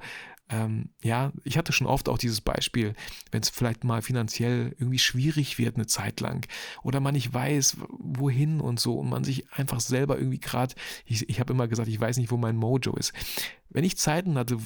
ähm, 0.50 0.90
ja, 1.04 1.34
ich 1.44 1.58
hatte 1.58 1.74
schon 1.74 1.88
oft 1.88 2.08
auch 2.08 2.18
dieses 2.18 2.40
Beispiel, 2.40 2.94
wenn 3.32 3.42
es 3.42 3.50
vielleicht 3.50 3.84
mal 3.84 4.02
finanziell 4.02 4.76
irgendwie 4.80 5.00
schwierig 5.00 5.58
wird 5.58 5.76
eine 5.76 5.88
Zeit 5.88 6.22
lang 6.22 6.48
oder 6.84 7.00
man 7.00 7.16
nicht 7.16 7.34
weiß, 7.34 7.78
wohin 7.90 8.62
und 8.62 8.80
so 8.80 8.98
und 8.98 9.10
man 9.10 9.24
sich 9.24 9.52
einfach 9.52 9.82
selber 9.82 10.18
irgendwie 10.18 10.40
gerade, 10.40 10.74
ich, 11.06 11.28
ich 11.30 11.40
habe 11.40 11.52
immer 11.52 11.68
gesagt, 11.68 11.90
ich 11.90 12.00
weiß 12.00 12.18
nicht, 12.18 12.32
wo 12.32 12.38
mein 12.38 12.56
Mojo 12.56 12.96
ist. 12.96 13.14
Wenn 13.70 13.84
ich 13.84 13.98
Zeiten 13.98 14.38
hatte, 14.38 14.58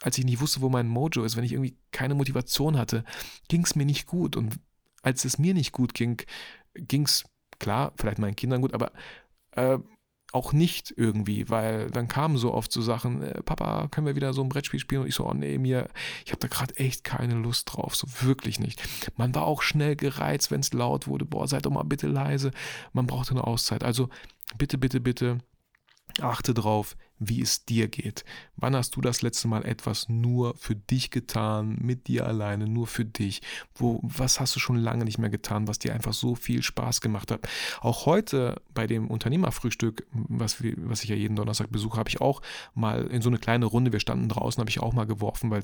als 0.00 0.18
ich 0.18 0.24
nicht 0.24 0.40
wusste, 0.40 0.60
wo 0.60 0.68
mein 0.68 0.88
Mojo 0.88 1.24
ist, 1.24 1.36
wenn 1.36 1.44
ich 1.44 1.52
irgendwie 1.52 1.76
keine 1.90 2.14
Motivation 2.14 2.76
hatte, 2.76 3.04
ging 3.48 3.64
es 3.64 3.74
mir 3.74 3.86
nicht 3.86 4.06
gut. 4.06 4.36
Und 4.36 4.58
als 5.02 5.24
es 5.24 5.38
mir 5.38 5.54
nicht 5.54 5.72
gut 5.72 5.94
ging, 5.94 6.22
ging 6.74 7.04
es, 7.04 7.24
klar, 7.58 7.92
vielleicht 7.96 8.18
meinen 8.18 8.36
Kindern 8.36 8.60
gut, 8.60 8.74
aber 8.74 8.92
äh, 9.52 9.78
auch 10.32 10.52
nicht 10.52 10.92
irgendwie, 10.96 11.48
weil 11.48 11.90
dann 11.90 12.08
kamen 12.08 12.36
so 12.36 12.52
oft 12.52 12.70
so 12.70 12.82
Sachen, 12.82 13.22
äh, 13.22 13.42
Papa, 13.42 13.88
können 13.88 14.06
wir 14.06 14.16
wieder 14.16 14.32
so 14.32 14.42
ein 14.42 14.48
Brettspiel 14.48 14.80
spielen? 14.80 15.02
Und 15.02 15.08
ich 15.08 15.14
so, 15.14 15.26
oh 15.26 15.32
nee, 15.32 15.56
mir, 15.56 15.88
ich 16.24 16.32
habe 16.32 16.40
da 16.40 16.48
gerade 16.48 16.76
echt 16.76 17.04
keine 17.04 17.34
Lust 17.34 17.72
drauf, 17.72 17.96
so 17.96 18.06
wirklich 18.20 18.60
nicht. 18.60 18.82
Man 19.16 19.34
war 19.34 19.44
auch 19.44 19.62
schnell 19.62 19.96
gereizt, 19.96 20.50
wenn 20.50 20.60
es 20.60 20.72
laut 20.72 21.06
wurde, 21.06 21.24
boah, 21.24 21.48
seid 21.48 21.64
doch 21.64 21.70
mal 21.70 21.84
bitte 21.84 22.08
leise, 22.08 22.50
man 22.92 23.06
brauchte 23.06 23.30
eine 23.32 23.44
Auszeit. 23.44 23.82
Also 23.82 24.08
bitte, 24.58 24.78
bitte, 24.78 25.00
bitte, 25.00 25.38
achte 26.20 26.52
drauf, 26.52 26.96
wie 27.18 27.40
es 27.40 27.64
dir 27.64 27.88
geht. 27.88 28.24
Wann 28.56 28.76
hast 28.76 28.96
du 28.96 29.00
das 29.00 29.22
letzte 29.22 29.48
Mal 29.48 29.64
etwas 29.64 30.08
nur 30.08 30.54
für 30.56 30.74
dich 30.74 31.10
getan, 31.10 31.76
mit 31.80 32.08
dir 32.08 32.26
alleine, 32.26 32.66
nur 32.66 32.86
für 32.86 33.04
dich? 33.04 33.42
Wo, 33.74 34.00
was 34.02 34.40
hast 34.40 34.54
du 34.56 34.60
schon 34.60 34.76
lange 34.76 35.04
nicht 35.04 35.18
mehr 35.18 35.30
getan, 35.30 35.68
was 35.68 35.78
dir 35.78 35.94
einfach 35.94 36.12
so 36.12 36.34
viel 36.34 36.62
Spaß 36.62 37.00
gemacht 37.00 37.30
hat? 37.30 37.48
Auch 37.80 38.06
heute 38.06 38.60
bei 38.74 38.86
dem 38.86 39.08
Unternehmerfrühstück, 39.08 40.06
was, 40.12 40.62
wir, 40.62 40.74
was 40.76 41.02
ich 41.02 41.10
ja 41.10 41.16
jeden 41.16 41.36
Donnerstag 41.36 41.70
besuche, 41.70 41.98
habe 41.98 42.08
ich 42.08 42.20
auch 42.20 42.42
mal 42.74 43.06
in 43.06 43.22
so 43.22 43.30
eine 43.30 43.38
kleine 43.38 43.66
Runde, 43.66 43.92
wir 43.92 44.00
standen 44.00 44.28
draußen, 44.28 44.60
habe 44.60 44.70
ich 44.70 44.80
auch 44.80 44.92
mal 44.92 45.06
geworfen, 45.06 45.50
weil 45.50 45.62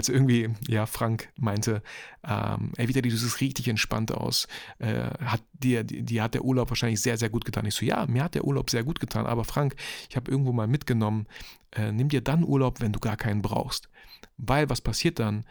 es 0.00 0.08
irgendwie, 0.08 0.50
ja, 0.68 0.86
Frank 0.86 1.28
meinte, 1.36 1.82
ähm, 2.26 2.72
ey, 2.76 2.88
wieder, 2.88 3.02
du 3.02 3.10
siehst 3.10 3.40
richtig 3.40 3.68
entspannt 3.68 4.12
aus. 4.12 4.48
Äh, 4.78 5.10
hat 5.24 5.42
dir, 5.52 5.84
dir 5.84 6.22
hat 6.22 6.34
der 6.34 6.44
Urlaub 6.44 6.70
wahrscheinlich 6.70 7.00
sehr, 7.00 7.18
sehr 7.18 7.28
gut 7.28 7.44
getan. 7.44 7.66
Ich 7.66 7.74
so, 7.74 7.84
ja, 7.84 8.06
mir 8.06 8.24
hat 8.24 8.34
der 8.34 8.44
Urlaub 8.44 8.70
sehr 8.70 8.84
gut 8.84 9.00
getan, 9.00 9.26
aber 9.26 9.44
Frank, 9.44 9.76
ich 10.08 10.16
habe 10.16 10.30
irgendwo 10.30 10.52
mal 10.52 10.66
mitgenommen, 10.66 10.93
genommen, 10.94 11.26
äh, 11.72 11.92
nimm 11.92 12.08
dir 12.08 12.20
dann 12.20 12.44
Urlaub, 12.44 12.80
wenn 12.80 12.92
du 12.92 13.00
gar 13.00 13.16
keinen 13.16 13.42
brauchst. 13.42 13.88
Weil 14.36 14.70
was 14.70 14.80
passiert 14.80 15.18
dann? 15.18 15.44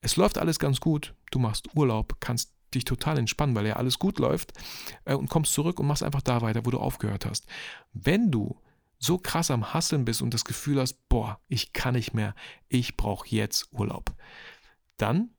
Es 0.00 0.16
läuft 0.16 0.38
alles 0.38 0.58
ganz 0.58 0.80
gut, 0.80 1.14
du 1.30 1.38
machst 1.38 1.74
Urlaub, 1.74 2.16
kannst 2.20 2.52
dich 2.74 2.84
total 2.84 3.18
entspannen, 3.18 3.54
weil 3.54 3.66
ja 3.66 3.76
alles 3.76 3.98
gut 3.98 4.18
läuft 4.18 4.52
äh, 5.04 5.14
und 5.14 5.28
kommst 5.28 5.52
zurück 5.52 5.80
und 5.80 5.86
machst 5.86 6.02
einfach 6.02 6.22
da 6.22 6.42
weiter, 6.42 6.66
wo 6.66 6.70
du 6.70 6.78
aufgehört 6.78 7.24
hast. 7.26 7.46
Wenn 7.92 8.30
du 8.30 8.60
so 8.98 9.18
krass 9.18 9.50
am 9.50 9.72
Hasseln 9.72 10.04
bist 10.04 10.22
und 10.22 10.34
das 10.34 10.44
Gefühl 10.44 10.80
hast, 10.80 11.08
boah, 11.08 11.40
ich 11.48 11.72
kann 11.72 11.94
nicht 11.94 12.14
mehr, 12.14 12.34
ich 12.68 12.96
brauche 12.96 13.28
jetzt 13.28 13.72
Urlaub, 13.72 14.12
dann 14.96 15.30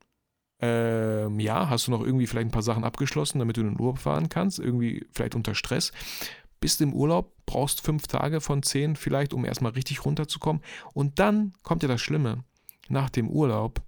ähm, 0.62 1.40
ja, 1.40 1.70
hast 1.70 1.88
du 1.88 1.92
noch 1.92 2.02
irgendwie 2.02 2.28
vielleicht 2.28 2.48
ein 2.48 2.52
paar 2.52 2.62
Sachen 2.62 2.84
abgeschlossen, 2.84 3.40
damit 3.40 3.56
du 3.56 3.62
in 3.62 3.70
den 3.70 3.80
Urlaub 3.80 4.00
fahren 4.00 4.28
kannst, 4.28 4.60
irgendwie 4.60 5.06
vielleicht 5.12 5.36
unter 5.36 5.56
Stress 5.56 5.94
bist 6.60 6.82
im 6.82 6.94
Urlaub, 6.94 7.34
brauchst 7.46 7.82
fünf 7.82 8.08
Tage 8.08 8.42
von 8.42 8.64
zehn 8.64 8.96
vielleicht, 8.96 9.34
um 9.34 9.46
erstmal 9.46 9.72
richtig 9.72 10.06
runterzukommen. 10.06 10.62
Und 10.94 11.20
dann 11.20 11.54
kommt 11.64 11.84
ja 11.84 11.90
das 11.90 12.02
Schlimme. 12.02 12.44
Nach 12.90 13.10
dem 13.10 13.30
Urlaub, 13.30 13.82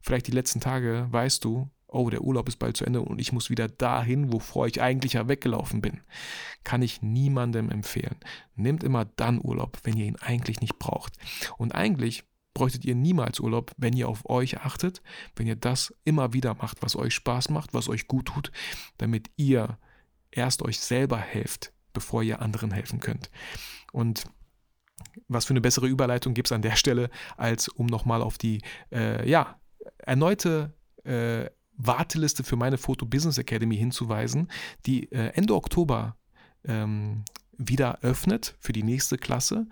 vielleicht 0.00 0.26
die 0.26 0.32
letzten 0.32 0.60
Tage, 0.60 1.06
weißt 1.10 1.44
du, 1.44 1.70
oh, 1.88 2.10
der 2.10 2.22
Urlaub 2.22 2.48
ist 2.48 2.58
bald 2.58 2.76
zu 2.76 2.84
Ende 2.84 3.00
und 3.00 3.20
ich 3.20 3.32
muss 3.32 3.50
wieder 3.50 3.68
dahin, 3.68 4.32
wovor 4.32 4.66
ich 4.66 4.82
eigentlich 4.82 5.14
ja 5.14 5.28
weggelaufen 5.28 5.80
bin. 5.80 6.00
Kann 6.64 6.82
ich 6.82 7.02
niemandem 7.02 7.70
empfehlen. 7.70 8.16
Nehmt 8.54 8.84
immer 8.84 9.04
dann 9.04 9.40
Urlaub, 9.42 9.78
wenn 9.84 9.96
ihr 9.96 10.06
ihn 10.06 10.16
eigentlich 10.16 10.60
nicht 10.60 10.78
braucht. 10.78 11.14
Und 11.56 11.74
eigentlich 11.74 12.24
bräuchtet 12.54 12.84
ihr 12.84 12.94
niemals 12.94 13.38
Urlaub, 13.38 13.72
wenn 13.76 13.94
ihr 13.94 14.08
auf 14.08 14.28
euch 14.28 14.58
achtet, 14.58 15.02
wenn 15.36 15.46
ihr 15.46 15.56
das 15.56 15.94
immer 16.04 16.32
wieder 16.32 16.54
macht, 16.54 16.82
was 16.82 16.96
euch 16.96 17.14
Spaß 17.14 17.50
macht, 17.50 17.74
was 17.74 17.88
euch 17.88 18.08
gut 18.08 18.26
tut, 18.26 18.50
damit 18.96 19.30
ihr 19.36 19.78
erst 20.30 20.62
euch 20.62 20.80
selber 20.80 21.18
helft, 21.18 21.72
bevor 21.96 22.22
ihr 22.22 22.42
anderen 22.42 22.70
helfen 22.70 23.00
könnt. 23.00 23.30
Und 23.90 24.24
was 25.28 25.46
für 25.46 25.54
eine 25.54 25.62
bessere 25.62 25.86
Überleitung 25.86 26.34
gibt 26.34 26.48
es 26.48 26.52
an 26.52 26.60
der 26.60 26.76
Stelle, 26.76 27.08
als 27.38 27.68
um 27.68 27.86
nochmal 27.86 28.20
auf 28.20 28.36
die 28.36 28.60
äh, 28.92 29.28
ja, 29.28 29.58
erneute 29.96 30.74
äh, 31.04 31.46
Warteliste 31.78 32.44
für 32.44 32.56
meine 32.56 32.76
Foto 32.76 33.06
Business 33.06 33.38
Academy 33.38 33.76
hinzuweisen, 33.76 34.50
die 34.84 35.10
äh, 35.10 35.32
Ende 35.34 35.54
Oktober 35.54 36.16
ähm, 36.64 37.24
wieder 37.58 38.00
öffnet 38.02 38.54
für 38.60 38.72
die 38.72 38.82
nächste 38.82 39.18
Klasse. 39.18 39.66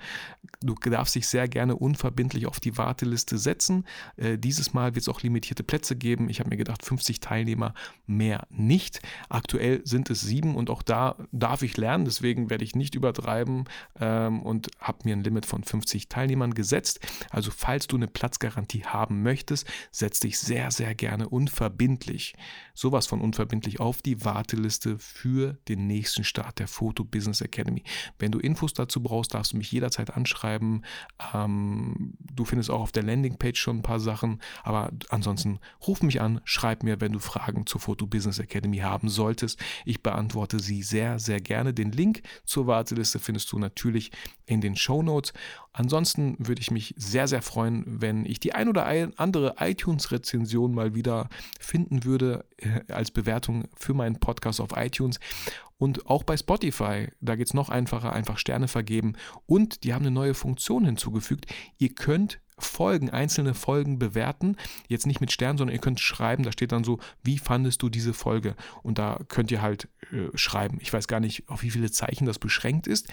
Du 0.60 0.74
darfst 0.74 1.14
dich 1.14 1.26
sehr 1.26 1.48
gerne 1.48 1.76
unverbindlich 1.76 2.46
auf 2.46 2.60
die 2.60 2.76
Warteliste 2.78 3.38
setzen. 3.38 3.84
Äh, 4.16 4.38
dieses 4.38 4.72
Mal 4.72 4.94
wird 4.94 5.02
es 5.02 5.08
auch 5.08 5.22
limitierte 5.22 5.62
Plätze 5.62 5.96
geben. 5.96 6.28
Ich 6.28 6.40
habe 6.40 6.50
mir 6.50 6.56
gedacht, 6.56 6.84
50 6.84 7.20
Teilnehmer 7.20 7.74
mehr 8.06 8.46
nicht. 8.50 9.00
Aktuell 9.28 9.80
sind 9.84 10.10
es 10.10 10.20
sieben 10.20 10.54
und 10.54 10.70
auch 10.70 10.82
da 10.82 11.16
darf 11.32 11.62
ich 11.62 11.76
lernen. 11.76 12.04
Deswegen 12.04 12.50
werde 12.50 12.64
ich 12.64 12.74
nicht 12.74 12.94
übertreiben 12.94 13.64
ähm, 14.00 14.42
und 14.42 14.70
habe 14.78 14.98
mir 15.04 15.16
ein 15.16 15.24
Limit 15.24 15.46
von 15.46 15.64
50 15.64 16.08
Teilnehmern 16.08 16.54
gesetzt. 16.54 17.00
Also 17.30 17.50
falls 17.50 17.86
du 17.86 17.96
eine 17.96 18.06
Platzgarantie 18.06 18.84
haben 18.84 19.22
möchtest, 19.22 19.66
setz 19.90 20.20
dich 20.20 20.38
sehr, 20.38 20.70
sehr 20.70 20.94
gerne 20.94 21.28
unverbindlich, 21.28 22.34
sowas 22.74 23.06
von 23.06 23.20
unverbindlich 23.20 23.80
auf 23.80 24.02
die 24.02 24.24
Warteliste 24.24 24.98
für 24.98 25.58
den 25.68 25.86
nächsten 25.86 26.24
Start 26.24 26.58
der 26.58 26.68
Photo 26.68 27.04
Business 27.04 27.40
Academy. 27.40 27.73
Wenn 28.18 28.32
du 28.32 28.38
Infos 28.38 28.72
dazu 28.72 29.02
brauchst, 29.02 29.34
darfst 29.34 29.52
du 29.52 29.56
mich 29.56 29.72
jederzeit 29.72 30.14
anschreiben. 30.16 30.84
Ähm, 31.32 32.14
du 32.20 32.44
findest 32.44 32.70
auch 32.70 32.80
auf 32.80 32.92
der 32.92 33.02
Landingpage 33.02 33.58
schon 33.58 33.78
ein 33.78 33.82
paar 33.82 34.00
Sachen, 34.00 34.40
aber 34.62 34.90
ansonsten 35.08 35.58
ruf 35.86 36.02
mich 36.02 36.20
an, 36.20 36.40
schreib 36.44 36.82
mir, 36.82 37.00
wenn 37.00 37.12
du 37.12 37.18
Fragen 37.18 37.66
zur 37.66 37.80
Photo 37.80 38.06
Business 38.06 38.38
Academy 38.38 38.78
haben 38.78 39.08
solltest. 39.08 39.60
Ich 39.84 40.02
beantworte 40.02 40.60
sie 40.60 40.82
sehr, 40.82 41.18
sehr 41.18 41.40
gerne. 41.40 41.74
Den 41.74 41.92
Link 41.92 42.22
zur 42.44 42.66
Warteliste 42.66 43.18
findest 43.18 43.50
du 43.52 43.58
natürlich 43.58 44.10
in 44.46 44.60
den 44.60 44.76
Show 44.76 45.02
Notes. 45.02 45.32
Ansonsten 45.72 46.36
würde 46.38 46.60
ich 46.60 46.70
mich 46.70 46.94
sehr, 46.96 47.28
sehr 47.28 47.42
freuen, 47.42 47.84
wenn 47.86 48.26
ich 48.26 48.40
die 48.40 48.54
ein 48.54 48.68
oder 48.68 48.86
andere 49.16 49.56
iTunes-Rezension 49.58 50.74
mal 50.74 50.94
wieder 50.94 51.28
finden 51.58 52.04
würde 52.04 52.44
äh, 52.58 52.92
als 52.92 53.10
Bewertung 53.10 53.64
für 53.76 53.94
meinen 53.94 54.20
Podcast 54.20 54.60
auf 54.60 54.70
iTunes. 54.76 55.18
Und 55.76 56.06
auch 56.06 56.22
bei 56.22 56.36
Spotify, 56.36 57.08
da 57.20 57.36
geht 57.36 57.48
es 57.48 57.54
noch 57.54 57.68
einfacher, 57.68 58.12
einfach 58.12 58.38
Sterne 58.38 58.68
vergeben. 58.68 59.14
Und 59.46 59.84
die 59.84 59.92
haben 59.92 60.02
eine 60.02 60.12
neue 60.12 60.34
Funktion 60.34 60.84
hinzugefügt. 60.84 61.46
Ihr 61.78 61.94
könnt 61.94 62.40
Folgen, 62.58 63.10
einzelne 63.10 63.54
Folgen 63.54 63.98
bewerten. 63.98 64.56
Jetzt 64.88 65.06
nicht 65.06 65.20
mit 65.20 65.32
Sternen, 65.32 65.58
sondern 65.58 65.74
ihr 65.74 65.80
könnt 65.80 66.00
schreiben, 66.00 66.44
da 66.44 66.52
steht 66.52 66.72
dann 66.72 66.84
so, 66.84 66.98
wie 67.22 67.38
fandest 67.38 67.82
du 67.82 67.88
diese 67.88 68.14
Folge? 68.14 68.54
Und 68.82 68.98
da 68.98 69.20
könnt 69.28 69.50
ihr 69.50 69.62
halt 69.62 69.88
äh, 70.12 70.36
schreiben. 70.36 70.78
Ich 70.80 70.92
weiß 70.92 71.08
gar 71.08 71.20
nicht, 71.20 71.48
auf 71.48 71.62
wie 71.62 71.70
viele 71.70 71.90
Zeichen 71.90 72.26
das 72.26 72.38
beschränkt 72.38 72.86
ist. 72.86 73.08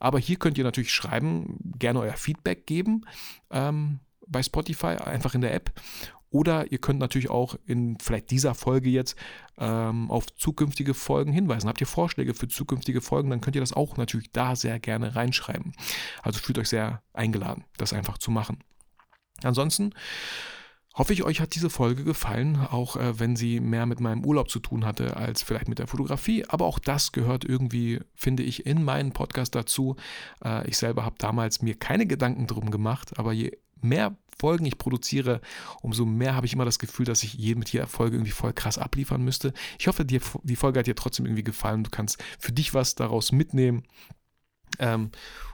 Aber 0.00 0.18
hier 0.18 0.36
könnt 0.36 0.58
ihr 0.58 0.64
natürlich 0.64 0.92
schreiben, 0.92 1.58
gerne 1.78 2.00
euer 2.00 2.14
Feedback 2.14 2.66
geben. 2.66 3.06
Ähm, 3.50 4.00
bei 4.26 4.42
Spotify, 4.42 4.96
einfach 4.96 5.34
in 5.34 5.42
der 5.42 5.54
App. 5.54 5.72
Oder 6.34 6.72
ihr 6.72 6.78
könnt 6.78 6.98
natürlich 6.98 7.30
auch 7.30 7.54
in 7.64 7.96
vielleicht 8.00 8.32
dieser 8.32 8.56
Folge 8.56 8.90
jetzt 8.90 9.16
ähm, 9.56 10.10
auf 10.10 10.26
zukünftige 10.34 10.92
Folgen 10.92 11.32
hinweisen. 11.32 11.68
Habt 11.68 11.80
ihr 11.80 11.86
Vorschläge 11.86 12.34
für 12.34 12.48
zukünftige 12.48 13.00
Folgen, 13.00 13.30
dann 13.30 13.40
könnt 13.40 13.54
ihr 13.54 13.62
das 13.62 13.72
auch 13.72 13.96
natürlich 13.96 14.32
da 14.32 14.56
sehr 14.56 14.80
gerne 14.80 15.14
reinschreiben. 15.14 15.74
Also 16.24 16.40
fühlt 16.40 16.58
euch 16.58 16.68
sehr 16.68 17.02
eingeladen, 17.12 17.62
das 17.76 17.92
einfach 17.92 18.18
zu 18.18 18.32
machen. 18.32 18.58
Ansonsten 19.42 19.92
hoffe 20.94 21.12
ich, 21.12 21.24
euch 21.24 21.40
hat 21.40 21.54
diese 21.54 21.70
Folge 21.70 22.04
gefallen, 22.04 22.56
auch 22.56 22.96
äh, 22.96 23.18
wenn 23.18 23.36
sie 23.36 23.60
mehr 23.60 23.84
mit 23.84 24.00
meinem 24.00 24.24
Urlaub 24.24 24.48
zu 24.48 24.60
tun 24.60 24.84
hatte 24.84 25.16
als 25.16 25.42
vielleicht 25.42 25.68
mit 25.68 25.78
der 25.78 25.88
Fotografie. 25.88 26.44
Aber 26.48 26.66
auch 26.66 26.78
das 26.78 27.12
gehört 27.12 27.44
irgendwie, 27.44 28.00
finde 28.14 28.44
ich, 28.44 28.64
in 28.64 28.84
meinen 28.84 29.12
Podcast 29.12 29.54
dazu. 29.54 29.96
Äh, 30.44 30.68
ich 30.68 30.78
selber 30.78 31.04
habe 31.04 31.16
damals 31.18 31.62
mir 31.62 31.74
keine 31.74 32.06
Gedanken 32.06 32.46
drum 32.46 32.70
gemacht, 32.70 33.18
aber 33.18 33.32
je 33.32 33.58
mehr 33.80 34.16
Folgen 34.38 34.66
ich 34.66 34.78
produziere, 34.78 35.40
umso 35.80 36.04
mehr 36.04 36.34
habe 36.34 36.46
ich 36.46 36.52
immer 36.52 36.64
das 36.64 36.78
Gefühl, 36.80 37.06
dass 37.06 37.22
ich 37.22 37.34
je 37.34 37.54
mit 37.54 37.72
jeder 37.72 37.86
Folge 37.86 38.16
irgendwie 38.16 38.32
voll 38.32 38.52
krass 38.52 38.78
abliefern 38.78 39.22
müsste. 39.22 39.52
Ich 39.78 39.86
hoffe, 39.86 40.04
dir, 40.04 40.20
die 40.42 40.56
Folge 40.56 40.80
hat 40.80 40.86
dir 40.86 40.96
trotzdem 40.96 41.26
irgendwie 41.26 41.44
gefallen. 41.44 41.84
Du 41.84 41.90
kannst 41.90 42.22
für 42.38 42.52
dich 42.52 42.74
was 42.74 42.94
daraus 42.94 43.30
mitnehmen. 43.30 43.84
Ähm, 44.78 45.10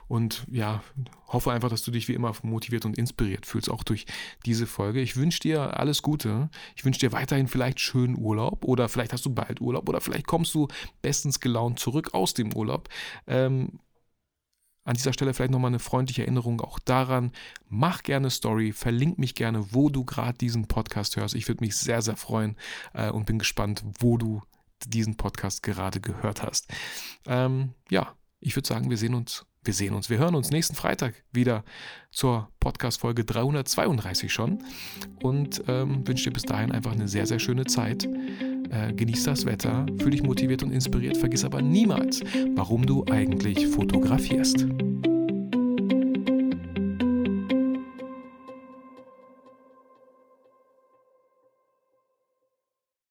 und 0.07 0.45
ja, 0.51 0.83
hoffe 1.27 1.53
einfach, 1.53 1.69
dass 1.69 1.83
du 1.83 1.91
dich 1.91 2.09
wie 2.09 2.13
immer 2.13 2.33
motiviert 2.43 2.83
und 2.83 2.97
inspiriert 2.97 3.45
fühlst, 3.45 3.69
auch 3.69 3.83
durch 3.83 4.05
diese 4.45 4.67
Folge. 4.67 4.99
Ich 4.99 5.15
wünsche 5.15 5.39
dir 5.39 5.79
alles 5.79 6.01
Gute. 6.01 6.49
Ich 6.75 6.83
wünsche 6.83 6.99
dir 6.99 7.13
weiterhin 7.13 7.47
vielleicht 7.47 7.79
schönen 7.79 8.17
Urlaub 8.17 8.65
oder 8.65 8.89
vielleicht 8.89 9.13
hast 9.13 9.25
du 9.25 9.33
bald 9.33 9.61
Urlaub 9.61 9.87
oder 9.87 10.01
vielleicht 10.01 10.27
kommst 10.27 10.53
du 10.53 10.67
bestens 11.01 11.39
gelaunt 11.39 11.79
zurück 11.79 12.13
aus 12.13 12.33
dem 12.33 12.53
Urlaub. 12.53 12.89
Ähm, 13.25 13.79
an 14.83 14.95
dieser 14.95 15.13
Stelle 15.13 15.33
vielleicht 15.33 15.51
nochmal 15.51 15.69
eine 15.69 15.79
freundliche 15.79 16.23
Erinnerung 16.23 16.59
auch 16.59 16.79
daran. 16.79 17.31
Mach 17.69 18.03
gerne 18.03 18.29
Story, 18.31 18.73
verlink 18.73 19.19
mich 19.19 19.35
gerne, 19.35 19.73
wo 19.73 19.89
du 19.89 20.03
gerade 20.03 20.37
diesen 20.37 20.67
Podcast 20.67 21.15
hörst. 21.15 21.35
Ich 21.35 21.47
würde 21.47 21.63
mich 21.63 21.77
sehr, 21.77 22.01
sehr 22.01 22.17
freuen 22.17 22.57
äh, 22.93 23.11
und 23.11 23.25
bin 23.25 23.39
gespannt, 23.39 23.83
wo 23.99 24.17
du 24.17 24.41
diesen 24.87 25.15
Podcast 25.15 25.63
gerade 25.63 26.01
gehört 26.01 26.43
hast. 26.43 26.67
Ähm, 27.27 27.75
ja, 27.89 28.15
ich 28.41 28.55
würde 28.55 28.67
sagen, 28.67 28.89
wir 28.89 28.97
sehen 28.97 29.13
uns, 29.13 29.45
wir 29.63 29.73
sehen 29.73 29.93
uns, 29.93 30.09
wir 30.09 30.17
hören 30.17 30.35
uns 30.35 30.49
nächsten 30.49 30.75
Freitag 30.75 31.13
wieder 31.31 31.63
zur 32.11 32.49
Podcast-Folge 32.59 33.23
332 33.23 34.33
schon 34.33 34.63
und 35.21 35.63
ähm, 35.67 36.05
wünsche 36.07 36.25
dir 36.25 36.33
bis 36.33 36.43
dahin 36.43 36.71
einfach 36.71 36.91
eine 36.91 37.07
sehr, 37.07 37.27
sehr 37.27 37.39
schöne 37.39 37.65
Zeit. 37.65 38.05
Äh, 38.71 38.93
genieß 38.93 39.23
das 39.23 39.45
Wetter, 39.45 39.85
fühl 39.99 40.11
dich 40.11 40.23
motiviert 40.23 40.63
und 40.63 40.71
inspiriert, 40.71 41.17
vergiss 41.17 41.45
aber 41.45 41.61
niemals, 41.61 42.21
warum 42.55 42.85
du 42.85 43.05
eigentlich 43.05 43.67
fotografierst. 43.67 44.65